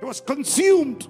It 0.00 0.04
was 0.04 0.20
consumed. 0.20 1.06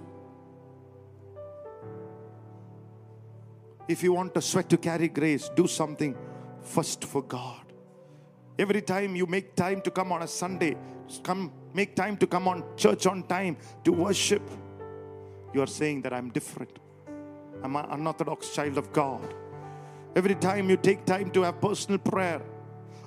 If 3.86 4.03
you 4.03 4.12
want 4.12 4.34
to 4.34 4.43
sweat 4.43 4.68
to 4.70 4.76
carry 4.76 5.09
grace, 5.09 5.49
do 5.55 5.66
something 5.66 6.16
first 6.62 7.05
for 7.05 7.22
God. 7.22 7.72
Every 8.59 8.82
time 8.82 9.16
you 9.16 9.26
make 9.26 9.55
time 9.55 9.80
to 9.82 9.91
come 9.91 10.12
on 10.12 10.22
a 10.22 10.28
Sunday, 10.28 10.76
come 11.22 11.53
make 11.72 11.95
time 11.95 12.16
to 12.18 12.26
come 12.26 12.49
on 12.49 12.64
church 12.76 13.07
on 13.07 13.22
time 13.24 13.57
to 13.84 13.93
worship, 13.93 14.43
you 15.55 15.62
are 15.62 15.66
saying 15.66 16.03
that 16.03 16.12
I'm 16.12 16.30
different. 16.30 16.78
I'm 17.62 17.76
an 17.76 17.86
unorthodox 17.91 18.55
child 18.55 18.78
of 18.78 18.93
God. 18.93 19.34
Every 20.14 20.34
time 20.34 20.68
you 20.68 20.76
take 20.76 21.05
time 21.05 21.30
to 21.30 21.43
have 21.43 21.61
personal 21.61 21.99
prayer, 21.99 22.43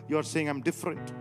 you 0.07 0.17
are 0.17 0.23
saying 0.23 0.49
I'm 0.49 0.61
different. 0.61 1.13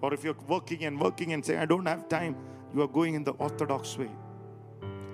Or 0.00 0.12
if 0.14 0.24
you're 0.24 0.36
working 0.48 0.84
and 0.84 1.00
working 1.00 1.32
and 1.32 1.44
saying 1.44 1.60
I 1.60 1.66
don't 1.66 1.86
have 1.86 2.08
time, 2.08 2.36
you 2.74 2.82
are 2.82 2.88
going 2.88 3.14
in 3.14 3.24
the 3.24 3.32
orthodox 3.32 3.96
way. 3.98 4.10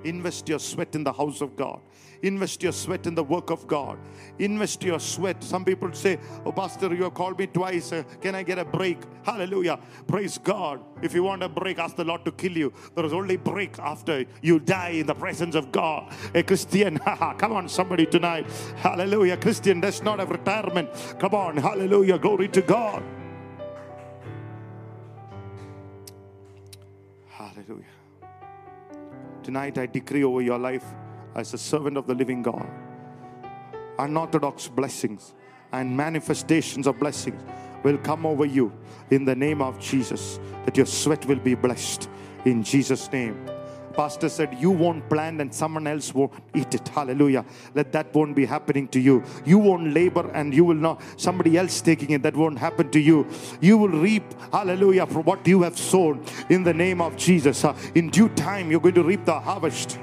Invest 0.04 0.48
your 0.48 0.58
sweat 0.58 0.94
in 0.94 1.02
the 1.02 1.12
house 1.12 1.40
of 1.40 1.56
God. 1.56 1.80
Invest 2.22 2.62
your 2.62 2.72
sweat 2.72 3.06
in 3.06 3.14
the 3.14 3.22
work 3.22 3.50
of 3.50 3.66
God. 3.66 3.98
Invest 4.38 4.82
your 4.82 4.98
sweat. 4.98 5.42
Some 5.42 5.64
people 5.64 5.92
say, 5.92 6.18
Oh, 6.44 6.52
Pastor, 6.52 6.94
you 6.94 7.04
have 7.04 7.14
called 7.14 7.38
me 7.38 7.46
twice. 7.46 7.92
Uh, 7.92 8.02
can 8.20 8.34
I 8.34 8.42
get 8.42 8.58
a 8.58 8.64
break? 8.64 8.98
Hallelujah. 9.24 9.78
Praise 10.06 10.38
God. 10.38 10.80
If 11.02 11.14
you 11.14 11.22
want 11.24 11.42
a 11.42 11.48
break, 11.48 11.78
ask 11.78 11.96
the 11.96 12.04
Lord 12.04 12.24
to 12.24 12.32
kill 12.32 12.56
you. 12.56 12.72
There 12.94 13.04
is 13.04 13.12
only 13.12 13.36
break 13.36 13.78
after 13.78 14.24
you 14.42 14.60
die 14.60 14.90
in 14.90 15.06
the 15.06 15.14
presence 15.14 15.54
of 15.54 15.70
God. 15.72 16.12
A 16.34 16.42
Christian, 16.42 16.98
come 17.38 17.52
on, 17.52 17.68
somebody 17.68 18.06
tonight. 18.06 18.46
Hallelujah. 18.76 19.36
Christian 19.36 19.80
does 19.80 20.02
not 20.02 20.18
have 20.18 20.30
retirement. 20.30 20.90
Come 21.18 21.34
on. 21.34 21.56
Hallelujah. 21.56 22.18
Glory 22.18 22.48
to 22.48 22.62
God. 22.62 23.02
Tonight 29.48 29.78
I 29.78 29.86
decree 29.86 30.24
over 30.24 30.42
your 30.42 30.58
life 30.58 30.84
as 31.34 31.54
a 31.54 31.56
servant 31.56 31.96
of 31.96 32.06
the 32.06 32.14
living 32.14 32.42
God 32.42 32.68
unorthodox 33.98 34.68
blessings 34.68 35.32
and 35.72 35.96
manifestations 35.96 36.86
of 36.86 36.98
blessings 36.98 37.42
will 37.82 37.96
come 37.96 38.26
over 38.26 38.44
you 38.44 38.70
in 39.10 39.24
the 39.24 39.34
name 39.34 39.62
of 39.62 39.80
Jesus, 39.80 40.38
that 40.66 40.76
your 40.76 40.84
sweat 40.84 41.24
will 41.24 41.38
be 41.38 41.54
blessed 41.54 42.10
in 42.44 42.62
Jesus' 42.62 43.10
name. 43.10 43.42
Pastor 43.98 44.28
said, 44.28 44.56
You 44.60 44.70
won't 44.70 45.08
plant 45.08 45.40
and 45.40 45.52
someone 45.52 45.88
else 45.88 46.14
won't 46.14 46.32
eat 46.54 46.72
it. 46.72 46.86
Hallelujah. 46.86 47.44
Let 47.74 47.90
that 47.90 48.14
won't 48.14 48.36
be 48.36 48.44
happening 48.44 48.86
to 48.88 49.00
you. 49.00 49.24
You 49.44 49.58
won't 49.58 49.92
labor 49.92 50.30
and 50.34 50.54
you 50.54 50.64
will 50.64 50.76
not, 50.76 51.02
somebody 51.16 51.58
else 51.58 51.80
taking 51.80 52.10
it. 52.10 52.22
That 52.22 52.36
won't 52.36 52.60
happen 52.60 52.92
to 52.92 53.00
you. 53.00 53.26
You 53.60 53.76
will 53.76 53.88
reap, 53.88 54.22
hallelujah, 54.52 55.04
for 55.08 55.20
what 55.22 55.44
you 55.48 55.62
have 55.62 55.76
sown 55.76 56.24
in 56.48 56.62
the 56.62 56.72
name 56.72 57.00
of 57.00 57.16
Jesus. 57.16 57.64
Uh, 57.64 57.76
in 57.96 58.10
due 58.10 58.28
time, 58.28 58.70
you're 58.70 58.78
going 58.78 58.94
to 58.94 59.02
reap 59.02 59.24
the 59.24 59.40
harvest. 59.40 59.98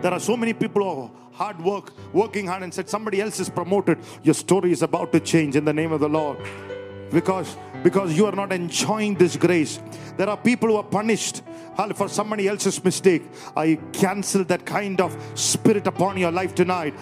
There 0.00 0.14
are 0.14 0.20
so 0.20 0.34
many 0.34 0.54
people 0.54 0.82
who 0.82 1.10
hard 1.34 1.60
work, 1.62 1.92
working 2.14 2.46
hard, 2.46 2.62
and 2.62 2.72
said 2.72 2.88
somebody 2.88 3.20
else 3.20 3.40
is 3.40 3.50
promoted. 3.50 3.98
Your 4.22 4.34
story 4.34 4.72
is 4.72 4.80
about 4.80 5.12
to 5.12 5.20
change 5.20 5.54
in 5.54 5.66
the 5.66 5.74
name 5.74 5.92
of 5.92 6.00
the 6.00 6.08
Lord. 6.08 6.38
Because 7.12 7.56
because 7.82 8.16
you 8.16 8.26
are 8.26 8.32
not 8.32 8.52
enjoying 8.52 9.14
this 9.14 9.36
grace. 9.36 9.80
There 10.16 10.28
are 10.28 10.36
people 10.36 10.68
who 10.68 10.76
are 10.76 10.84
punished 10.84 11.42
for 11.94 12.08
somebody 12.08 12.46
else's 12.46 12.82
mistake. 12.84 13.22
I 13.56 13.78
cancel 13.92 14.44
that 14.44 14.66
kind 14.66 15.00
of 15.00 15.16
spirit 15.34 15.86
upon 15.86 16.18
your 16.18 16.30
life 16.30 16.54
tonight. 16.54 16.92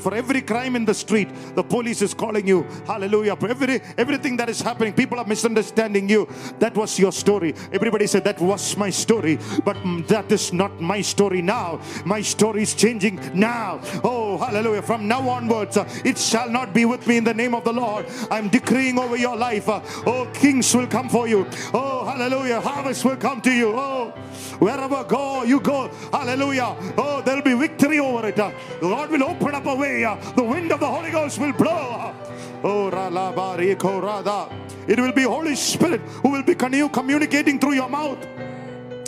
For 0.00 0.12
every 0.12 0.42
crime 0.42 0.74
in 0.74 0.84
the 0.84 0.94
street, 0.94 1.28
the 1.54 1.62
police 1.62 2.02
is 2.02 2.14
calling 2.14 2.48
you. 2.48 2.62
Hallelujah. 2.84 3.36
For 3.36 3.48
every 3.48 3.80
everything 3.96 4.36
that 4.38 4.48
is 4.48 4.60
happening, 4.60 4.92
people 4.92 5.20
are 5.20 5.24
misunderstanding 5.24 6.08
you. 6.08 6.28
That 6.58 6.74
was 6.74 6.98
your 6.98 7.12
story. 7.12 7.54
Everybody 7.72 8.08
said 8.08 8.24
that 8.24 8.40
was 8.40 8.76
my 8.76 8.90
story, 8.90 9.38
but 9.64 9.76
that 10.08 10.32
is 10.32 10.52
not 10.52 10.80
my 10.80 11.00
story 11.00 11.40
now. 11.40 11.80
My 12.04 12.20
story 12.20 12.62
is 12.62 12.74
changing 12.74 13.20
now. 13.34 13.80
Oh, 14.02 14.36
hallelujah. 14.38 14.82
From 14.82 15.06
now 15.06 15.28
onwards, 15.28 15.76
uh, 15.76 15.88
it 16.04 16.18
shall 16.18 16.50
not 16.50 16.74
be 16.74 16.86
with 16.86 17.06
me 17.06 17.18
in 17.18 17.24
the 17.24 17.34
name 17.34 17.54
of 17.54 17.62
the 17.62 17.72
Lord. 17.72 18.06
I'm 18.32 18.48
decreeing 18.48 18.98
over 18.98 19.16
your 19.16 19.36
life. 19.36 19.53
Uh, 19.60 19.80
oh, 20.06 20.30
kings 20.34 20.74
will 20.74 20.86
come 20.86 21.08
for 21.08 21.28
you. 21.28 21.46
Oh, 21.72 22.04
hallelujah. 22.04 22.60
Harvest 22.60 23.04
will 23.04 23.16
come 23.16 23.40
to 23.42 23.50
you. 23.52 23.72
Oh, 23.76 24.10
wherever 24.58 25.04
go, 25.04 25.42
you 25.44 25.60
go. 25.60 25.88
Hallelujah. 26.12 26.76
Oh, 26.98 27.22
there'll 27.24 27.42
be 27.42 27.54
victory 27.54 27.98
over 28.00 28.28
it. 28.28 28.36
The 28.36 28.52
Lord 28.82 29.10
will 29.10 29.24
open 29.24 29.54
up 29.54 29.66
a 29.66 29.74
way. 29.74 30.02
The 30.34 30.42
wind 30.42 30.72
of 30.72 30.80
the 30.80 30.86
Holy 30.86 31.10
Ghost 31.10 31.38
will 31.38 31.52
blow. 31.52 32.14
Oh, 32.62 32.90
rada. 32.90 34.48
It 34.86 34.98
will 34.98 35.12
be 35.12 35.22
Holy 35.22 35.54
Spirit 35.54 36.00
who 36.22 36.30
will 36.30 36.42
be 36.42 36.54
communicating 36.54 37.58
through 37.58 37.74
your 37.74 37.88
mouth. 37.88 38.18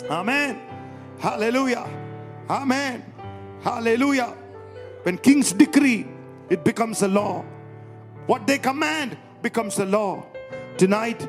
Amen. 0.09 0.59
Hallelujah. 1.19 1.87
Amen. 2.49 3.03
Hallelujah. 3.61 4.33
When 5.03 5.17
kings 5.17 5.53
decree, 5.53 6.07
it 6.49 6.63
becomes 6.63 7.01
a 7.01 7.07
law. 7.07 7.43
What 8.25 8.45
they 8.47 8.57
command 8.57 9.17
becomes 9.41 9.79
a 9.79 9.85
law. 9.85 10.25
Tonight, 10.77 11.27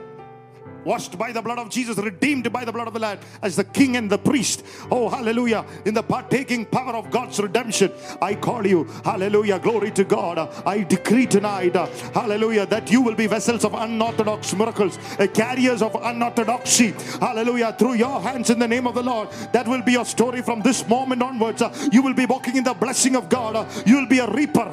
washed 0.89 1.19
by 1.19 1.31
the 1.31 1.43
blood 1.43 1.59
of 1.59 1.69
Jesus, 1.69 1.99
redeemed 1.99 2.51
by 2.51 2.65
the 2.65 2.73
blood 2.73 2.89
of 2.89 2.95
the 2.95 2.99
Lamb, 2.99 3.19
as 3.43 3.57
the 3.57 3.65
king 3.65 3.97
and 3.97 4.09
the 4.09 4.17
priest. 4.17 4.65
Oh, 4.91 5.11
hallelujah. 5.11 5.67
In 5.85 5.93
the 5.93 6.03
partaking 6.03 6.65
power 6.65 6.95
of 6.95 7.11
God's 7.11 7.39
redemption, 7.39 7.93
I 8.23 8.35
call 8.35 8.67
you, 8.67 8.85
hallelujah, 9.05 9.59
glory 9.59 9.91
to 9.93 10.05
God. 10.05 10.39
I 10.67 10.85
decree 10.85 11.27
tonight, 11.27 11.77
hallelujah, 12.15 12.65
that 12.67 12.91
you 12.91 13.03
will 13.03 13.15
be 13.15 13.27
vessels 13.27 13.67
of 13.67 13.75
unorthodox 13.75 14.55
miracles, 14.55 14.99
uh, 15.19 15.27
carriers 15.27 15.83
of 15.83 15.95
unorthodoxy, 15.95 16.95
hallelujah, 17.21 17.77
through 17.79 17.95
your 17.95 18.21
hands 18.23 18.49
in 18.49 18.59
the 18.59 18.69
name 18.69 18.87
of 18.87 18.95
the 18.95 19.03
Lord. 19.03 19.29
That 19.53 19.69
will 19.69 19.83
be 19.83 19.93
your 19.93 20.07
story 20.07 20.41
from 20.41 20.63
this 20.63 20.89
moment 20.89 21.23
onwards. 21.23 21.63
You 21.93 22.01
will 22.01 22.15
be 22.15 22.25
walking 22.25 22.57
in 22.57 22.65
the 22.65 22.73
blessing 22.75 23.15
of 23.15 23.29
God. 23.29 23.69
You 23.87 23.97
will 23.97 24.09
be 24.09 24.21
a 24.21 24.31
reaper 24.31 24.69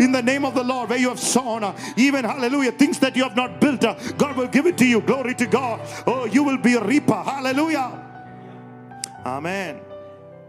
in 0.00 0.10
the 0.10 0.22
name 0.22 0.44
of 0.44 0.54
the 0.54 0.64
Lord 0.64 0.90
where 0.90 0.98
you 0.98 1.08
have 1.08 1.20
sown, 1.20 1.62
even, 1.96 2.24
hallelujah, 2.24 2.72
things 2.72 2.98
that 2.98 3.14
you 3.14 3.22
have 3.22 3.36
not 3.36 3.60
built, 3.60 3.82
God 4.18 4.36
will 4.36 4.48
give 4.48 4.66
it 4.66 4.76
to 4.78 4.86
you. 4.86 5.00
Glory 5.00 5.34
to 5.34 5.46
God. 5.52 5.80
Oh, 6.06 6.24
you 6.24 6.42
will 6.42 6.56
be 6.56 6.74
a 6.74 6.82
reaper. 6.82 7.22
Hallelujah. 7.22 7.92
Amen. 9.26 9.82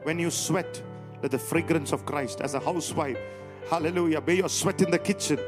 When 0.04 0.18
you 0.18 0.32
sweat, 0.32 0.82
let 1.22 1.32
the 1.32 1.38
fragrance 1.38 1.92
of 1.92 2.06
Christ 2.06 2.40
as 2.40 2.54
a 2.54 2.60
housewife. 2.62 3.18
Hallelujah. 3.70 4.22
May 4.26 4.36
your 4.36 4.50
sweat 4.50 4.82
in 4.82 4.90
the 4.90 5.00
kitchen. 5.00 5.40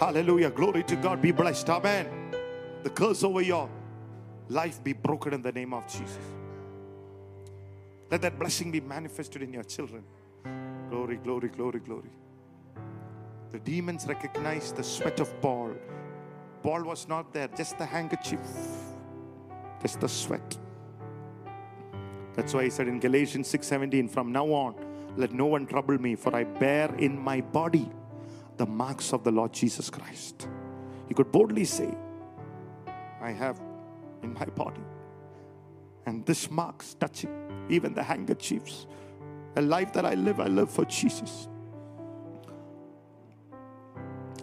Hallelujah. 0.00 0.50
Glory 0.50 0.82
to 0.82 0.96
God. 0.96 1.22
Be 1.22 1.30
blessed. 1.30 1.70
Amen. 1.70 2.34
The 2.82 2.90
curse 2.90 3.22
over 3.22 3.40
your 3.40 3.70
life 4.48 4.82
be 4.82 4.92
broken 4.92 5.34
in 5.34 5.42
the 5.42 5.52
name 5.52 5.72
of 5.72 5.86
Jesus. 5.86 6.18
Let 8.10 8.22
that 8.22 8.38
blessing 8.40 8.72
be 8.72 8.80
manifested 8.80 9.40
in 9.40 9.52
your 9.52 9.64
children. 9.64 10.02
Glory, 10.90 11.16
glory, 11.16 11.48
glory, 11.48 11.78
glory. 11.78 12.10
The 13.52 13.60
demons 13.60 14.04
recognize 14.06 14.72
the 14.72 14.82
sweat 14.82 15.20
of 15.20 15.40
Paul. 15.40 15.74
Paul 16.62 16.82
was 16.82 17.06
not 17.06 17.32
there, 17.32 17.48
just 17.48 17.78
the 17.78 17.86
handkerchief. 17.86 18.40
Just 19.86 20.00
the 20.00 20.08
sweat. 20.08 20.58
That's 22.34 22.52
why 22.52 22.64
he 22.64 22.70
said 22.70 22.88
in 22.88 22.98
Galatians 22.98 23.46
6:17, 23.52 24.10
from 24.10 24.32
now 24.32 24.46
on, 24.46 24.74
let 25.16 25.30
no 25.30 25.46
one 25.46 25.64
trouble 25.64 25.96
me, 25.96 26.16
for 26.16 26.34
I 26.34 26.42
bear 26.42 26.92
in 26.96 27.16
my 27.16 27.40
body 27.40 27.88
the 28.56 28.66
marks 28.66 29.12
of 29.12 29.22
the 29.22 29.30
Lord 29.30 29.52
Jesus 29.52 29.88
Christ. 29.88 30.48
He 31.06 31.14
could 31.14 31.30
boldly 31.30 31.64
say, 31.64 31.96
I 33.20 33.30
have 33.30 33.60
in 34.24 34.34
my 34.34 34.46
body. 34.46 34.82
And 36.04 36.26
this 36.26 36.50
marks 36.50 36.94
touching 36.94 37.30
even 37.68 37.94
the 37.94 38.02
handkerchiefs. 38.02 38.88
A 39.54 39.62
life 39.62 39.92
that 39.92 40.04
I 40.04 40.14
live, 40.14 40.40
I 40.40 40.48
live 40.48 40.68
for 40.68 40.84
Jesus. 40.84 41.46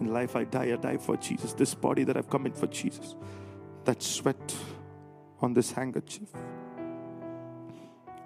In 0.00 0.10
life 0.10 0.36
I 0.36 0.44
die, 0.44 0.72
I 0.72 0.76
die 0.76 0.96
for 0.96 1.18
Jesus. 1.18 1.52
This 1.52 1.74
body 1.74 2.04
that 2.04 2.16
I've 2.16 2.30
come 2.30 2.46
in 2.46 2.54
for 2.54 2.66
Jesus. 2.66 3.14
That 3.84 4.02
sweat 4.02 4.56
on 5.40 5.54
this 5.54 5.72
handkerchief 5.72 6.28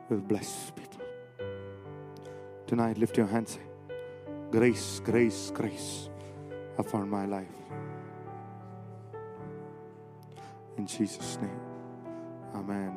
will 0.08 0.20
bless 0.20 0.70
people. 0.70 1.02
Tonight, 2.66 2.98
lift 2.98 3.16
your 3.16 3.26
hands. 3.26 3.52
Say, 3.52 3.60
grace, 4.50 5.00
grace, 5.04 5.50
grace 5.54 6.08
upon 6.78 7.08
my 7.08 7.26
life. 7.26 7.46
In 10.76 10.86
Jesus' 10.86 11.38
name. 11.40 11.60
Amen. 12.54 12.94